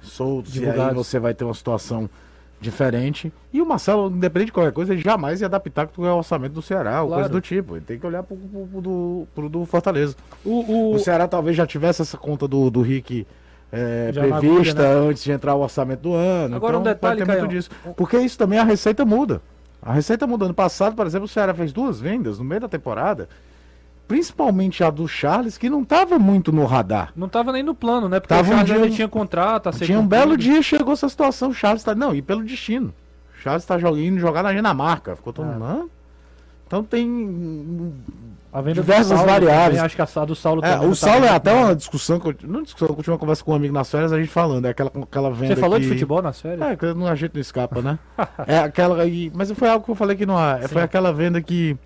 soltos. 0.00 0.54
E 0.54 0.60
aí 0.60 0.64
Divulgados. 0.66 0.94
você 1.06 1.18
vai 1.18 1.34
ter 1.34 1.44
uma 1.44 1.54
situação 1.54 2.08
diferente. 2.60 3.32
E 3.52 3.60
o 3.60 3.66
Marcelo, 3.66 4.08
independente 4.08 4.46
de 4.46 4.52
qualquer 4.52 4.72
coisa, 4.72 4.92
ele 4.92 5.02
jamais 5.02 5.40
ia 5.40 5.46
adaptar 5.46 5.86
com 5.86 6.02
o 6.02 6.16
orçamento 6.16 6.52
do 6.52 6.62
Ceará, 6.62 7.02
ou 7.02 7.08
Claro. 7.08 7.22
coisa 7.22 7.28
do 7.28 7.40
tipo. 7.40 7.76
Ele 7.76 7.84
tem 7.84 7.98
que 7.98 8.06
olhar 8.06 8.22
pro, 8.22 8.36
pro- 8.36 8.66
pro 8.66 8.80
do, 8.80 9.26
pro 9.34 9.48
do 9.48 9.64
Fortaleza. 9.66 10.16
O, 10.44 10.50
o- 10.60 10.94
O 10.94 10.98
Ceará 10.98 11.28
talvez 11.28 11.56
já 11.56 11.66
tivesse 11.66 12.02
essa 12.02 12.16
conta 12.16 12.48
do, 12.48 12.70
do 12.70 12.80
Rick 12.82 13.26
é, 13.72 14.12
prevista 14.12 14.36
agulha, 14.36 14.74
né? 14.74 15.08
antes 15.10 15.24
de 15.24 15.32
entrar 15.32 15.54
o 15.54 15.60
orçamento 15.60 16.00
do 16.00 16.14
ano. 16.14 16.56
Agora, 16.56 16.76
um 16.78 16.80
então, 16.80 16.92
detalhe, 16.92 17.20
pode 17.24 17.30
ter 17.32 17.38
muito 17.40 17.50
disso. 17.54 17.70
Porque 17.96 18.16
isso 18.18 18.38
também 18.38 18.58
a 18.58 18.64
receita 18.64 19.04
muda. 19.04 19.42
A 19.82 19.92
receita 19.92 20.26
muda. 20.26 20.46
Ano 20.46 20.54
passado, 20.54 20.94
por 20.96 21.06
exemplo, 21.06 21.26
o 21.26 21.28
Ceará 21.28 21.52
fez 21.52 21.72
duas 21.72 22.00
vendas 22.00 22.38
no 22.38 22.44
meio 22.44 22.60
da 22.62 22.68
temporada, 22.68 23.28
principalmente 24.06 24.84
a 24.84 24.90
do 24.90 25.06
Charles, 25.08 25.56
que 25.58 25.68
não 25.70 25.82
estava 25.82 26.18
muito 26.18 26.52
no 26.52 26.64
radar. 26.64 27.12
Não 27.16 27.28
tava 27.28 27.52
nem 27.52 27.62
no 27.62 27.74
plano, 27.74 28.08
né? 28.08 28.20
Porque 28.20 28.34
Tava 28.34 28.42
o 28.42 28.52
um 28.52 28.56
Charles 28.56 28.66
dia- 28.66 28.76
ainda 28.82 28.94
tinha 28.94 29.08
contrato, 29.08 29.70
Tinha 29.72 29.98
um 30.00 30.06
belo 30.06 30.36
dia, 30.36 30.60
chegou 30.62 30.92
essa 30.92 31.08
situação, 31.08 31.50
o 31.50 31.54
Charles 31.54 31.82
tá. 31.82 31.94
Não, 31.94 32.14
e 32.14 32.20
pelo 32.22 32.42
destino. 32.44 32.92
O 33.38 33.42
Charles 33.42 33.64
tá 33.64 33.78
jogando, 33.78 34.18
jogar 34.18 34.42
na 34.42 34.52
Dinamarca. 34.52 35.16
Ficou 35.16 35.32
todo 35.32 35.48
É. 35.48 35.52
mundo. 35.52 35.64
"Hã?" 35.64 35.86
Então 36.66 36.82
tem. 36.82 37.92
diversas 38.72 39.08
Saulo 39.08 39.26
variáveis. 39.26 39.66
também, 39.66 39.80
acho 39.80 39.96
que 39.96 40.02
a 40.20 40.24
do 40.24 40.34
Saulo 40.34 40.64
É, 40.64 40.78
o 40.78 40.88
tá 40.90 40.94
Saulo 40.94 41.24
é 41.24 41.28
até 41.28 41.52
bem. 41.52 41.64
uma 41.64 41.74
discussão, 41.76 42.20
que 42.20 42.28
eu, 42.28 42.34
não 42.44 42.62
discussão, 42.62 42.88
eu 42.88 42.94
tive 42.96 43.10
uma 43.10 43.18
conversa 43.18 43.42
com 43.44 43.50
um 43.52 43.54
amigo 43.54 43.74
nas 43.74 43.90
férias, 43.90 44.12
a 44.12 44.18
gente 44.18 44.30
falando, 44.30 44.64
é 44.66 44.70
aquela, 44.70 44.90
aquela 45.02 45.30
venda 45.30 45.54
Você 45.56 45.60
falou 45.60 45.78
de 45.78 45.86
que- 45.86 45.92
futebol 45.92 46.22
nas 46.22 46.40
férias? 46.40 46.60
É, 46.70 46.76
que 46.76 46.94
não, 46.94 47.06
a 47.06 47.14
gente 47.16 47.34
não 47.34 47.40
escapa, 47.40 47.82
né? 47.82 47.98
é 48.46 48.58
aquela 48.58 48.96
mas 49.34 49.50
foi 49.52 49.68
algo 49.68 49.84
que 49.84 49.90
eu 49.90 49.94
falei 49.96 50.16
que 50.16 50.24
não 50.24 50.38
há, 50.38 50.60
foi 50.68 50.82
aquela 50.82 51.12
venda 51.12 51.42
que 51.42 51.76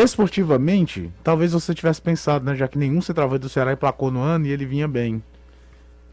esportivamente, 0.00 1.12
talvez 1.22 1.52
você 1.52 1.74
tivesse 1.74 2.00
pensado, 2.00 2.46
né, 2.46 2.56
já 2.56 2.66
que 2.66 2.78
nenhum 2.78 3.02
centroavante 3.02 3.42
do 3.42 3.48
Ceará 3.50 3.74
emplacou 3.74 4.10
no 4.10 4.22
ano 4.22 4.46
e 4.46 4.50
ele 4.50 4.64
vinha 4.64 4.88
bem. 4.88 5.22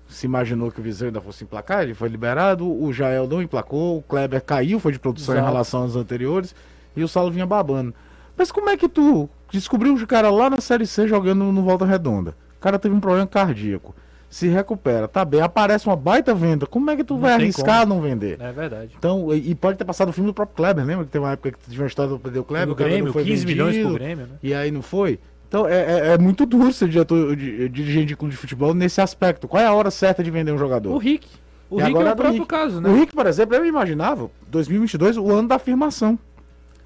Se 0.09 0.25
imaginou 0.25 0.69
que 0.69 0.81
o 0.81 0.83
Viseu 0.83 1.07
ainda 1.07 1.21
fosse 1.21 1.45
emplacar, 1.45 1.83
ele 1.83 1.93
foi 1.93 2.09
liberado, 2.09 2.67
o 2.67 2.91
Jael 2.91 3.25
não 3.25 3.41
emplacou, 3.41 3.97
o 3.97 4.01
Kleber 4.01 4.43
caiu, 4.43 4.81
foi 4.81 4.91
de 4.91 4.99
produção 4.99 5.33
Exato. 5.33 5.47
em 5.47 5.51
relação 5.51 5.81
aos 5.83 5.95
anteriores, 5.95 6.53
e 6.93 7.03
o 7.03 7.07
Saulo 7.07 7.31
vinha 7.31 7.45
babando. 7.45 7.93
Mas 8.35 8.51
como 8.51 8.69
é 8.69 8.75
que 8.75 8.89
tu 8.89 9.29
descobriu 9.49 9.93
o 9.93 10.07
cara 10.07 10.29
lá 10.29 10.49
na 10.49 10.59
Série 10.59 10.85
C 10.85 11.07
jogando 11.07 11.45
no 11.45 11.63
Volta 11.63 11.85
Redonda? 11.85 12.35
O 12.57 12.59
cara 12.59 12.77
teve 12.77 12.93
um 12.93 12.99
problema 12.99 13.27
cardíaco. 13.27 13.95
Se 14.29 14.47
recupera, 14.47 15.07
tá 15.07 15.25
bem, 15.25 15.41
aparece 15.41 15.87
uma 15.87 15.95
baita 15.95 16.35
venda. 16.35 16.67
Como 16.67 16.89
é 16.91 16.95
que 16.95 17.03
tu 17.03 17.15
Não 17.15 17.21
vai 17.21 17.33
arriscar 17.33 17.87
não 17.87 17.99
vender? 17.99 18.37
É 18.39 18.51
verdade. 18.51 18.91
Então, 18.97 19.33
e, 19.33 19.51
e 19.51 19.55
pode 19.55 19.77
ter 19.77 19.85
passado 19.85 20.09
o 20.09 20.13
filme 20.13 20.29
do 20.29 20.33
próprio 20.35 20.55
Kleber, 20.55 20.85
lembra 20.85 21.03
que 21.05 21.11
teve 21.11 21.25
uma 21.25 21.31
época 21.31 21.51
que 21.53 21.57
teve 21.59 21.81
uma 21.81 21.87
história 21.87 22.11
do 22.11 22.19
perdeu 22.19 22.43
o 22.43 22.45
Kleber, 22.45 22.69
o 22.71 22.75
Grêmio, 22.75 23.11
foi 23.11 23.23
15 23.23 23.45
milhões 23.45 23.75
vendido, 23.75 23.89
pro 23.89 23.97
Grêmio, 23.99 24.27
né? 24.27 24.33
E 24.43 24.53
aí 24.53 24.69
não 24.69 24.83
foi. 24.83 25.19
Então 25.47 25.67
é, 25.67 25.73
é, 25.79 26.07
é 26.13 26.17
muito 26.19 26.45
duro 26.45 26.71
ser 26.71 26.87
diretor, 26.89 27.35
di- 27.35 27.67
dirigente 27.69 28.05
de 28.05 28.15
clube 28.15 28.31
de 28.31 28.37
futebol 28.37 28.71
nesse 28.75 29.01
aspecto. 29.01 29.47
Qual 29.47 29.61
é 29.63 29.65
a 29.65 29.73
hora 29.73 29.89
certa 29.89 30.23
de 30.23 30.29
vender 30.29 30.51
um 30.51 30.59
jogador? 30.59 30.93
O 30.93 30.99
Rick. 30.99 31.27
O 31.67 31.79
E 31.79 31.83
Rick 31.83 31.95
é 31.97 31.99
é 31.99 32.03
o 32.03 32.09
do 32.09 32.15
próprio 32.15 32.33
Rick. 32.33 32.45
caso, 32.45 32.79
né? 32.81 32.87
O 32.89 32.95
Rick, 32.95 33.15
por 33.15 33.25
exemplo, 33.25 33.55
eu 33.55 33.65
imaginava 33.65 34.29
2022 34.47 35.17
o 35.17 35.31
ano 35.31 35.47
da 35.47 35.55
afirmação. 35.55 36.19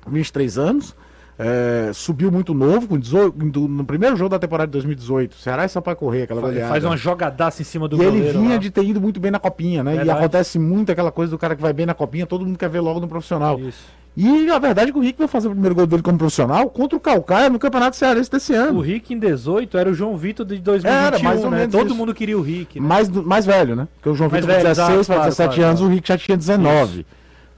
23 0.08 0.58
anos, 0.58 0.96
é, 1.38 1.92
subiu 1.94 2.32
muito 2.32 2.54
novo, 2.54 2.88
com 2.88 2.98
18, 3.00 3.38
do- 3.50 3.68
no 3.68 3.84
primeiro 3.86 4.16
jogo 4.16 4.30
da 4.30 4.40
temporada 4.40 4.68
de 4.68 4.74
2018. 4.74 5.36
Ceará 5.36 5.66
e 5.66 5.70
Sampaio 5.70 5.98
Correia, 5.98 6.24
aquela 6.26 6.42
Faz, 6.42 6.54
goleada. 6.54 6.72
faz 6.72 6.84
uma 6.84 6.98
jogadaça 6.98 7.62
em 7.62 7.66
cima 7.66 7.88
do 7.88 7.98
E 7.98 8.02
ele 8.02 8.12
goleiro 8.18 8.40
vinha 8.40 8.52
lá. 8.54 8.58
de 8.58 8.70
ter 8.70 8.84
ido 8.84 9.02
muito 9.02 9.20
bem 9.20 9.32
na 9.32 9.40
copinha, 9.40 9.84
né? 9.84 9.96
Verdade. 9.96 10.10
E 10.10 10.12
acontece 10.22 10.60
muito 10.60 10.92
aquela 10.92 11.12
coisa 11.12 11.32
do 11.32 11.38
cara 11.38 11.56
que 11.56 11.62
vai 11.62 11.74
bem 11.74 11.86
na 11.86 11.94
copinha, 11.94 12.26
todo 12.26 12.46
mundo 12.46 12.58
quer 12.58 12.70
ver 12.70 12.80
logo 12.82 13.00
no 13.00 13.08
profissional. 13.08 13.60
Isso. 13.60 13.84
E 14.16 14.48
a 14.52 14.60
verdade 14.60 14.90
é 14.90 14.94
que 14.94 15.00
o 15.00 15.02
Rick 15.02 15.18
vai 15.18 15.28
fazer 15.28 15.48
o 15.48 15.52
primeiro 15.52 15.74
gol 15.74 15.88
dele 15.88 16.04
como 16.04 16.20
profissional 16.20 16.70
contra 16.70 16.96
o 16.96 17.00
Calcaia 17.00 17.50
no 17.50 17.58
Campeonato 17.58 17.96
Cearense 17.96 18.30
desse 18.30 18.54
O 18.54 18.56
ano. 18.56 18.80
Rick 18.80 19.12
em 19.12 19.18
18 19.18 19.76
era 19.76 19.90
o 19.90 19.94
João 19.96 20.16
Vitor 20.16 20.46
de 20.46 20.60
2021, 20.60 21.06
Era, 21.08 21.18
mais 21.20 21.44
ou 21.44 21.50
né? 21.50 21.58
menos 21.62 21.72
Todo 21.74 21.88
isso. 21.88 21.96
mundo 21.96 22.14
queria 22.14 22.38
o 22.38 22.42
Rick, 22.44 22.80
né? 22.80 22.88
Mais, 22.88 23.10
mais 23.10 23.44
velho, 23.44 23.76
né? 23.76 23.88
Porque 23.96 24.10
o 24.10 24.14
João 24.14 24.30
Mais 24.30 24.46
Vitor 24.46 24.56
com 24.56 24.62
velho, 24.64 24.76
16 24.76 24.90
exato, 25.00 25.08
para 25.08 25.16
claro, 25.16 25.30
17 25.32 25.56
claro, 25.56 25.68
anos, 25.68 25.80
claro. 25.80 25.92
o 25.92 25.96
Rick 25.96 26.08
já 26.08 26.18
tinha 26.20 26.38
19. 26.38 27.06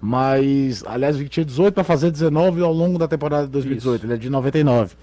Mas, 0.01 0.83
aliás, 0.85 1.17
Rick 1.17 1.29
tinha 1.29 1.45
18 1.45 1.73
para 1.73 1.83
fazer 1.83 2.11
19 2.11 2.61
ao 2.61 2.71
longo 2.71 2.99
da 2.99 3.07
temporada 3.07 3.45
de 3.45 3.51
2018. 3.51 3.95
Isso. 3.95 4.05
Ele 4.05 4.13
é 4.13 4.17
de 4.17 4.29
99. 4.29 4.95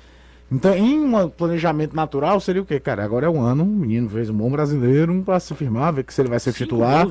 Então, 0.51 0.77
em 0.77 1.01
um 1.01 1.29
planejamento 1.31 1.97
natural, 1.97 2.39
seria 2.39 2.61
o 2.61 2.67
quê? 2.67 2.79
Cara, 2.79 3.03
agora 3.03 3.27
é 3.27 3.31
um 3.31 3.41
ano, 3.41 3.65
o 3.65 3.67
menino 3.67 4.11
fez 4.11 4.29
um 4.29 4.35
bom 4.35 4.51
brasileiro 4.51 5.23
para 5.25 5.41
se 5.41 5.55
firmar, 5.55 5.95
ver 5.95 6.05
que 6.05 6.13
se 6.13 6.21
ele 6.21 6.29
vai 6.29 6.39
ser 6.39 6.53
titular. 6.53 7.07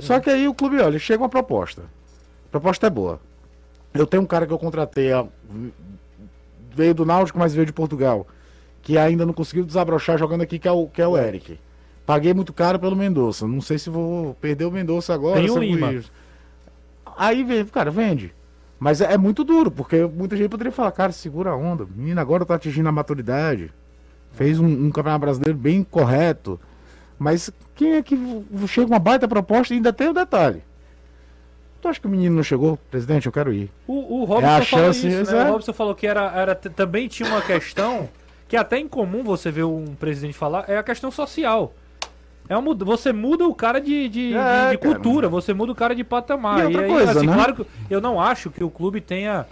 Só 0.00 0.14
né? 0.14 0.20
que 0.20 0.28
aí 0.28 0.48
o 0.48 0.54
clube, 0.54 0.80
olha, 0.80 0.98
chega 0.98 1.22
uma 1.22 1.28
proposta. 1.28 1.82
A 1.82 2.50
proposta 2.50 2.88
é 2.88 2.90
boa. 2.90 3.20
Eu 3.94 4.06
tenho 4.06 4.24
um 4.24 4.26
cara 4.26 4.44
que 4.44 4.52
eu 4.52 4.58
contratei, 4.58 5.10
veio 6.74 6.92
do 6.92 7.04
Náutico, 7.06 7.38
mas 7.38 7.54
veio 7.54 7.64
de 7.64 7.72
Portugal, 7.72 8.26
que 8.82 8.98
ainda 8.98 9.24
não 9.24 9.32
conseguiu 9.32 9.64
desabrochar 9.64 10.18
jogando 10.18 10.42
aqui, 10.42 10.58
que 10.58 10.66
é 10.66 10.72
o, 10.72 10.88
que 10.88 11.00
é 11.00 11.06
o 11.06 11.16
Eric. 11.16 11.60
Paguei 12.04 12.34
muito 12.34 12.52
caro 12.52 12.76
pelo 12.76 12.96
Mendonça. 12.96 13.46
Não 13.46 13.60
sei 13.60 13.78
se 13.78 13.88
vou 13.88 14.34
perder 14.34 14.64
o 14.64 14.70
Mendonça 14.72 15.14
agora. 15.14 15.40
Tem 15.40 15.48
o 15.48 15.58
Lima. 15.58 16.02
Aí, 17.20 17.44
vem, 17.44 17.66
cara, 17.66 17.90
vende. 17.90 18.32
Mas 18.78 19.02
é, 19.02 19.12
é 19.12 19.18
muito 19.18 19.44
duro, 19.44 19.70
porque 19.70 20.06
muita 20.06 20.34
gente 20.34 20.48
poderia 20.48 20.72
falar, 20.72 20.90
cara, 20.90 21.12
segura 21.12 21.50
a 21.50 21.54
onda. 21.54 21.86
Menino 21.94 22.18
agora 22.18 22.46
tá 22.46 22.54
atingindo 22.54 22.88
a 22.88 22.92
maturidade. 22.92 23.70
Fez 24.32 24.58
um, 24.58 24.66
um 24.66 24.90
campeonato 24.90 25.20
brasileiro 25.20 25.58
bem 25.58 25.84
correto. 25.84 26.58
Mas 27.18 27.50
quem 27.74 27.96
é 27.96 28.02
que 28.02 28.16
chega 28.66 28.86
uma 28.86 28.98
baita 28.98 29.28
proposta 29.28 29.74
e 29.74 29.76
ainda 29.76 29.92
tem 29.92 30.08
o 30.08 30.14
detalhe? 30.14 30.62
Tu 31.82 31.88
acha 31.88 32.00
que 32.00 32.06
o 32.06 32.10
menino 32.10 32.36
não 32.36 32.42
chegou? 32.42 32.78
Presidente, 32.90 33.26
eu 33.26 33.32
quero 33.32 33.52
ir. 33.52 33.70
O, 33.86 34.22
o 34.22 34.24
Robson 34.24 34.46
É 34.46 34.62
falou 34.62 34.90
isso, 34.90 35.06
né? 35.06 35.42
é. 35.42 35.44
O 35.44 35.52
Robson 35.52 35.72
falou 35.74 35.94
que 35.94 36.06
era, 36.06 36.32
era, 36.34 36.54
também 36.54 37.06
tinha 37.06 37.28
uma 37.28 37.42
questão 37.42 38.08
que 38.48 38.56
é 38.56 38.58
até 38.58 38.78
incomum 38.78 39.22
você 39.22 39.50
ver 39.50 39.64
um 39.64 39.94
presidente 39.94 40.32
falar, 40.32 40.64
é 40.68 40.78
a 40.78 40.82
questão 40.82 41.10
social. 41.10 41.74
É 42.50 42.60
muda- 42.60 42.84
você 42.84 43.12
muda 43.12 43.46
o 43.46 43.54
cara 43.54 43.80
de, 43.80 44.08
de, 44.08 44.34
É, 44.34 44.64
de- 44.64 44.70
de 44.72 44.78
cara. 44.78 44.78
cultura, 44.78 45.28
você 45.28 45.54
muda 45.54 45.70
o 45.70 45.74
cara 45.74 45.94
de 45.94 46.02
patamar. 46.02 46.58
E 46.58 46.64
outra 46.64 46.82
aí, 46.82 46.90
coisa, 46.90 47.10
assim, 47.12 47.26
né? 47.26 47.32
claro 47.34 47.54
que 47.54 47.66
eu 47.88 48.00
não 48.00 48.20
acho 48.20 48.50
que 48.50 48.64
o 48.64 48.68
clube 48.68 49.00
tenha. 49.00 49.46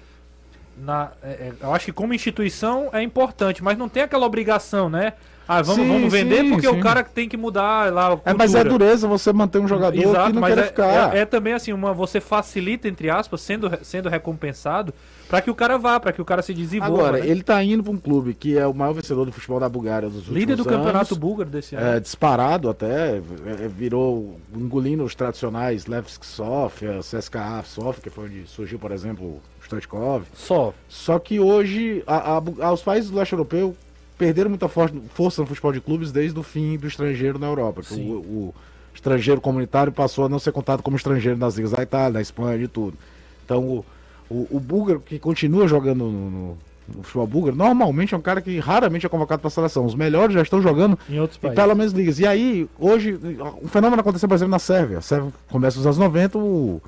Na, 0.76 1.10
é, 1.22 1.28
é, 1.28 1.52
eu 1.60 1.72
acho 1.74 1.84
que 1.86 1.92
como 1.92 2.12
instituição 2.12 2.88
é 2.92 3.00
importante, 3.02 3.62
mas 3.62 3.78
não 3.78 3.88
tem 3.88 4.02
aquela 4.02 4.26
obrigação, 4.26 4.90
né? 4.90 5.12
Ah, 5.50 5.62
vamos, 5.62 5.82
Sim, 5.82 5.88
vamos 5.88 6.12
vender 6.12 6.42
sim, 6.42 6.50
porque 6.50 6.68
sim. 6.68 6.78
o 6.78 6.80
cara 6.80 7.02
tem 7.02 7.26
que 7.26 7.36
mudar 7.36 7.90
lá. 7.90 8.20
É, 8.22 8.34
mas 8.34 8.54
é 8.54 8.62
dureza 8.62 9.08
você 9.08 9.32
manter 9.32 9.58
um 9.58 9.66
jogador 9.66 9.96
que 9.98 10.32
não 10.34 10.40
mas 10.42 10.54
quer 10.54 10.60
é, 10.60 10.66
ficar. 10.66 11.16
é- 11.16 11.20
é 11.20 11.24
também 11.24 11.54
assim, 11.54 11.72
uma, 11.72 11.94
você 11.94 12.20
facilita, 12.20 12.86
entre 12.86 13.08
aspas, 13.08 13.40
sendo, 13.40 13.70
sendo 13.82 14.10
recompensado, 14.10 14.92
pra 15.26 15.40
que 15.40 15.50
o 15.50 15.54
cara 15.54 15.78
vá, 15.78 15.98
pra 15.98 16.12
que 16.12 16.20
o 16.20 16.24
cara 16.24 16.42
se 16.42 16.52
desenvolva. 16.52 17.08
Agora, 17.08 17.18
né? 17.24 17.26
ele 17.30 17.42
tá 17.42 17.62
indo 17.64 17.82
pra 17.82 17.90
um 17.92 17.96
clube 17.96 18.34
que 18.34 18.58
é 18.58 18.66
o 18.66 18.74
maior 18.74 18.92
vencedor 18.92 19.24
do 19.24 19.32
futebol 19.32 19.58
da 19.58 19.68
Bulgária 19.70 20.08
dos 20.08 20.18
últimos 20.18 20.38
Líder 20.38 20.56
do 20.56 20.62
anos. 20.68 20.74
campeonato 20.76 21.16
búlgaro 21.16 21.48
desse 21.48 21.74
ano. 21.74 21.86
É, 21.96 22.00
disparado 22.00 22.68
até, 22.68 23.16
é, 23.16 23.22
é, 23.64 23.68
virou 23.68 24.38
engolindo 24.54 25.02
os 25.02 25.14
tradicionais 25.14 25.86
Levski 25.86 26.26
Sofia, 26.26 26.98
CSKA 27.00 27.62
Sofia, 27.64 28.02
que 28.02 28.10
foi 28.10 28.24
onde 28.26 28.46
surgiu, 28.46 28.78
por 28.78 28.92
exemplo, 28.92 29.24
o 29.26 29.40
Stoichkov. 29.64 30.24
Só. 30.34 30.74
Só 30.88 31.18
que 31.18 31.40
hoje 31.40 32.02
a- 32.06 32.36
a 32.36 32.40
Bu- 32.40 32.62
a- 32.62 32.70
os 32.72 32.82
países 32.82 33.10
do 33.10 33.16
leste 33.16 33.32
europeu 33.32 33.74
perderam 34.18 34.50
muita 34.50 34.68
for- 34.68 34.92
força 35.14 35.40
no 35.40 35.46
futebol 35.46 35.72
de 35.72 35.80
clubes 35.80 36.10
desde 36.12 36.38
o 36.38 36.42
fim 36.42 36.76
do 36.76 36.86
estrangeiro 36.86 37.38
na 37.38 37.46
Europa. 37.46 37.82
O, 37.94 38.16
o 38.16 38.54
estrangeiro 38.94 39.40
comunitário 39.40 39.92
passou 39.92 40.24
a 40.26 40.28
não 40.28 40.38
ser 40.38 40.52
contado 40.52 40.82
como 40.82 40.96
estrangeiro 40.96 41.38
nas 41.38 41.54
ligas 41.56 41.70
da 41.72 41.82
Itália, 41.82 42.12
da 42.14 42.20
Espanha, 42.20 42.58
de 42.58 42.66
tudo. 42.68 42.96
Então 43.44 43.62
o, 43.64 43.84
o, 44.28 44.46
o 44.56 44.60
búlgaro 44.60 45.00
que 45.00 45.18
continua 45.18 45.68
jogando 45.68 46.04
no, 46.04 46.30
no- 46.30 46.58
no 46.96 47.02
futebol 47.02 47.26
búlgaro, 47.26 47.54
normalmente 47.54 48.14
é 48.14 48.16
um 48.16 48.20
cara 48.22 48.40
que 48.40 48.58
raramente 48.58 49.04
é 49.04 49.08
convocado 49.10 49.40
para 49.42 49.48
a 49.48 49.50
seleção. 49.50 49.84
Os 49.84 49.94
melhores 49.94 50.32
já 50.34 50.40
estão 50.40 50.62
jogando 50.62 50.98
Em 51.10 51.20
outros 51.20 51.36
países. 51.38 51.54
pelo 51.54 51.74
menos 51.76 51.92
ligas. 51.92 52.18
E 52.18 52.26
aí, 52.26 52.66
hoje, 52.78 53.18
um 53.62 53.68
fenômeno 53.68 54.00
aconteceu, 54.00 54.26
por 54.26 54.34
exemplo, 54.34 54.52
na 54.52 54.58
Sérvia. 54.58 54.96
A 54.96 55.02
Sérvia 55.02 55.30
começa 55.50 55.76
nos 55.76 55.84
anos 55.84 55.98
90, 55.98 56.38
o 56.38 56.80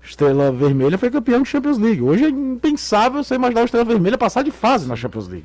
Estrela 0.00 0.52
Vermelha 0.52 0.96
foi 0.96 1.10
campeão 1.10 1.42
de 1.42 1.48
Champions 1.48 1.76
League. 1.76 2.00
Hoje 2.00 2.24
é 2.26 2.28
impensável 2.28 3.24
você 3.24 3.34
imaginar 3.34 3.62
o 3.62 3.64
Estrela 3.64 3.84
Vermelha 3.84 4.16
passar 4.16 4.44
de 4.44 4.52
fase 4.52 4.86
na 4.86 4.94
Champions 4.94 5.26
League. 5.26 5.44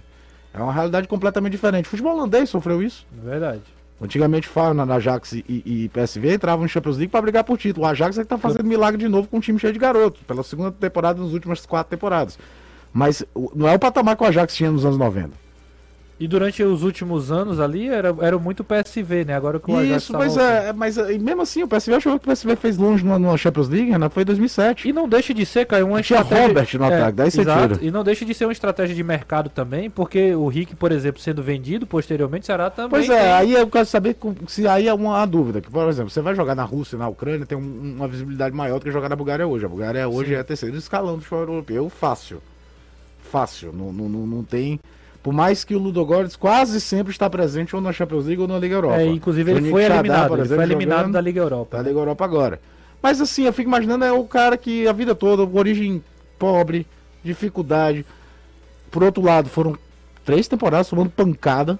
É 0.53 0.61
uma 0.61 0.71
realidade 0.71 1.07
completamente 1.07 1.53
diferente. 1.53 1.85
O 1.85 1.89
futebol 1.89 2.15
holandês 2.15 2.49
sofreu 2.49 2.81
isso. 2.81 3.05
É 3.25 3.29
Verdade. 3.29 3.61
Antigamente, 4.01 4.47
Feyenoord, 4.47 4.91
Ajax 4.91 5.33
e, 5.33 5.43
e 5.47 5.89
PSV 5.89 6.33
entravam 6.33 6.65
em 6.65 6.67
Champions 6.67 6.97
League 6.97 7.11
para 7.11 7.21
brigar 7.21 7.43
por 7.43 7.57
título. 7.57 7.85
O 7.85 7.89
Ajax 7.89 8.17
é 8.17 8.21
que 8.21 8.27
tá 8.27 8.37
fazendo 8.37 8.65
milagre 8.65 8.99
de 8.99 9.07
novo 9.07 9.27
com 9.29 9.37
um 9.37 9.39
time 9.39 9.57
cheio 9.57 9.71
de 9.71 9.79
garotos, 9.79 10.21
pela 10.23 10.43
segunda 10.43 10.71
temporada 10.71 11.21
nas 11.21 11.31
últimas 11.31 11.65
quatro 11.65 11.89
temporadas. 11.89 12.37
Mas 12.91 13.23
não 13.55 13.67
é 13.67 13.75
o 13.75 13.79
patamar 13.79 14.17
que 14.17 14.23
o 14.23 14.27
Ajax 14.27 14.55
tinha 14.55 14.69
nos 14.69 14.85
anos 14.85 14.97
90. 14.97 15.42
E 16.23 16.27
durante 16.27 16.63
os 16.63 16.83
últimos 16.83 17.33
anos 17.33 17.59
ali 17.59 17.89
era, 17.89 18.15
era 18.21 18.39
muito 18.39 18.63
PSV, 18.63 19.25
né? 19.25 19.35
Agora 19.35 19.59
que 19.59 19.69
o 19.69 19.75
Ajax 19.75 20.03
Isso, 20.03 20.13
tá 20.13 20.19
mas, 20.19 20.37
é, 20.37 20.69
é- 20.69 20.73
mas 20.73 20.97
é, 20.97 21.17
mesmo 21.17 21.41
assim, 21.41 21.63
o 21.63 21.67
PSV 21.67 21.95
achou 21.95 22.17
que 22.17 22.25
o 22.25 22.31
PSV 22.31 22.55
fez 22.55 22.77
longe 22.77 23.03
numa 23.03 23.35
Champions 23.35 23.67
League, 23.67 23.91
Renato, 23.91 24.13
foi 24.13 24.23
em 24.23 24.27
2007. 24.27 24.87
E 24.87 24.93
não 24.93 25.09
deixa 25.09 25.33
de 25.33 25.45
ser, 25.45 25.65
Caio, 25.65 25.85
uma 25.85 26.01
Tinha 26.01 26.21
estratégia... 26.21 26.47
Robert 26.47 26.67
no 26.79 26.85
ataque, 26.85 27.11
daí 27.17 27.29
você 27.29 27.41
exato. 27.41 27.75
tira. 27.75 27.85
E 27.85 27.91
não 27.91 28.05
deixa 28.05 28.23
de 28.23 28.33
ser 28.33 28.45
uma 28.45 28.53
estratégia 28.53 28.95
de 28.95 29.03
mercado 29.03 29.49
também, 29.49 29.89
porque 29.89 30.33
o 30.33 30.47
Rick, 30.47 30.77
por 30.77 30.93
exemplo, 30.93 31.19
sendo 31.21 31.43
vendido 31.43 31.85
posteriormente, 31.85 32.45
será 32.45 32.69
também... 32.69 32.91
Pois 32.91 33.09
é, 33.09 33.21
tem- 33.21 33.31
aí 33.33 33.53
eu 33.55 33.67
quero 33.67 33.85
saber 33.85 34.15
se 34.47 34.65
aí 34.65 34.87
é 34.87 34.93
uma 34.93 35.25
dúvida. 35.25 35.59
Que, 35.59 35.69
por 35.69 35.89
exemplo, 35.89 36.09
você 36.09 36.21
vai 36.21 36.33
jogar 36.33 36.55
na 36.55 36.63
Rússia, 36.63 36.97
na 36.97 37.09
Ucrânia, 37.09 37.45
tem 37.45 37.57
um- 37.57 37.95
uma 37.97 38.07
visibilidade 38.07 38.55
maior 38.55 38.79
do 38.79 38.85
que 38.85 38.91
jogar 38.91 39.09
na 39.09 39.15
Bulgária 39.17 39.45
hoje. 39.45 39.65
A 39.65 39.67
Bulgária 39.67 40.07
hoje 40.07 40.33
é 40.35 40.41
terceiro 40.41 40.77
escalão 40.77 41.15
do 41.15 41.21
futebol 41.21 41.41
europeu, 41.41 41.89
fácil. 41.89 42.41
Fácil. 43.29 43.73
Não, 43.73 43.91
não, 43.91 44.07
não, 44.07 44.25
não 44.25 44.43
tem. 44.45 44.79
Por 45.23 45.33
mais 45.33 45.63
que 45.63 45.73
o 45.73 45.79
Ludogorets 45.79 46.35
quase 46.35 46.81
sempre 46.81 47.11
está 47.13 47.29
presente 47.29 47.73
ou 47.75 47.81
na 47.81 47.93
Champions 47.93 48.25
League 48.25 48.41
ou 48.41 48.47
na 48.47 48.59
Liga 48.59 48.75
Europa. 48.75 48.97
É, 49.01 49.05
inclusive 49.07 49.51
ele 49.51 49.69
foi 49.69 49.85
eliminado, 49.85 50.27
por 50.27 50.33
ele 50.37 50.41
exemplo, 50.47 50.63
foi 50.65 50.73
eliminado 50.75 51.11
da 51.13 51.21
Liga 51.21 51.39
Europa. 51.41 51.77
da 51.77 51.83
Liga 51.83 51.97
Europa 51.97 52.25
agora. 52.25 52.59
Mas 53.01 53.21
assim, 53.21 53.45
eu 53.45 53.53
fico 53.53 53.69
imaginando 53.69 54.03
é 54.03 54.11
o 54.11 54.25
cara 54.25 54.57
que 54.57 54.85
a 54.85 54.91
vida 54.91 55.15
toda, 55.15 55.43
origem 55.57 56.03
pobre, 56.37 56.85
dificuldade. 57.23 58.05
Por 58.91 59.01
outro 59.01 59.23
lado, 59.23 59.47
foram 59.49 59.77
três 60.25 60.47
temporadas 60.47 60.89
tomando 60.89 61.09
pancada. 61.09 61.79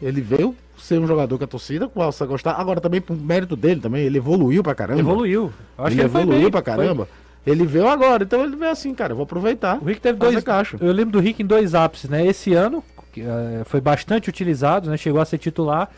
Ele 0.00 0.20
veio 0.22 0.56
ser 0.78 0.98
um 0.98 1.06
jogador 1.06 1.36
que 1.38 1.44
a 1.44 1.46
torcida 1.46 1.88
possa 1.88 2.24
gostar. 2.24 2.52
Agora 2.52 2.80
também, 2.80 3.00
por 3.00 3.16
mérito 3.16 3.54
dele 3.54 3.80
também, 3.80 4.04
ele 4.04 4.16
evoluiu 4.18 4.62
pra 4.62 4.74
caramba. 4.74 5.00
Evoluiu. 5.00 5.52
Acho 5.76 5.88
ele 5.88 5.94
que 5.96 6.00
ele 6.02 6.08
foi 6.08 6.20
evoluiu 6.22 6.42
bem, 6.42 6.50
pra 6.50 6.74
foi- 6.74 6.84
caramba. 6.84 7.08
Ele 7.50 7.66
veio 7.66 7.88
agora, 7.88 8.24
então 8.24 8.42
ele 8.44 8.56
veio 8.56 8.70
assim, 8.70 8.94
cara, 8.94 9.12
eu 9.12 9.16
vou 9.16 9.24
aproveitar. 9.24 9.78
O 9.80 9.84
Rick 9.84 10.00
teve 10.00 10.18
dois. 10.18 10.42
caixa. 10.42 10.76
Eu 10.80 10.92
lembro 10.92 11.12
do 11.12 11.20
Rick 11.20 11.42
em 11.42 11.46
dois 11.46 11.74
ápices, 11.74 12.10
né? 12.10 12.26
Esse 12.26 12.54
ano, 12.54 12.82
que 13.12 13.22
eh, 13.22 13.62
foi 13.64 13.80
bastante 13.80 14.28
utilizado, 14.28 14.90
né? 14.90 14.96
Chegou 14.96 15.20
a 15.20 15.24
ser 15.24 15.38
titular. 15.38 15.90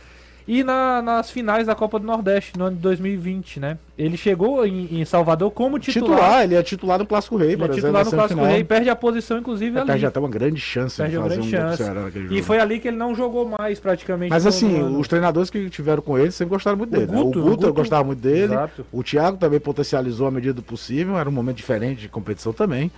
E 0.53 0.65
na- 0.65 1.01
nas 1.01 1.31
finais 1.31 1.69
da 1.69 1.77
Copa 1.77 1.97
do 2.01 2.05
Nordeste, 2.05 2.59
no 2.59 2.65
ano 2.65 2.75
de 2.75 2.83
2020, 2.83 3.61
né? 3.61 3.79
Ele 3.97 4.17
chegou 4.17 4.67
em, 4.67 5.01
em 5.01 5.05
Salvador 5.05 5.53
como 5.53 5.79
titular. 5.79 6.17
Titular, 6.19 6.43
ele 6.43 6.55
é 6.57 6.63
titular 6.65 6.99
no 6.99 7.07
Clássico 7.07 7.37
Rei, 7.37 7.51
Ele 7.51 7.57
por 7.59 7.71
é 7.71 7.73
exemplo. 7.77 7.87
titular 7.87 8.05
no 8.05 8.11
Clássico. 8.11 8.41
Rei, 8.45 8.65
perde 8.65 8.91
a 8.91 8.97
posição, 8.97 9.39
inclusive, 9.39 9.77
É, 9.77 9.81
ali. 9.81 9.87
Perde 9.87 10.07
até 10.07 10.19
uma 10.19 10.29
grande 10.29 10.61
chance 10.61 10.97
Perde 10.97 11.13
de 11.13 11.19
uma 11.19 11.29
fazer 11.29 11.37
grande 11.41 11.57
um 11.57 11.77
chance. 11.77 12.35
E 12.35 12.43
foi 12.43 12.59
ali 12.59 12.81
que 12.81 12.89
ele 12.89 12.97
não 12.97 13.15
jogou 13.15 13.49
mais, 13.59 13.79
praticamente. 13.79 14.31
Mas 14.31 14.45
assim, 14.45 14.67
no 14.79 14.87
ano. 14.87 14.99
os 14.99 15.07
treinadores 15.07 15.51
que 15.51 15.71
tiveram 15.71 16.03
com 16.03 16.19
ele 16.19 16.33
sempre 16.33 16.53
gostaram 16.55 16.77
muito 16.77 16.91
dele. 16.91 17.07
né? 17.07 17.17
O 17.17 17.25
Guto, 17.27 17.39
Guto, 17.39 17.47
o 17.47 17.51
Guto- 17.53 17.67
eu 17.69 17.75
gostava 17.75 18.03
muito 18.03 18.19
dele. 18.21 18.53
Exato. 18.53 18.85
O 18.91 19.05
Thiago 19.05 19.37
também 19.37 19.61
potencializou 19.61 20.27
à 20.27 20.33
medida 20.33 20.55
do 20.55 20.63
possível. 20.63 21.17
Era 21.17 21.29
um 21.29 21.33
momento 21.33 21.59
diferente 21.59 22.01
de 22.01 22.09
competição 22.09 22.53
também. 22.53 22.91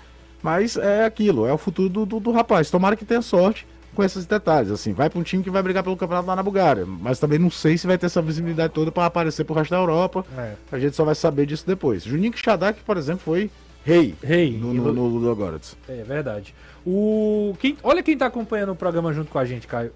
Mas 0.42 0.78
é 0.78 1.04
aquilo, 1.04 1.46
é 1.46 1.52
o 1.52 1.58
futuro 1.58 1.90
do, 1.90 2.06
do, 2.06 2.18
do 2.18 2.32
rapaz. 2.32 2.70
Tomara 2.70 2.96
que 2.96 3.04
tenha 3.04 3.20
sorte 3.20 3.66
com 3.94 4.02
esses 4.02 4.26
detalhes. 4.26 4.70
Assim, 4.70 4.92
vai 4.92 5.08
para 5.08 5.18
um 5.18 5.22
time 5.22 5.42
que 5.42 5.50
vai 5.50 5.62
brigar 5.62 5.82
pelo 5.82 5.96
campeonato 5.96 6.26
lá 6.26 6.36
na 6.36 6.42
Bulgária. 6.42 6.84
Mas 6.86 7.18
também 7.18 7.38
não 7.38 7.50
sei 7.50 7.76
se 7.76 7.86
vai 7.86 7.98
ter 7.98 8.06
essa 8.06 8.22
visibilidade 8.22 8.72
toda 8.72 8.90
para 8.90 9.06
aparecer 9.06 9.44
pro 9.44 9.54
resto 9.54 9.70
da 9.70 9.78
Europa. 9.78 10.24
É. 10.36 10.54
A 10.70 10.78
gente 10.78 10.96
só 10.96 11.04
vai 11.04 11.14
saber 11.14 11.46
disso 11.46 11.66
depois. 11.66 12.02
Juninho 12.02 12.32
Xadak, 12.36 12.82
por 12.82 12.96
exemplo, 12.96 13.22
foi 13.24 13.50
rei 13.84 14.14
Rei. 14.22 14.56
no, 14.56 14.72
no, 14.72 14.92
no 14.92 15.06
Ludogorets. 15.06 15.76
É 15.88 16.02
verdade. 16.02 16.54
O... 16.86 17.54
Quem... 17.58 17.76
Olha 17.82 18.02
quem 18.02 18.16
tá 18.16 18.26
acompanhando 18.26 18.72
o 18.72 18.76
programa 18.76 19.12
junto 19.12 19.30
com 19.30 19.38
a 19.38 19.44
gente, 19.44 19.66
Caio. 19.66 19.92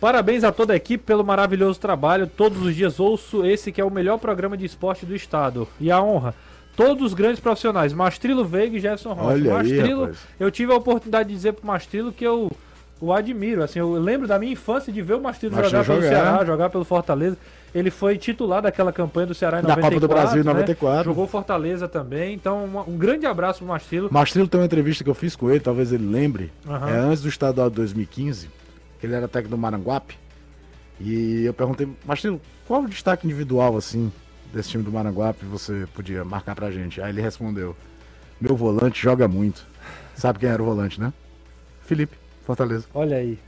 Parabéns 0.00 0.44
a 0.44 0.52
toda 0.52 0.74
a 0.74 0.76
equipe 0.76 1.02
pelo 1.04 1.24
maravilhoso 1.24 1.80
trabalho. 1.80 2.26
Todos 2.26 2.62
os 2.62 2.74
dias 2.74 3.00
ouço 3.00 3.44
esse 3.44 3.72
que 3.72 3.80
é 3.80 3.84
o 3.84 3.90
melhor 3.90 4.18
programa 4.18 4.56
de 4.56 4.66
esporte 4.66 5.06
do 5.06 5.14
estado. 5.14 5.66
E 5.80 5.90
a 5.90 6.02
honra. 6.02 6.34
Todos 6.76 7.06
os 7.06 7.14
grandes 7.14 7.40
profissionais, 7.40 7.94
Mastrilo 7.94 8.44
Veiga 8.44 8.76
e 8.76 8.80
Jefferson 8.80 9.14
Rocha. 9.14 9.28
Olha 9.28 9.50
aí, 9.50 9.56
Mastrilo, 9.56 10.00
rapaz. 10.02 10.18
eu 10.38 10.50
tive 10.50 10.72
a 10.72 10.76
oportunidade 10.76 11.30
de 11.30 11.34
dizer 11.34 11.54
pro 11.54 11.66
Mastrilo 11.66 12.12
que 12.12 12.24
eu 12.24 12.50
o 13.00 13.12
admiro. 13.12 13.62
Assim, 13.62 13.78
eu 13.78 13.92
lembro 13.94 14.26
da 14.26 14.38
minha 14.38 14.52
infância 14.52 14.92
de 14.92 15.02
ver 15.02 15.14
o 15.14 15.20
Mastrilo 15.20 15.54
Mastrilo 15.54 15.82
jogar 15.84 15.84
pelo 15.94 16.02
jogar. 16.02 16.16
Ceará, 16.24 16.44
jogar 16.44 16.70
pelo 16.70 16.84
Fortaleza. 16.84 17.36
Ele 17.74 17.90
foi 17.90 18.16
titular 18.16 18.62
daquela 18.62 18.90
campanha 18.92 19.26
do 19.26 19.34
Ceará 19.34 19.58
em 19.58 19.62
Da 19.62 19.68
94. 19.76 20.00
Copa 20.00 20.00
do 20.00 20.08
Brasil 20.20 20.42
em 20.42 20.44
né? 20.46 20.52
94. 20.52 21.04
Jogou 21.04 21.26
Fortaleza 21.26 21.86
também. 21.86 22.32
Então, 22.34 22.64
uma- 22.64 22.82
um 22.88 22.96
grande 22.96 23.26
abraço 23.26 23.58
pro 23.58 23.68
Mastrilo. 23.68 24.08
Mastrilo 24.10 24.48
tem 24.48 24.58
uma 24.60 24.64
entrevista 24.66 25.04
que 25.04 25.10
eu 25.10 25.14
fiz 25.14 25.36
com 25.36 25.50
ele, 25.50 25.60
talvez 25.60 25.92
ele 25.92 26.06
lembre. 26.06 26.50
Aham. 26.66 26.88
É 26.88 26.98
antes 26.98 27.22
do 27.22 27.28
estadual 27.28 27.68
de 27.68 27.76
2015, 27.76 28.48
que 28.98 29.06
ele 29.06 29.14
era 29.14 29.28
técnico 29.28 29.54
do 29.56 29.60
Maranguape. 29.60 30.16
E 30.98 31.44
eu 31.44 31.52
perguntei, 31.52 31.86
Mastrilo, 32.06 32.40
qual 32.66 32.82
o 32.82 32.88
destaque 32.88 33.26
individual, 33.26 33.76
assim, 33.76 34.10
desse 34.54 34.70
time 34.70 34.82
do 34.82 34.90
Maranguape 34.90 35.44
você 35.44 35.86
podia 35.94 36.24
marcar 36.24 36.54
pra 36.54 36.70
gente? 36.70 37.02
Aí 37.02 37.10
ele 37.10 37.20
respondeu, 37.20 37.76
meu 38.40 38.56
volante 38.56 39.02
joga 39.02 39.28
muito. 39.28 39.66
Sabe 40.14 40.38
quem 40.38 40.48
era 40.48 40.62
o 40.62 40.64
volante, 40.64 40.98
né? 40.98 41.12
Felipe, 41.82 42.16
Fortaleza. 42.46 42.84
Olha 42.94 43.16
aí. 43.16 43.38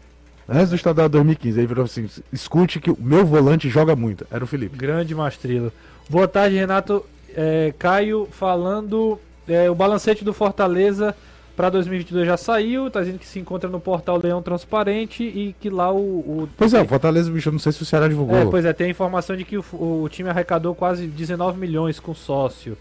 Antes 0.48 0.70
do 0.70 0.76
estadual 0.76 1.08
de 1.08 1.12
2015, 1.12 1.58
ele 1.60 1.66
virou 1.66 1.84
assim, 1.84 2.08
escute 2.32 2.80
que 2.80 2.90
o 2.90 2.96
meu 2.98 3.24
volante 3.24 3.68
joga 3.68 3.94
muito. 3.94 4.26
Era 4.30 4.42
o 4.42 4.46
Felipe. 4.46 4.76
Grande 4.76 5.14
Mastrilo. 5.14 5.70
Boa 6.08 6.26
tarde, 6.26 6.56
Renato. 6.56 7.04
É, 7.36 7.72
Caio 7.78 8.26
falando. 8.32 9.18
é, 9.46 9.70
o 9.70 9.74
balancete 9.74 10.24
do 10.24 10.32
Fortaleza 10.32 11.14
para 11.54 11.68
2022 11.68 12.26
já 12.26 12.36
saiu. 12.38 12.90
Tá 12.90 13.00
dizendo 13.00 13.18
que 13.18 13.26
se 13.26 13.38
encontra 13.38 13.68
no 13.68 13.78
portal 13.78 14.18
Leão 14.22 14.40
Transparente 14.40 15.22
e 15.22 15.54
que 15.60 15.68
lá 15.68 15.92
o. 15.92 15.98
o- 15.98 16.48
Pois 16.56 16.72
é, 16.72 16.80
o 16.80 16.86
Fortaleza, 16.86 17.30
bicho, 17.30 17.52
não 17.52 17.58
sei 17.58 17.72
se 17.72 17.82
o 17.82 17.84
Ceará 17.84 18.08
divulgou. 18.08 18.36
É, 18.38 18.46
pois 18.46 18.64
é, 18.64 18.72
tem 18.72 18.86
a 18.86 18.90
informação 18.90 19.36
de 19.36 19.44
que 19.44 19.58
o, 19.58 19.64
o 19.74 20.08
time 20.10 20.30
arrecadou 20.30 20.74
quase 20.74 21.06
19 21.06 21.58
milhões 21.58 22.00
com 22.00 22.14
sócio. 22.14 22.76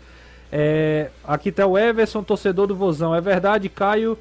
É, 0.49 1.09
aqui 1.26 1.51
tá 1.51 1.68
o 1.68 1.78
Everson, 1.78 2.24
torcedor 2.24 2.65
do 2.68 2.76
Vozão. 2.76 3.13
É 3.13 3.20
verdade, 3.20 3.68
Caio. 3.68 4.18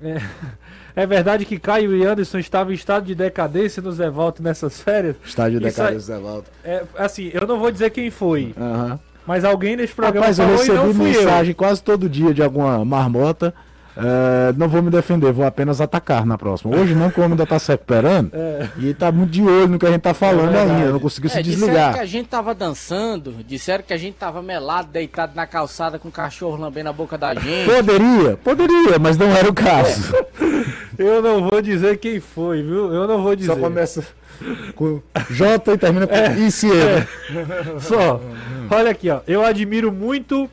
É, 0.00 0.16
é 1.02 1.06
verdade 1.06 1.44
que 1.44 1.58
Caio 1.58 1.96
e 1.96 2.04
Anderson 2.04 2.38
estavam 2.38 2.72
em 2.72 2.76
estado 2.76 3.06
de 3.06 3.14
decadência 3.14 3.80
no 3.82 3.92
Zé 3.92 4.10
Volta 4.10 4.42
nessas 4.42 4.80
férias? 4.80 5.16
Da 5.36 5.48
Isso 5.48 5.80
aí- 5.80 5.86
cara 5.88 5.98
Zé 5.98 6.18
Valdo. 6.18 6.44
É, 6.64 6.82
assim, 6.96 7.30
eu 7.32 7.46
não 7.46 7.58
vou 7.58 7.70
dizer 7.70 7.90
quem 7.90 8.10
foi, 8.10 8.54
Aham. 8.58 8.98
mas 9.26 9.44
alguém 9.44 9.76
nesse 9.76 9.94
programa 9.94 10.26
Rapaz, 10.26 10.38
eu 10.38 10.44
falou 10.46 10.64
e 10.64 10.68
não 10.68 10.86
recebi 10.88 11.04
mensagem 11.04 11.54
quase 11.54 11.82
todo 11.82 12.08
dia 12.08 12.34
de 12.34 12.42
alguma 12.42 12.84
marmota. 12.84 13.54
É, 14.00 14.52
não 14.56 14.68
vou 14.68 14.80
me 14.80 14.90
defender, 14.90 15.32
vou 15.32 15.44
apenas 15.44 15.80
atacar 15.80 16.24
na 16.24 16.38
próxima. 16.38 16.76
Hoje 16.76 16.94
não, 16.94 17.10
como 17.10 17.30
ainda 17.30 17.44
tá 17.44 17.58
se 17.58 17.72
recuperando. 17.72 18.30
É. 18.32 18.68
E 18.78 18.94
tá 18.94 19.10
muito 19.10 19.30
de 19.32 19.42
olho 19.42 19.66
no 19.68 19.78
que 19.78 19.86
a 19.86 19.90
gente 19.90 20.02
tá 20.02 20.14
falando 20.14 20.50
É 20.54 20.58
verdade. 20.58 20.70
ainda. 20.82 20.92
Não 20.92 21.00
conseguiu 21.00 21.28
se 21.28 21.38
É, 21.38 21.42
disseram 21.42 21.66
desligar. 21.66 21.94
que 21.94 22.00
a 22.00 22.06
gente 22.06 22.28
tava 22.28 22.54
dançando, 22.54 23.32
disseram 23.46 23.82
que 23.84 23.92
a 23.92 23.96
gente 23.96 24.14
tava 24.14 24.40
melado, 24.40 24.88
deitado 24.92 25.32
na 25.34 25.46
calçada 25.48 25.98
com 25.98 26.08
o 26.08 26.12
cachorro 26.12 26.56
lambendo 26.56 26.88
a 26.90 26.92
boca 26.92 27.18
da 27.18 27.34
gente. 27.34 27.68
Poderia, 27.68 28.36
poderia, 28.36 28.98
mas 29.00 29.16
não 29.18 29.26
era 29.34 29.50
o 29.50 29.54
caso. 29.54 30.14
eu. 30.96 31.18
Eu 31.18 31.22
não 31.22 31.48
vou 31.48 31.60
dizer 31.60 31.98
quem 31.98 32.20
foi, 32.20 32.62
viu? 32.62 32.92
Eu 32.92 33.08
não 33.08 33.20
vou 33.22 33.34
dizer. 33.34 33.52
Só 33.52 33.58
começa 33.58 34.04
com 34.76 35.00
J 35.30 35.72
e 35.74 35.78
termina 35.78 36.06
com 36.06 36.14
É. 36.14 36.38
ICE. 36.38 36.68
Só. 37.80 38.20
Olha 38.70 38.90
aqui, 38.90 39.10
ó. 39.10 39.20
Eu 39.26 39.44
admiro 39.44 39.90
muito 39.90 40.48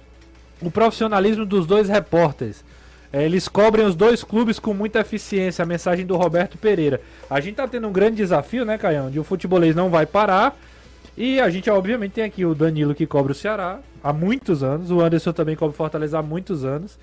o 0.62 0.72
profissionalismo 0.72 1.46
dos 1.46 1.66
dois 1.68 1.90
repórteres. 1.90 2.64
É, 3.12 3.24
eles 3.24 3.48
cobrem 3.48 3.86
os 3.86 3.96
dois 3.96 4.24
clubes 4.24 4.60
com 4.60 4.74
muita 4.74 5.00
eficiência. 5.00 5.64
A 5.64 5.66
mensagem 5.66 6.06
do 6.06 6.16
Roberto 6.16 6.58
Pereira. 6.58 7.02
A 7.30 7.40
gente 7.40 7.56
tá 7.56 7.68
tendo 7.68 7.88
um 7.88 7.92
grande 7.92 8.18
desafio, 8.18 8.66
né, 8.66 8.78
Caião? 8.78 9.10
De 9.10 9.20
o 9.20 9.24
futebolês 9.24 9.76
não 9.76 9.90
vai 9.90 10.06
parar. 10.06 10.58
E 11.18 11.40
a 11.40 11.50
gente, 11.50 11.70
obviamente, 11.70 12.14
tem 12.14 12.24
aqui 12.24 12.44
o 12.46 12.54
Danilo 12.54 12.94
que 12.94 13.08
cobra 13.08 13.32
o 13.32 13.36
Ceará 13.36 13.80
há 14.04 14.12
muitos 14.12 14.64
anos. 14.64 14.92
O 14.92 15.00
Anderson 15.00 15.32
também 15.32 15.56
cobra 15.56 15.74
o 15.74 15.78
Fortaleza 15.78 16.20
há 16.20 16.22
muitos 16.22 16.66
anos. 16.66 16.98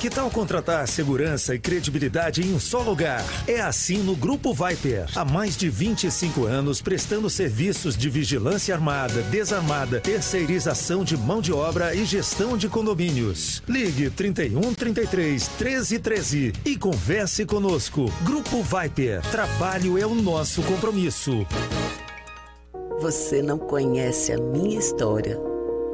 Que 0.00 0.08
tal 0.08 0.30
contratar 0.30 0.86
segurança 0.86 1.56
e 1.56 1.58
credibilidade 1.58 2.40
em 2.40 2.54
um 2.54 2.60
só 2.60 2.82
lugar? 2.82 3.20
É 3.48 3.60
assim 3.60 3.98
no 3.98 4.14
Grupo 4.14 4.54
Viper. 4.54 5.06
Há 5.16 5.24
mais 5.24 5.56
de 5.56 5.68
25 5.68 6.46
anos 6.46 6.80
prestando 6.80 7.28
serviços 7.28 7.96
de 7.96 8.08
vigilância 8.08 8.72
armada, 8.72 9.22
desarmada, 9.22 10.00
terceirização 10.00 11.02
de 11.02 11.16
mão 11.16 11.40
de 11.40 11.52
obra 11.52 11.96
e 11.96 12.04
gestão 12.04 12.56
de 12.56 12.68
condomínios. 12.68 13.60
Ligue 13.66 14.08
31 14.08 14.72
33 14.72 15.48
13 15.48 15.98
13 15.98 16.52
e 16.64 16.76
converse 16.76 17.44
conosco. 17.44 18.04
Grupo 18.22 18.62
Viper. 18.62 19.20
Trabalho 19.32 19.98
é 19.98 20.06
o 20.06 20.14
nosso 20.14 20.62
compromisso. 20.62 21.44
Você 23.00 23.42
não 23.42 23.58
conhece 23.58 24.32
a 24.32 24.38
minha 24.38 24.78
história. 24.78 25.36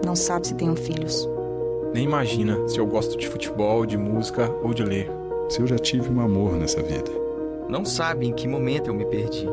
Não 0.05 0.15
sabe 0.15 0.49
se 0.49 0.55
tenho 0.55 0.77
filhos. 0.77 1.27
Nem 1.95 2.03
imagina 2.03 2.67
se 2.67 2.77
eu 2.77 2.85
gosto 2.85 3.17
de 3.17 3.29
futebol, 3.29 3.87
de 3.87 3.97
música 3.97 4.51
ou 4.65 4.75
de 4.75 4.83
ler. 4.83 5.09
Se 5.49 5.61
eu 5.61 5.67
já 5.69 5.79
tive 5.79 6.11
um 6.11 6.21
amor 6.21 6.55
nessa 6.55 6.83
vida. 6.83 7.13
Não 7.69 7.85
sabe 7.85 8.27
em 8.27 8.33
que 8.33 8.49
momento 8.49 8.89
eu 8.89 8.95
me 8.95 9.05
perdi. 9.05 9.47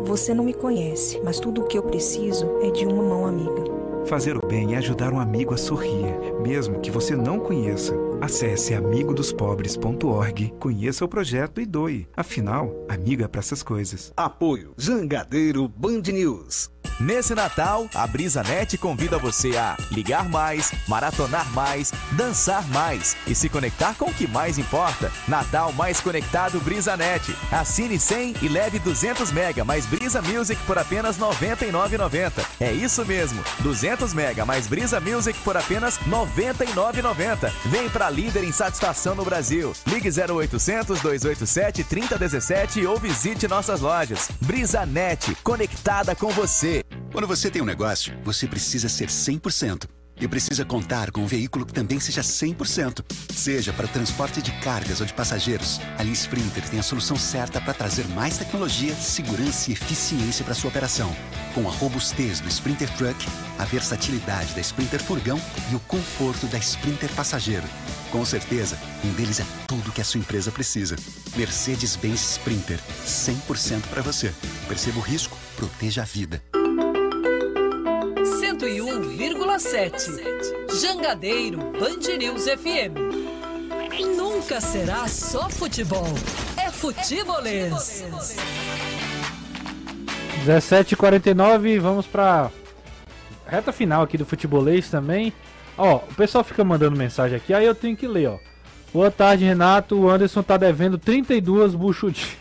Você 0.00 0.32
não 0.32 0.42
me 0.42 0.54
conhece, 0.54 1.20
mas 1.22 1.38
tudo 1.38 1.60
o 1.60 1.66
que 1.66 1.76
eu 1.76 1.82
preciso 1.82 2.48
é 2.62 2.70
de 2.70 2.86
uma 2.86 3.02
mão 3.02 3.26
amiga. 3.26 3.62
Fazer 4.06 4.38
o 4.38 4.46
bem 4.46 4.74
é 4.74 4.78
ajudar 4.78 5.12
um 5.12 5.20
amigo 5.20 5.52
a 5.52 5.58
sorrir, 5.58 6.14
mesmo 6.40 6.80
que 6.80 6.90
você 6.90 7.14
não 7.14 7.38
conheça. 7.38 7.92
Acesse 8.22 8.72
amigodospobres.org, 8.72 10.54
conheça 10.58 11.04
o 11.04 11.08
projeto 11.08 11.60
e 11.60 11.66
doe. 11.66 12.08
Afinal, 12.16 12.72
amigo 12.88 13.22
é 13.22 13.28
para 13.28 13.40
essas 13.40 13.62
coisas. 13.62 14.12
Apoio 14.16 14.72
Jangadeiro 14.78 15.68
Band 15.68 16.02
News. 16.10 16.70
Nesse 16.98 17.34
Natal, 17.34 17.90
a 17.94 18.06
BrisaNet 18.06 18.78
convida 18.78 19.18
você 19.18 19.54
a 19.54 19.76
ligar 19.90 20.30
mais, 20.30 20.72
maratonar 20.88 21.46
mais, 21.52 21.92
dançar 22.12 22.66
mais 22.68 23.14
e 23.26 23.34
se 23.34 23.50
conectar 23.50 23.94
com 23.94 24.06
o 24.06 24.14
que 24.14 24.26
mais 24.26 24.56
importa. 24.56 25.12
Natal 25.28 25.72
mais 25.72 26.00
conectado 26.00 26.58
BrisaNet. 26.60 27.36
Assine 27.52 27.98
100 27.98 28.36
e 28.40 28.48
leve 28.48 28.78
200 28.78 29.30
mega 29.30 29.62
mais 29.62 29.84
Brisa 29.84 30.22
Music 30.22 30.58
por 30.66 30.78
apenas 30.78 31.18
R$ 31.18 31.24
99,90. 31.24 32.42
É 32.58 32.72
isso 32.72 33.04
mesmo, 33.04 33.44
200 33.60 34.14
mega 34.14 34.46
mais 34.46 34.66
Brisa 34.66 34.98
Music 34.98 35.38
por 35.40 35.56
apenas 35.56 35.98
R$ 35.98 36.10
99,90. 36.10 37.52
Vem 37.66 37.90
pra 37.90 38.08
líder 38.08 38.42
em 38.42 38.52
satisfação 38.52 39.14
no 39.14 39.24
Brasil. 39.24 39.74
Ligue 39.86 40.08
0800 40.08 40.98
287 41.00 41.84
3017 41.84 42.86
ou 42.86 42.96
visite 42.96 43.46
nossas 43.46 43.82
lojas. 43.82 44.30
BrisaNet, 44.40 45.34
conectada 45.42 46.14
com 46.14 46.30
você. 46.30 46.85
Quando 47.12 47.26
você 47.26 47.50
tem 47.50 47.62
um 47.62 47.66
negócio, 47.66 48.14
você 48.22 48.46
precisa 48.46 48.88
ser 48.88 49.08
100%. 49.08 49.88
E 50.18 50.26
precisa 50.26 50.64
contar 50.64 51.10
com 51.10 51.20
um 51.20 51.26
veículo 51.26 51.66
que 51.66 51.74
também 51.74 52.00
seja 52.00 52.22
100%. 52.22 53.04
Seja 53.34 53.72
para 53.72 53.86
transporte 53.86 54.40
de 54.40 54.50
cargas 54.62 55.00
ou 55.00 55.06
de 55.06 55.12
passageiros, 55.12 55.78
a 55.98 56.02
Linha 56.02 56.14
Sprinter 56.14 56.66
tem 56.70 56.78
a 56.80 56.82
solução 56.82 57.16
certa 57.18 57.60
para 57.60 57.74
trazer 57.74 58.08
mais 58.08 58.38
tecnologia, 58.38 58.94
segurança 58.94 59.70
e 59.70 59.74
eficiência 59.74 60.42
para 60.42 60.54
sua 60.54 60.70
operação. 60.70 61.14
Com 61.54 61.68
a 61.68 61.70
robustez 61.70 62.40
do 62.40 62.48
Sprinter 62.48 62.88
Truck, 62.96 63.26
a 63.58 63.64
versatilidade 63.66 64.54
da 64.54 64.60
Sprinter 64.62 65.02
Furgão 65.02 65.38
e 65.70 65.74
o 65.74 65.80
conforto 65.80 66.46
da 66.46 66.56
Sprinter 66.58 67.10
Passageiro. 67.10 67.68
Com 68.10 68.24
certeza, 68.24 68.78
um 69.04 69.12
deles 69.12 69.40
é 69.40 69.46
tudo 69.66 69.92
que 69.92 70.00
a 70.00 70.04
sua 70.04 70.20
empresa 70.20 70.50
precisa. 70.50 70.96
Mercedes-Benz 71.36 72.38
Sprinter, 72.38 72.80
100% 73.04 73.82
para 73.90 74.00
você. 74.00 74.32
Perceba 74.66 74.98
o 74.98 75.02
risco, 75.02 75.36
proteja 75.56 76.00
a 76.00 76.06
vida. 76.06 76.42
101,7. 79.58 80.78
Jangadeiro 80.80 81.58
Band 81.58 82.16
News 82.18 82.44
FM. 82.44 82.92
Nunca 84.16 84.60
será 84.60 85.08
só 85.08 85.48
futebol. 85.48 86.06
É 86.58 86.70
futebolês. 86.70 88.04
17h49, 90.44 91.78
vamos 91.80 92.06
pra 92.06 92.50
reta 93.46 93.72
final 93.72 94.02
aqui 94.02 94.18
do 94.18 94.26
futebolês 94.26 94.90
também. 94.90 95.32
Ó, 95.78 95.96
o 95.96 96.14
pessoal 96.14 96.44
fica 96.44 96.62
mandando 96.62 96.96
mensagem 96.96 97.36
aqui, 97.36 97.54
aí 97.54 97.64
eu 97.64 97.74
tenho 97.74 97.96
que 97.96 98.06
ler, 98.06 98.28
ó. 98.28 98.38
Boa 98.92 99.10
tarde, 99.10 99.44
Renato. 99.44 99.96
O 99.98 100.10
Anderson 100.10 100.42
tá 100.42 100.56
devendo 100.56 100.98
32 100.98 101.74
buchudinhos. 101.74 102.36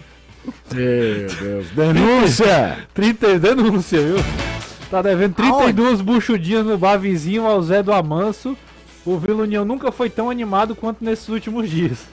Meu 0.71 1.27
Deus. 1.27 1.69
Denúncia! 1.75 2.87
30 2.93 3.39
denúncia, 3.39 4.01
viu? 4.01 4.54
Tá 4.89 5.01
devendo 5.01 5.35
32 5.35 6.01
buchudinhas 6.01 6.65
no 6.65 6.77
bar 6.77 6.97
vizinho 6.97 7.45
ao 7.45 7.61
Zé 7.61 7.81
do 7.81 7.91
Amanso. 7.91 8.57
O 9.05 9.17
Vila 9.17 9.43
União 9.43 9.65
nunca 9.65 9.91
foi 9.91 10.09
tão 10.09 10.29
animado 10.29 10.75
quanto 10.75 11.03
nesses 11.03 11.27
últimos 11.29 11.69
dias. 11.69 12.05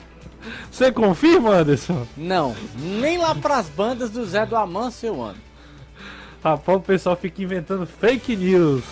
Você 0.69 0.91
confirma, 0.91 1.51
Anderson? 1.51 2.05
Não, 2.17 2.55
nem 2.77 3.17
lá 3.17 3.33
pras 3.33 3.69
bandas 3.69 4.09
do 4.09 4.25
Zé 4.25 4.45
do 4.45 4.55
Amanso 4.55 5.05
eu 5.05 5.23
ando. 5.23 5.39
Rapaz, 6.43 6.77
o 6.77 6.81
pessoal 6.81 7.15
fica 7.15 7.41
inventando 7.41 7.85
fake 7.85 8.35
news. 8.35 8.83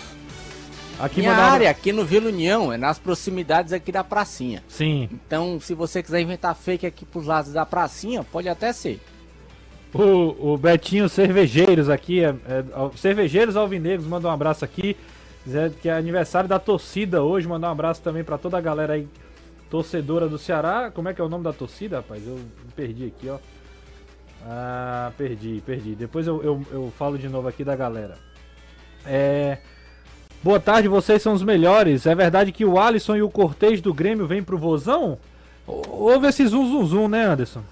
Aqui 0.98 1.20
Minha 1.20 1.32
mandava... 1.32 1.52
área, 1.52 1.70
aqui 1.70 1.92
no 1.92 2.04
Vila 2.04 2.28
União, 2.28 2.72
é 2.72 2.76
nas 2.76 2.98
proximidades 2.98 3.72
aqui 3.72 3.90
da 3.92 4.02
pracinha. 4.04 4.62
Sim. 4.68 5.08
Então, 5.12 5.58
se 5.60 5.74
você 5.74 6.02
quiser 6.02 6.20
inventar 6.20 6.54
fake 6.54 6.86
aqui 6.86 7.04
pros 7.04 7.26
lados 7.26 7.52
da 7.52 7.66
pracinha, 7.66 8.24
pode 8.24 8.48
até 8.48 8.72
ser. 8.72 9.00
O, 9.94 10.52
o 10.52 10.56
Betinho 10.56 11.08
Cervejeiros 11.08 11.90
aqui, 11.90 12.24
é, 12.24 12.28
é, 12.28 12.64
Cervejeiros 12.96 13.56
Alvinegros, 13.56 14.06
manda 14.06 14.28
um 14.28 14.30
abraço 14.30 14.64
aqui. 14.64 14.96
Dizendo 15.44 15.74
que 15.82 15.88
é 15.88 15.92
aniversário 15.92 16.48
da 16.48 16.58
torcida 16.58 17.22
hoje. 17.22 17.48
Mandar 17.48 17.68
um 17.68 17.72
abraço 17.72 18.00
também 18.00 18.22
para 18.22 18.38
toda 18.38 18.56
a 18.56 18.60
galera 18.60 18.94
aí, 18.94 19.08
torcedora 19.68 20.28
do 20.28 20.38
Ceará. 20.38 20.90
Como 20.94 21.08
é 21.08 21.14
que 21.14 21.20
é 21.20 21.24
o 21.24 21.28
nome 21.28 21.44
da 21.44 21.52
torcida, 21.52 21.96
rapaz? 21.96 22.26
Eu 22.26 22.38
perdi 22.76 23.06
aqui, 23.06 23.28
ó. 23.28 23.38
Ah, 24.46 25.12
perdi, 25.18 25.62
perdi. 25.66 25.94
Depois 25.94 26.26
eu, 26.26 26.42
eu, 26.42 26.66
eu 26.70 26.92
falo 26.96 27.18
de 27.18 27.28
novo 27.28 27.48
aqui 27.48 27.64
da 27.64 27.74
galera. 27.74 28.16
É. 29.04 29.58
Boa 30.42 30.58
tarde, 30.58 30.88
vocês 30.88 31.20
são 31.20 31.32
os 31.32 31.42
melhores. 31.42 32.06
É 32.06 32.14
verdade 32.14 32.50
que 32.50 32.64
o 32.64 32.78
Alisson 32.78 33.16
e 33.16 33.22
o 33.22 33.30
Cortez 33.30 33.80
do 33.80 33.92
Grêmio 33.92 34.26
vêm 34.26 34.42
pro 34.42 34.58
Vozão? 34.58 35.18
Houve 35.66 36.28
esse 36.28 36.46
zum 36.46 36.66
zum 36.68 36.86
zum, 36.86 37.08
né, 37.08 37.24
Anderson? 37.24 37.62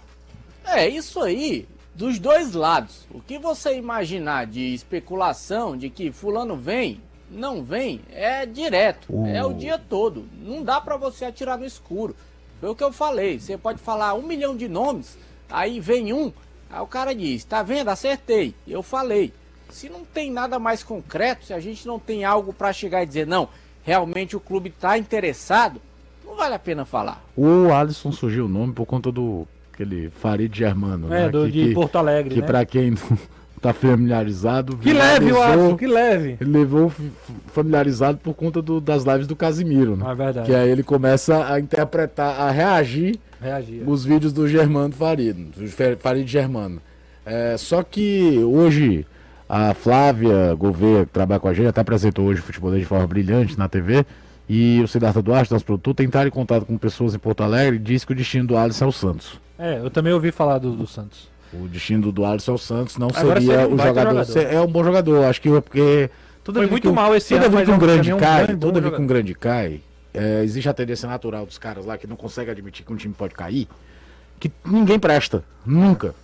É, 0.65 0.89
isso 0.89 1.21
aí 1.21 1.67
dos 1.95 2.19
dois 2.19 2.53
lados. 2.55 3.07
O 3.11 3.21
que 3.21 3.39
você 3.39 3.77
imaginar 3.77 4.47
de 4.47 4.75
especulação 4.75 5.77
de 5.77 5.91
que 5.91 6.13
fulano 6.13 6.57
vem, 6.57 7.01
não 7.31 7.63
vem, 7.63 8.01
é 8.11 8.45
direto, 8.45 9.07
uh. 9.11 9.27
é 9.27 9.45
o 9.45 9.53
dia 9.53 9.79
todo. 9.79 10.27
Não 10.43 10.63
dá 10.63 10.81
para 10.81 10.97
você 10.97 11.25
atirar 11.25 11.59
no 11.59 11.65
escuro. 11.65 12.17
Foi 12.61 12.69
o 12.69 12.75
que 12.75 12.85
eu 12.85 12.93
falei. 12.93 13.39
Você 13.39 13.57
pode 13.57 13.79
falar 13.79 14.15
um 14.15 14.23
milhão 14.23 14.57
de 14.57 14.69
nomes, 14.69 15.17
aí 15.49 15.81
vem 15.81 16.13
um, 16.13 16.33
aí 16.69 16.81
o 16.81 16.87
cara 16.87 17.15
diz, 17.15 17.45
tá 17.45 17.63
vendo? 17.63 17.89
Acertei. 17.89 18.55
Eu 18.67 18.83
falei. 18.83 19.33
Se 19.71 19.89
não 19.89 20.05
tem 20.05 20.33
nada 20.33 20.59
mais 20.59 20.83
concreto, 20.83 21.47
se 21.47 21.55
a 21.55 21.61
gente 21.61 21.87
não 21.87 21.99
tem 21.99 22.25
algo 22.25 22.53
para 22.53 22.73
chegar 22.73 23.05
e 23.05 23.07
dizer, 23.07 23.25
não, 23.25 23.49
realmente 23.85 24.37
o 24.37 24.41
clube 24.41 24.69
está 24.69 24.99
interessado, 24.99 25.81
não 26.25 26.35
vale 26.35 26.57
a 26.57 26.59
pena 26.59 26.85
falar. 26.85 27.23
O 27.37 27.73
Alisson 27.73 28.11
surgiu 28.11 28.47
o 28.47 28.49
nome 28.49 28.73
por 28.73 28.85
conta 28.85 29.13
do 29.13 29.47
aquele 29.81 30.11
Farid 30.11 30.57
Germano. 30.57 31.13
É, 31.13 31.23
né? 31.23 31.29
do, 31.29 31.45
que, 31.47 31.53
de 31.53 31.69
que, 31.69 31.75
Porto 31.75 31.97
Alegre. 31.97 32.35
Que 32.35 32.41
né? 32.41 32.47
para 32.47 32.65
quem 32.65 32.91
não 32.91 32.99
tá 33.61 33.73
familiarizado. 33.73 34.77
Que 34.77 34.93
leve, 34.93 35.33
o 35.33 35.41
Alisson, 35.41 35.77
que 35.77 35.87
leve. 35.87 36.37
Ele 36.41 36.51
levou 36.51 36.93
familiarizado 37.49 38.19
por 38.19 38.35
conta 38.35 38.61
do, 38.61 38.81
das 38.81 39.05
lives 39.05 39.27
do 39.27 39.35
Casimiro, 39.35 39.97
né? 39.97 40.11
É 40.11 40.15
verdade. 40.15 40.47
Que 40.47 40.55
aí 40.55 40.71
ele 40.71 40.83
começa 40.83 41.53
a 41.53 41.59
interpretar, 41.59 42.41
a 42.41 42.51
reagir, 42.51 43.19
reagir. 43.41 43.83
os 43.87 44.05
vídeos 44.05 44.33
do 44.33 44.47
Germano 44.47 44.93
Farid, 44.93 45.37
do 45.57 45.67
Farid 45.99 46.31
Germano. 46.31 46.81
É, 47.25 47.57
só 47.57 47.83
que 47.83 48.39
hoje 48.43 49.07
a 49.49 49.75
Flávia 49.75 50.55
Gouveia, 50.55 51.05
que 51.05 51.13
trabalha 51.13 51.41
com 51.41 51.49
a 51.49 51.55
gente, 51.55 51.69
até 51.69 51.81
apresentou 51.81 52.27
hoje 52.27 52.41
o 52.41 52.45
futebol 52.45 52.73
de 52.73 52.85
forma 52.85 53.07
brilhante 53.07 53.59
na 53.59 53.69
TV. 53.69 54.05
E 54.53 54.81
o 54.83 54.89
Siddhartha 54.89 55.23
Duarte, 55.23 55.53
nosso 55.53 55.65
produtor, 55.65 55.95
tentaram 55.95 56.27
em 56.27 56.33
contato 56.33 56.67
com 56.67 56.77
pessoas 56.77 57.15
em 57.15 57.21
Porto 57.21 57.45
Alegre 57.45 57.77
e 57.77 57.79
disse 57.79 58.05
que 58.05 58.13
o 58.13 58.17
destino 58.17 58.49
do 58.49 58.57
Alisson 58.57 58.87
é 58.87 58.89
o 58.89 58.93
Santos. 58.93 59.41
É, 59.61 59.79
eu 59.79 59.91
também 59.91 60.13
ouvi 60.13 60.33
falar 60.33 60.59
do, 60.59 60.73
do 60.73 60.87
Santos. 60.87 61.29
O 61.53 61.69
destino 61.69 62.11
do 62.11 62.25
Alisson 62.25 62.53
é 62.53 62.55
o 62.55 62.59
Santos, 62.59 62.97
não 62.97 63.09
Agora 63.15 63.41
seria 63.41 63.69
um 63.69 63.75
o 63.75 63.79
jogador. 63.79 64.25
jogador. 64.25 64.55
É 64.55 64.61
um 64.61 64.67
bom 64.67 64.83
jogador, 64.83 65.25
acho 65.25 65.41
que 65.41 65.49
é 65.49 65.61
porque. 65.61 66.11
Toda 66.43 66.61
Foi 66.61 66.71
muito 66.71 66.89
um, 66.89 66.95
mal 66.95 67.15
esse 67.15 67.35
toda 67.35 67.47
ano. 67.47 67.57
Vez 67.57 67.69
que 67.69 67.75
um 67.75 67.79
grande 67.79 68.15
cai, 68.17 68.55
um 68.55 68.59
toda 68.59 68.81
vez 68.81 68.95
que 68.95 69.03
um 69.03 69.07
grande 69.07 69.35
cai, 69.35 69.81
é, 70.15 70.43
existe 70.43 70.69
a 70.69 70.73
tendência 70.73 71.07
natural 71.07 71.45
dos 71.45 71.59
caras 71.59 71.85
lá 71.85 71.99
que 71.99 72.07
não 72.07 72.17
conseguem 72.17 72.51
admitir 72.51 72.87
que 72.87 72.93
um 72.93 72.97
time 72.97 73.13
pode 73.13 73.35
cair, 73.35 73.69
que 74.39 74.51
ninguém 74.65 74.99
presta. 74.99 75.45
Nunca. 75.67 76.15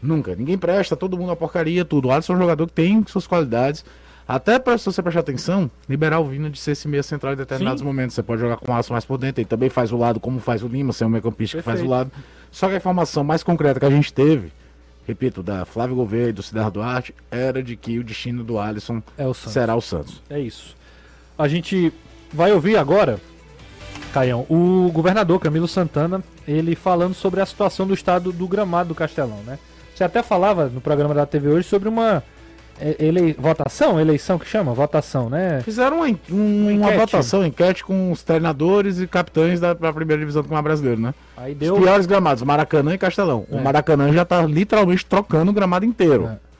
Nunca. 0.00 0.36
Ninguém 0.36 0.56
presta, 0.56 0.96
todo 0.96 1.16
mundo 1.16 1.32
é 1.32 1.34
porcaria, 1.34 1.84
tudo. 1.84 2.08
O 2.08 2.12
Alisson 2.12 2.34
é 2.34 2.36
um 2.36 2.38
jogador 2.40 2.66
que 2.68 2.72
tem 2.72 3.04
suas 3.08 3.26
qualidades. 3.26 3.84
Até 4.26 4.58
para 4.58 4.78
se 4.78 4.84
você 4.84 5.02
prestar 5.02 5.20
atenção, 5.20 5.70
liberar 5.88 6.20
o 6.20 6.24
Vina 6.24 6.48
de 6.48 6.58
ser 6.58 6.72
esse 6.72 6.86
meia 6.86 7.02
central 7.02 7.32
em 7.32 7.36
determinados 7.36 7.80
Sim. 7.80 7.86
momentos. 7.86 8.14
Você 8.14 8.22
pode 8.22 8.40
jogar 8.40 8.56
com 8.56 8.70
o 8.70 8.74
Alisson 8.74 8.94
mais 8.94 9.04
por 9.04 9.18
dentro, 9.18 9.40
ele 9.40 9.48
também 9.48 9.68
faz 9.68 9.92
o 9.92 9.96
lado 9.96 10.20
como 10.20 10.38
faz 10.38 10.62
o 10.62 10.68
Lima, 10.68 10.92
ser 10.92 11.04
um 11.04 11.08
meio 11.08 11.22
campista 11.22 11.58
que 11.58 11.62
faz 11.64 11.82
o 11.82 11.86
lado. 11.86 12.10
Só 12.52 12.68
que 12.68 12.74
a 12.74 12.76
informação 12.76 13.24
mais 13.24 13.42
concreta 13.42 13.80
que 13.80 13.86
a 13.86 13.90
gente 13.90 14.12
teve, 14.12 14.52
repito, 15.08 15.42
da 15.42 15.64
Flávio 15.64 15.96
Gouveia 15.96 16.28
e 16.28 16.32
do 16.32 16.42
Cidar 16.42 16.70
Duarte, 16.70 17.14
era 17.30 17.62
de 17.62 17.74
que 17.74 17.98
o 17.98 18.04
destino 18.04 18.44
do 18.44 18.58
Alisson 18.58 19.02
é 19.16 19.26
o 19.26 19.32
será 19.32 19.74
o 19.74 19.80
Santos. 19.80 20.22
É 20.28 20.38
isso. 20.38 20.76
A 21.36 21.48
gente 21.48 21.92
vai 22.30 22.52
ouvir 22.52 22.76
agora, 22.76 23.18
Caião, 24.12 24.46
o 24.50 24.90
governador 24.92 25.40
Camilo 25.40 25.66
Santana, 25.66 26.22
ele 26.46 26.76
falando 26.76 27.14
sobre 27.14 27.40
a 27.40 27.46
situação 27.46 27.86
do 27.86 27.94
estado 27.94 28.30
do 28.30 28.46
gramado 28.46 28.90
do 28.90 28.94
Castelão, 28.94 29.38
né? 29.46 29.58
Você 29.94 30.04
até 30.04 30.22
falava 30.22 30.68
no 30.68 30.80
programa 30.80 31.14
da 31.14 31.24
TV 31.24 31.48
hoje 31.48 31.66
sobre 31.66 31.88
uma 31.88 32.22
ele, 32.98 33.34
votação? 33.38 34.00
Eleição 34.00 34.38
que 34.38 34.46
chama? 34.46 34.72
Votação, 34.74 35.28
né? 35.30 35.60
Fizeram 35.62 35.98
uma, 35.98 36.06
um, 36.30 36.76
uma 36.76 36.90
votação, 36.92 37.44
enquete 37.44 37.84
com 37.84 38.10
os 38.10 38.22
treinadores 38.22 39.00
e 39.00 39.06
capitães 39.06 39.60
da 39.60 39.74
primeira 39.74 40.18
divisão 40.18 40.42
do 40.42 40.46
Campeonato 40.46 40.64
Brasileiro, 40.64 41.00
né? 41.00 41.14
Aí 41.36 41.54
deu... 41.54 41.74
Os 41.74 41.80
piores 41.80 42.06
gramados, 42.06 42.42
Maracanã 42.42 42.94
e 42.94 42.98
Castelão. 42.98 43.46
É. 43.50 43.56
O 43.56 43.62
Maracanã 43.62 44.12
já 44.12 44.24
tá 44.24 44.42
literalmente 44.42 45.04
trocando 45.04 45.50
o 45.50 45.54
gramado 45.54 45.84
inteiro. 45.84 46.28
É. 46.32 46.52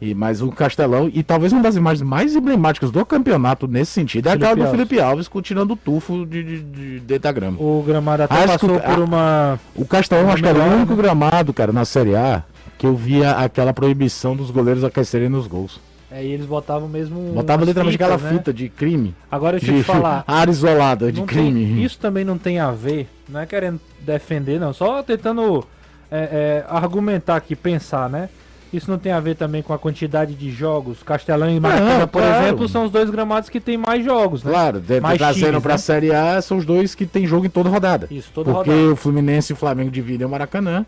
E, 0.00 0.14
mas 0.14 0.40
o 0.40 0.52
Castelão, 0.52 1.10
e 1.12 1.24
talvez 1.24 1.52
uma 1.52 1.60
das 1.60 1.74
imagens 1.74 2.08
mais 2.08 2.36
emblemáticas 2.36 2.92
do 2.92 3.04
campeonato 3.04 3.66
nesse 3.66 3.90
sentido, 3.90 4.28
é 4.28 4.32
aquela 4.32 4.54
do 4.54 4.70
Felipe 4.70 5.00
Alves 5.00 5.28
tirando 5.42 5.72
o 5.72 5.76
tufo 5.76 6.24
de, 6.24 6.44
de, 6.44 7.00
de 7.00 7.18
da 7.18 7.32
grama. 7.32 7.60
O 7.60 7.82
gramado 7.84 8.22
até 8.22 8.34
acho 8.34 8.46
passou 8.46 8.78
por 8.78 8.98
uma. 9.00 9.58
O 9.74 9.84
Castelão, 9.84 10.30
acho 10.30 10.40
que 10.40 10.48
era 10.48 10.58
o 10.58 10.76
único 10.76 10.94
gramado, 10.94 11.52
cara, 11.52 11.72
na 11.72 11.84
Série 11.84 12.14
A 12.14 12.44
que 12.78 12.86
eu 12.86 12.94
via 12.94 13.32
aquela 13.32 13.74
proibição 13.74 14.36
dos 14.36 14.50
goleiros 14.50 14.84
aquecerem 14.84 15.28
nos 15.28 15.46
gols. 15.46 15.80
É, 16.10 16.24
e 16.24 16.32
eles 16.32 16.46
botavam 16.46 16.88
mesmo. 16.88 17.20
Botava 17.34 17.64
literalmente 17.64 17.96
aquela 17.96 18.16
né? 18.16 18.30
fita 18.30 18.52
de 18.52 18.68
crime. 18.68 19.14
Agora 19.30 19.56
eu 19.56 19.60
te 19.60 19.82
falar. 19.82 20.24
Área 20.26 20.50
isolada 20.50 21.12
de 21.12 21.20
crime. 21.22 21.66
Tem, 21.66 21.84
isso 21.84 21.98
também 21.98 22.24
não 22.24 22.38
tem 22.38 22.58
a 22.58 22.70
ver, 22.70 23.08
não 23.28 23.40
é 23.40 23.46
querendo 23.46 23.78
defender, 24.00 24.58
não, 24.58 24.72
só 24.72 25.02
tentando 25.02 25.66
é, 26.10 26.64
é, 26.64 26.66
argumentar 26.68 27.36
aqui, 27.36 27.54
pensar, 27.54 28.08
né? 28.08 28.30
Isso 28.72 28.90
não 28.90 28.98
tem 28.98 29.12
a 29.12 29.20
ver 29.20 29.34
também 29.34 29.62
com 29.62 29.72
a 29.72 29.78
quantidade 29.78 30.34
de 30.34 30.50
jogos? 30.50 31.02
Castelão 31.02 31.50
e 31.50 31.58
Maracanã, 31.58 32.06
por 32.06 32.20
claro. 32.20 32.44
exemplo, 32.44 32.68
são 32.68 32.84
os 32.84 32.90
dois 32.90 33.08
gramados 33.08 33.48
que 33.48 33.60
tem 33.60 33.78
mais 33.78 34.04
jogos, 34.04 34.44
né? 34.44 34.50
Claro, 34.50 34.78
de, 34.78 35.00
mais 35.00 35.16
trazendo 35.16 35.46
times, 35.46 35.62
pra 35.62 35.72
né? 35.72 35.78
Série 35.78 36.12
A, 36.12 36.40
são 36.42 36.58
os 36.58 36.66
dois 36.66 36.94
que 36.94 37.06
tem 37.06 37.26
jogo 37.26 37.46
em 37.46 37.48
toda 37.48 37.70
rodada. 37.70 38.06
Isso, 38.10 38.30
toda 38.34 38.52
Porque 38.52 38.70
rodada. 38.70 38.92
o 38.92 38.96
Fluminense 38.96 39.52
e 39.52 39.54
o 39.54 39.56
Flamengo 39.56 39.90
dividem 39.90 40.26
o 40.26 40.30
Maracanã. 40.30 40.84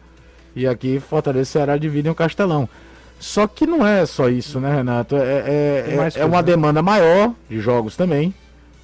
E 0.54 0.66
aqui 0.66 0.98
Fortaleza 1.00 1.42
e 1.48 1.52
Ceará 1.52 1.76
dividem 1.76 2.10
o 2.10 2.14
Castelão. 2.14 2.68
Só 3.18 3.46
que 3.46 3.66
não 3.66 3.86
é 3.86 4.06
só 4.06 4.28
isso, 4.28 4.58
né, 4.58 4.74
Renato? 4.74 5.14
É, 5.16 5.20
é, 5.20 6.10
é- 6.16 6.20
é 6.20 6.24
uma 6.24 6.38
né? 6.38 6.42
demanda 6.42 6.82
maior 6.82 7.32
de 7.48 7.60
jogos 7.60 7.96
também. 7.96 8.34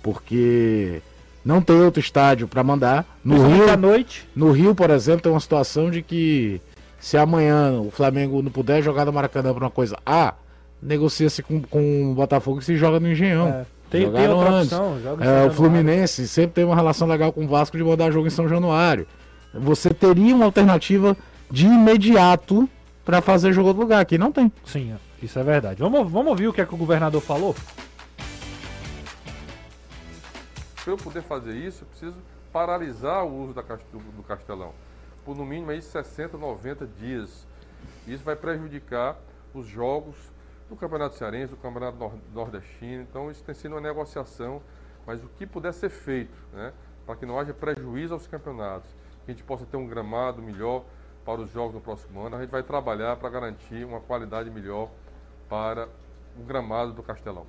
Porque 0.03 1.01
não 1.45 1.61
tem 1.61 1.81
outro 1.81 2.01
estádio 2.01 2.47
para 2.47 2.63
mandar. 2.63 3.05
No 3.25 3.47
Rio, 3.49 3.71
à 3.71 3.77
noite. 3.77 4.29
no 4.37 4.53
Rio, 4.53 4.75
por 4.75 4.91
exemplo, 4.91 5.23
tem 5.23 5.33
uma 5.33 5.41
situação 5.41 5.91
de 5.91 6.03
que 6.03 6.61
se 7.01 7.17
amanhã 7.17 7.73
o 7.81 7.91
Flamengo 7.91 8.41
não 8.43 8.51
puder 8.51 8.83
jogar 8.83 9.05
no 9.05 9.13
Maracanã 9.13 9.53
por 9.53 9.63
uma 9.63 9.71
coisa 9.71 9.97
A, 10.07 10.35
negocia-se 10.83 11.43
com, 11.43 11.61
com 11.63 12.13
o 12.13 12.15
Botafogo 12.15 12.61
e 12.61 12.63
se 12.63 12.77
joga 12.77 13.01
no 13.01 13.11
Engenhão. 13.11 13.49
É, 13.49 13.65
tem- 13.91 14.11
tem 14.13 14.29
outra 14.29 14.51
antes. 14.51 14.73
opção, 14.73 14.97
É, 15.21 15.47
o. 15.47 15.51
Fluminense 15.51 16.29
sempre 16.29 16.53
tem 16.55 16.65
uma 16.65 16.77
relação 16.77 17.09
legal 17.09 17.33
com 17.33 17.45
o 17.45 17.49
Vasco 17.49 17.77
de 17.77 17.83
mandar 17.83 18.11
jogo 18.13 18.27
em 18.27 18.31
São 18.31 18.49
Januário. 18.49 19.07
Você 19.55 19.91
teria 19.91 20.35
uma 20.37 20.45
alternativa 20.45 21.17
de 21.51 21.67
imediato 21.67 22.69
para 23.05 23.21
fazer 23.21 23.53
jogo 23.53 23.69
outro 23.69 23.83
lugar. 23.83 24.01
Aqui 24.01 24.19
não 24.19 24.33
tem. 24.33 24.53
Sim, 24.65 24.97
isso 25.23 25.39
é 25.39 25.43
verdade. 25.43 25.81
Vamos, 25.81 26.11
vamos 26.11 26.29
ouvir 26.29 26.49
o 26.49 26.53
que, 26.53 26.61
é 26.61 26.67
que 26.67 26.75
o 26.75 26.79
governador 26.79 27.21
falou? 27.21 27.55
Para 30.85 30.93
eu 30.93 30.97
poder 30.97 31.23
fazer 31.23 31.55
isso, 31.55 31.83
eu 31.85 31.89
preciso 31.89 32.19
paralisar 32.53 33.25
o 33.25 33.43
uso 33.45 33.53
da 33.55 33.63
do, 33.63 33.99
do 34.17 34.23
castelão 34.23 34.73
por 35.25 35.37
no 35.37 35.45
mínimo 35.45 35.73
aí 35.73 35.83
60, 35.83 36.39
90 36.39 36.87
dias. 36.87 37.45
Isso 38.07 38.23
vai 38.23 38.37
prejudicar 38.37 39.17
os 39.53 39.67
jogos 39.67 40.15
do 40.71 40.77
Campeonato 40.77 41.17
Cearense, 41.17 41.49
do 41.51 41.57
Campeonato 41.57 41.99
Nor- 41.99 42.13
Nordestino. 42.33 43.03
Então 43.03 43.29
isso 43.31 43.43
tem 43.43 43.53
sido 43.55 43.73
uma 43.73 43.81
negociação, 43.81 44.63
mas 45.05 45.23
o 45.25 45.29
que 45.37 45.45
puder 45.45 45.73
ser 45.73 45.89
feito, 45.91 46.37
né, 46.53 46.73
para 47.05 47.17
que 47.17 47.27
não 47.27 47.39
haja 47.41 47.53
prejuízo 47.53 48.15
aos 48.15 48.29
campeonatos, 48.29 48.89
que 49.25 49.33
a 49.33 49.35
gente 49.35 49.43
possa 49.43 49.67
ter 49.67 49.77
um 49.77 49.87
gramado 49.89 50.41
melhor 50.41 50.85
para 51.27 51.41
os 51.41 51.53
jogos 51.53 51.75
no 51.75 51.81
próximo 51.81 52.25
ano, 52.25 52.37
a 52.37 52.41
gente 52.41 52.51
vai 52.51 52.63
trabalhar 52.63 53.17
para 53.17 53.29
garantir 53.29 53.85
uma 53.85 53.99
qualidade 53.99 54.49
melhor 54.49 54.89
para 55.49 55.89
o 56.39 56.45
gramado 56.45 56.93
do 56.93 57.03
Castelão. 57.03 57.45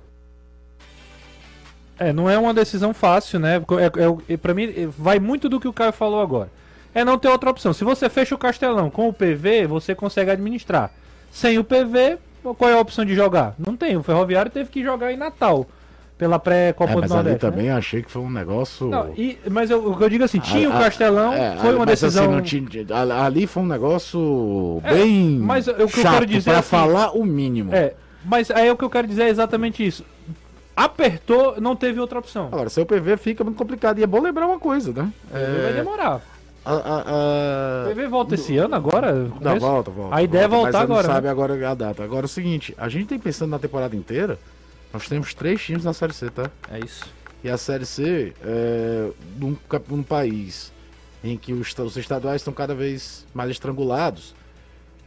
É, 1.96 2.12
não 2.12 2.28
é 2.28 2.36
uma 2.36 2.52
decisão 2.52 2.92
fácil, 2.92 3.38
né? 3.38 3.56
É, 3.56 4.32
é, 4.32 4.36
para 4.36 4.52
mim, 4.52 4.64
é, 4.64 4.86
vai 4.86 5.20
muito 5.20 5.48
do 5.48 5.60
que 5.60 5.68
o 5.68 5.72
Caio 5.72 5.92
falou 5.92 6.20
agora. 6.20 6.50
É 6.92 7.04
não 7.04 7.18
ter 7.18 7.28
outra 7.28 7.50
opção. 7.50 7.72
Se 7.72 7.84
você 7.84 8.08
fecha 8.08 8.34
o 8.34 8.38
Castelão 8.38 8.90
com 8.90 9.08
o 9.08 9.12
PV, 9.12 9.66
você 9.68 9.94
consegue 9.94 10.30
administrar. 10.30 10.90
Sem 11.30 11.58
o 11.58 11.64
PV, 11.64 12.18
qual 12.56 12.70
é 12.70 12.74
a 12.74 12.80
opção 12.80 13.04
de 13.04 13.14
jogar? 13.14 13.54
Não 13.58 13.76
tem. 13.76 13.96
O 13.96 14.02
Ferroviário 14.02 14.50
teve 14.50 14.70
que 14.70 14.82
jogar 14.82 15.12
em 15.12 15.16
Natal. 15.16 15.66
Pela 16.18 16.38
pré-Copa 16.40 16.90
É, 16.90 16.94
do 16.96 17.00
mas 17.02 17.12
ali 17.12 17.16
Nordeste. 17.30 17.46
né? 17.46 17.50
também 17.52 17.70
achei 17.70 18.02
que 18.02 18.10
foi 18.10 18.20
um 18.22 18.28
negócio. 18.30 18.88
Não, 18.88 19.12
e- 19.16 19.38
mas 19.48 19.70
eu, 19.70 19.88
o 19.88 19.96
que 19.96 20.02
eu 20.02 20.08
digo 20.10 20.24
assim, 20.24 20.40
tinha 20.40 20.68
o 20.68 20.72
A- 20.72 20.78
a- 20.78 20.82
Castelão, 20.82 21.32
é, 21.32 21.56
foi 21.58 21.74
uma 21.76 21.86
mas 21.86 22.02
assim, 22.02 22.06
decisão. 22.16 22.32
não 22.32 22.42
tinha- 22.42 22.66
a- 22.90 23.24
ali 23.24 23.46
foi 23.46 23.62
um 23.62 23.66
negócio 23.66 24.80
É, 24.82 24.94
bem 24.94 25.38
mas 25.38 25.68
o 25.68 25.74
que 25.74 25.82
eu 25.82 25.88
chato 25.88 26.12
quero 26.14 26.26
dizer 26.26 26.42
para 26.50 26.54
é 26.54 26.58
assim, 26.58 26.68
falar 26.70 27.12
o 27.16 27.24
mínimo. 27.24 27.72
É, 27.72 27.94
mas 28.24 28.50
aí 28.50 28.68
o 28.68 28.76
que 28.76 28.84
eu 28.84 28.90
quero 28.90 29.06
dizer 29.06 29.22
é 29.22 29.28
exatamente 29.28 29.86
isso. 29.86 30.04
Apertou, 30.76 31.60
não 31.60 31.74
teve 31.74 31.98
outra 32.00 32.18
opção. 32.18 32.46
Agora, 32.52 32.68
seu 32.68 32.86
PV 32.86 33.16
fica 33.16 33.42
muito 33.42 33.56
complicado. 33.56 33.98
E 33.98 34.02
é 34.02 34.06
bom 34.06 34.20
lembrar 34.20 34.46
uma 34.46 34.58
coisa, 34.58 34.92
né? 34.92 35.10
PV 35.32 35.62
vai 35.62 35.72
demorar. 35.72 36.20
A, 36.64 36.72
a, 36.72 36.74
a- 36.74 37.84
O 37.86 37.88
PV 37.90 38.06
volta 38.08 38.34
esse 38.34 38.56
ano 38.58 38.74
agora? 38.74 39.12
Não, 39.40 39.58
volta, 39.58 39.90
volta. 39.90 40.14
A 40.16 40.22
ideia 40.22 40.44
é 40.44 40.48
volta, 40.48 40.64
voltar 40.72 40.78
mas 40.80 40.84
agora. 40.90 41.02
Não 41.02 41.08
né? 41.10 41.14
sabe 41.14 41.28
agora 41.28 41.70
a 41.70 41.74
data. 41.74 42.02
Agora 42.04 42.24
é 42.24 42.26
o 42.26 42.28
seguinte, 42.28 42.74
a 42.78 42.88
gente 42.88 43.06
tem 43.06 43.18
pensando 43.18 43.50
na 43.50 43.58
temporada 43.58 43.96
inteira, 43.96 44.38
nós 44.92 45.08
temos 45.08 45.34
três 45.34 45.62
times 45.62 45.84
na 45.84 45.92
Série 45.92 46.12
C, 46.12 46.30
tá? 46.30 46.50
É 46.70 46.78
isso. 46.78 47.04
E 47.42 47.48
a 47.48 47.56
Série 47.56 47.86
C, 47.86 48.32
é, 48.42 49.10
num, 49.36 49.56
num 49.88 50.02
país 50.02 50.72
em 51.22 51.36
que 51.36 51.52
os, 51.52 51.76
os 51.78 51.96
estaduais 51.96 52.40
estão 52.40 52.52
cada 52.52 52.74
vez 52.74 53.26
mais 53.34 53.50
estrangulados, 53.50 54.34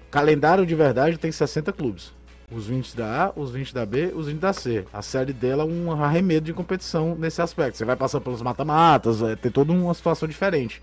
calendário 0.10 0.66
de 0.66 0.76
verdade 0.76 1.18
tem 1.18 1.32
60 1.32 1.72
clubes. 1.74 2.14
Os 2.52 2.68
20 2.68 2.98
da 2.98 3.26
A, 3.26 3.40
os 3.40 3.52
20 3.52 3.74
da 3.74 3.86
B, 3.86 4.12
os 4.14 4.28
20 4.28 4.40
da 4.40 4.52
C. 4.52 4.86
A 4.92 5.02
série 5.02 5.32
dela 5.32 5.64
é 5.64 5.66
um 5.66 5.92
arremedo 6.04 6.46
de 6.46 6.54
competição 6.54 7.16
nesse 7.16 7.42
aspecto. 7.42 7.78
Você 7.78 7.86
vai 7.86 7.96
passar 7.96 8.20
pelos 8.20 8.42
mata-matas, 8.42 9.20
vai 9.20 9.38
ter 9.38 9.52
toda 9.52 9.72
uma 9.72 9.94
situação 9.94 10.28
diferente. 10.28 10.82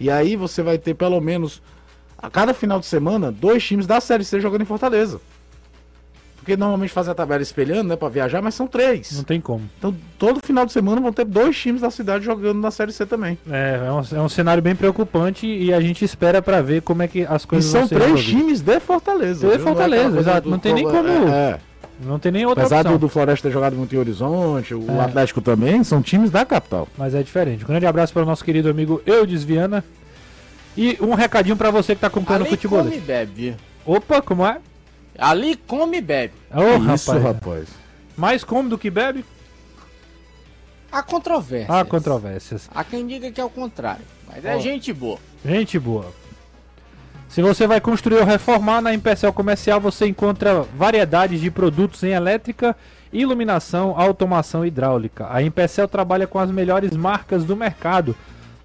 E 0.00 0.10
aí 0.10 0.36
você 0.36 0.62
vai 0.62 0.78
ter 0.78 0.94
pelo 0.94 1.20
menos, 1.20 1.62
a 2.16 2.30
cada 2.30 2.54
final 2.54 2.80
de 2.80 2.86
semana, 2.86 3.30
dois 3.30 3.62
times 3.62 3.86
da 3.86 4.00
Série 4.00 4.24
C 4.24 4.40
jogando 4.40 4.62
em 4.62 4.66
Fortaleza. 4.66 5.20
Porque 6.46 6.56
normalmente 6.56 6.92
fazem 6.92 7.10
a 7.10 7.14
tabela 7.16 7.42
espelhando, 7.42 7.88
né, 7.88 7.96
pra 7.96 8.08
viajar, 8.08 8.40
mas 8.40 8.54
são 8.54 8.68
três. 8.68 9.10
Não 9.16 9.24
tem 9.24 9.40
como. 9.40 9.68
Então, 9.80 9.92
todo 10.16 10.38
final 10.46 10.64
de 10.64 10.70
semana 10.70 11.00
vão 11.00 11.12
ter 11.12 11.24
dois 11.24 11.58
times 11.58 11.80
da 11.80 11.90
cidade 11.90 12.24
jogando 12.24 12.60
na 12.60 12.70
Série 12.70 12.92
C 12.92 13.04
também. 13.04 13.36
É, 13.50 13.82
é 13.84 13.90
um, 13.92 14.16
é 14.16 14.22
um 14.22 14.28
cenário 14.28 14.62
bem 14.62 14.76
preocupante 14.76 15.44
e 15.44 15.74
a 15.74 15.80
gente 15.80 16.04
espera 16.04 16.40
pra 16.40 16.62
ver 16.62 16.82
como 16.82 17.02
é 17.02 17.08
que 17.08 17.24
as 17.26 17.42
E 17.42 17.46
coisas 17.48 17.68
são 17.68 17.80
vão 17.80 17.88
ser 17.88 17.94
três 17.96 18.10
resolvidas. 18.12 18.40
times 18.40 18.60
de 18.60 18.78
Fortaleza. 18.78 19.48
De 19.48 19.54
é 19.54 19.58
Fortaleza, 19.58 20.20
exato. 20.20 20.48
Não 20.48 20.58
tem 20.60 20.72
nem 20.72 20.86
é, 20.86 20.88
como. 20.88 21.08
é. 21.08 21.58
Não 22.04 22.18
tem 22.20 22.30
nem 22.30 22.46
outra 22.46 22.62
Apesar 22.62 22.76
opção. 22.82 22.92
do, 22.92 22.98
do 23.00 23.08
Floresta 23.08 23.48
ter 23.48 23.52
jogado 23.52 23.74
muito 23.74 23.92
em 23.92 23.98
Horizonte, 23.98 24.72
o 24.72 24.84
É. 24.88 25.00
Atlético 25.00 25.40
também, 25.40 25.82
são 25.82 26.00
times 26.00 26.30
da 26.30 26.44
capital. 26.44 26.86
Mas 26.96 27.12
é 27.12 27.24
diferente. 27.24 27.64
Um 27.64 27.66
grande 27.66 27.86
abraço 27.86 28.12
para 28.12 28.22
o 28.22 28.26
nosso 28.26 28.44
querido 28.44 28.70
amigo 28.70 29.02
Eudes 29.04 29.42
Viana. 29.42 29.82
E 30.76 30.96
um 31.00 31.14
recadinho 31.14 31.56
pra 31.56 31.72
você 31.72 31.96
que 31.96 32.02
tá 32.02 32.06
acompanhando 32.06 32.42
o 32.42 32.44
Ali 32.44 32.50
futebol. 32.50 32.84
come 32.84 32.96
e 32.96 33.00
bebe? 33.00 33.56
Opa, 33.84 34.22
como 34.22 34.46
é? 34.46 34.58
Ali 35.18 35.56
come 35.56 35.98
e 35.98 36.00
bebe. 36.00 36.34
Ô, 36.50 36.92
Isso, 36.94 37.10
rapaz. 37.12 37.22
rapaz. 37.22 37.68
Mais 38.16 38.44
come 38.44 38.68
do 38.68 38.78
que 38.78 38.90
bebe? 38.90 39.24
Há 40.90 41.02
controvérsias. 41.02 41.70
Há 41.70 41.84
controvérsias. 41.84 42.70
Há 42.74 42.84
quem 42.84 43.06
diga 43.06 43.30
que 43.30 43.40
é 43.40 43.44
o 43.44 43.50
contrário. 43.50 44.04
Mas 44.26 44.44
é 44.44 44.58
gente 44.58 44.92
boa. 44.92 45.18
Gente 45.44 45.78
boa. 45.78 46.12
Se 47.28 47.42
você 47.42 47.66
vai 47.66 47.80
construir 47.80 48.18
ou 48.18 48.24
reformar 48.24 48.80
na 48.80 48.94
Empecel 48.94 49.32
Comercial, 49.32 49.80
você 49.80 50.06
encontra 50.06 50.62
variedades 50.76 51.40
de 51.40 51.50
produtos 51.50 52.02
em 52.02 52.12
elétrica, 52.12 52.74
iluminação, 53.12 53.98
automação 53.98 54.64
e 54.64 54.68
hidráulica. 54.68 55.26
A 55.30 55.42
Empecel 55.42 55.88
trabalha 55.88 56.26
com 56.26 56.38
as 56.38 56.50
melhores 56.50 56.92
marcas 56.92 57.44
do 57.44 57.56
mercado, 57.56 58.16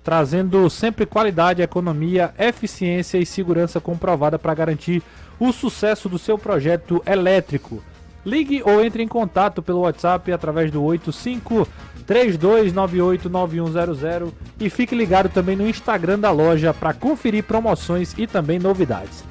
trazendo 0.03 0.69
sempre 0.69 1.05
qualidade, 1.05 1.61
economia, 1.61 2.33
eficiência 2.37 3.17
e 3.17 3.25
segurança 3.25 3.79
comprovada 3.79 4.37
para 4.39 4.53
garantir 4.53 5.01
o 5.39 5.51
sucesso 5.51 6.07
do 6.09 6.19
seu 6.19 6.37
projeto 6.37 7.01
elétrico. 7.05 7.81
Ligue 8.25 8.61
ou 8.63 8.83
entre 8.83 9.01
em 9.01 9.07
contato 9.07 9.63
pelo 9.63 9.79
WhatsApp 9.81 10.31
através 10.31 10.69
do 10.69 10.83
85 10.83 11.67
32989100 12.07 14.31
e 14.59 14.69
fique 14.69 14.93
ligado 14.93 15.29
também 15.29 15.55
no 15.55 15.67
Instagram 15.67 16.19
da 16.19 16.29
loja 16.31 16.71
para 16.73 16.93
conferir 16.93 17.43
promoções 17.43 18.13
e 18.17 18.27
também 18.27 18.59
novidades. 18.59 19.23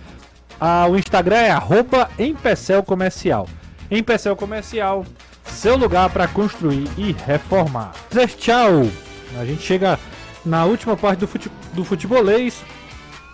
Ah, 0.60 0.86
o 0.88 0.96
Instagram 0.96 1.36
é 1.36 1.50
arroba 1.50 2.10
Empecel 2.18 2.82
Comercial. 2.82 3.46
Empecel 3.90 4.34
Comercial, 4.36 5.04
seu 5.44 5.76
lugar 5.76 6.08
para 6.10 6.26
construir 6.28 6.88
e 6.96 7.12
reformar. 7.12 7.92
Zé, 8.12 8.26
tchau! 8.26 8.88
A 9.38 9.44
gente 9.44 9.62
chega 9.62 9.98
na 10.44 10.64
última 10.64 10.96
parte 10.96 11.20
do, 11.20 11.28
fute 11.28 11.50
do 11.72 11.84
futebolês. 11.84 12.62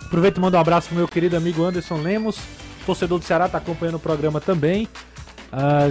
Aproveito 0.05 0.37
e 0.37 0.39
mando 0.39 0.57
um 0.57 0.59
abraço 0.59 0.87
pro 0.87 0.97
meu 0.97 1.07
querido 1.07 1.35
amigo 1.35 1.63
Anderson 1.63 1.97
Lemos, 1.97 2.37
torcedor 2.85 3.19
do 3.19 3.25
Ceará, 3.25 3.49
tá 3.49 3.57
acompanhando 3.57 3.95
o 3.95 3.99
programa 3.99 4.39
também. 4.39 4.87
Ah, 5.51 5.89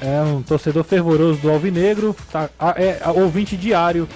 é 0.00 0.22
um 0.22 0.42
torcedor 0.42 0.84
fervoroso 0.84 1.40
do 1.40 1.50
Alvinegro, 1.50 2.14
tá, 2.30 2.50
ah, 2.58 2.74
é 2.76 3.00
ah, 3.02 3.12
ouvinte 3.12 3.56
diário 3.56 4.08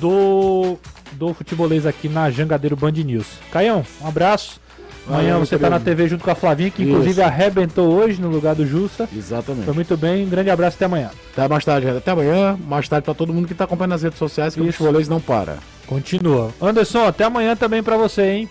do, 0.00 0.78
do 1.12 1.34
futebolês 1.34 1.86
aqui 1.86 2.08
na 2.08 2.30
Jangadeiro 2.30 2.76
Band 2.76 2.92
News. 2.92 3.26
Caião, 3.52 3.84
um 4.00 4.08
abraço. 4.08 4.60
Amanhã 5.06 5.38
você 5.38 5.58
tá 5.58 5.68
na. 5.68 5.80
TV 5.80 6.08
junto 6.08 6.22
com 6.22 6.30
a 6.30 6.34
Flavinha, 6.34 6.70
que 6.70 6.82
Isso. 6.82 6.90
inclusive 6.90 7.22
arrebentou 7.22 7.90
hoje 7.90 8.20
no 8.20 8.28
lugar 8.28 8.54
do 8.54 8.66
Jussa. 8.66 9.08
Exatamente. 9.14 9.64
Foi 9.64 9.74
muito 9.74 9.96
bem, 9.96 10.26
um 10.26 10.28
grande 10.28 10.50
abraço 10.50 10.76
até 10.76 10.84
amanhã. 10.84 11.10
Até 11.32 11.48
mais 11.48 11.64
tarde, 11.64 11.88
até 11.88 12.10
amanhã. 12.10 12.56
Mais 12.66 12.88
tarde 12.88 13.04
pra 13.04 13.14
todo 13.14 13.32
mundo 13.32 13.48
que 13.48 13.54
tá 13.54 13.64
acompanhando 13.64 13.92
nas 13.92 14.02
redes 14.02 14.18
sociais, 14.18 14.54
que 14.54 14.60
o 14.60 14.72
futebolês 14.72 15.08
não 15.08 15.20
para. 15.20 15.56
Continua. 15.90 16.54
Anderson, 16.62 17.04
até 17.04 17.24
amanhã 17.24 17.56
também 17.56 17.82
pra 17.82 17.96
você, 17.96 18.22
hein? 18.30 18.48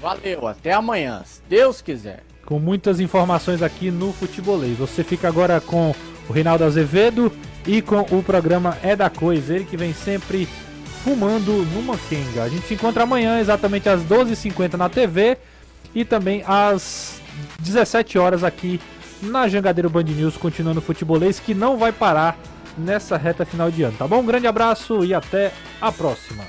Valeu, 0.00 0.46
até 0.46 0.72
amanhã, 0.72 1.22
se 1.26 1.42
Deus 1.48 1.82
quiser. 1.82 2.22
com 2.46 2.58
muitas 2.58 3.00
informações 3.00 3.60
aqui 3.62 3.90
no 3.90 4.12
Futebolês. 4.12 4.78
Você 4.78 5.04
fica 5.04 5.28
agora 5.28 5.60
com 5.60 5.92
o 6.28 6.32
Reinaldo 6.32 6.64
Azevedo 6.64 7.30
e 7.66 7.82
com 7.82 8.00
o 8.00 8.22
programa 8.22 8.78
É 8.82 8.96
da 8.96 9.10
Coisa, 9.10 9.54
ele 9.54 9.64
que 9.64 9.76
vem 9.76 9.92
sempre 9.92 10.48
fumando 11.04 11.66
numa 11.74 11.98
quenga. 11.98 12.44
A 12.44 12.48
gente 12.48 12.66
se 12.66 12.74
encontra 12.74 13.02
amanhã, 13.02 13.40
exatamente 13.40 13.88
às 13.88 14.00
12h50 14.02 14.74
na 14.74 14.88
TV 14.88 15.36
e 15.94 16.04
também 16.04 16.42
às 16.46 17.20
17 17.60 18.18
horas 18.18 18.44
aqui 18.44 18.80
na 19.20 19.48
Jangadeiro 19.48 19.90
Band 19.90 20.04
News, 20.04 20.36
continuando 20.36 20.78
o 20.78 20.82
Futebolês, 20.82 21.40
que 21.40 21.54
não 21.54 21.76
vai 21.76 21.92
parar 21.92 22.38
nessa 22.78 23.16
reta 23.16 23.44
final 23.44 23.70
de 23.70 23.82
ano, 23.82 23.96
tá 23.98 24.06
bom? 24.06 24.20
Um 24.20 24.26
grande 24.26 24.46
abraço 24.46 25.04
e 25.04 25.12
até 25.12 25.52
a 25.80 25.90
próxima. 25.90 26.44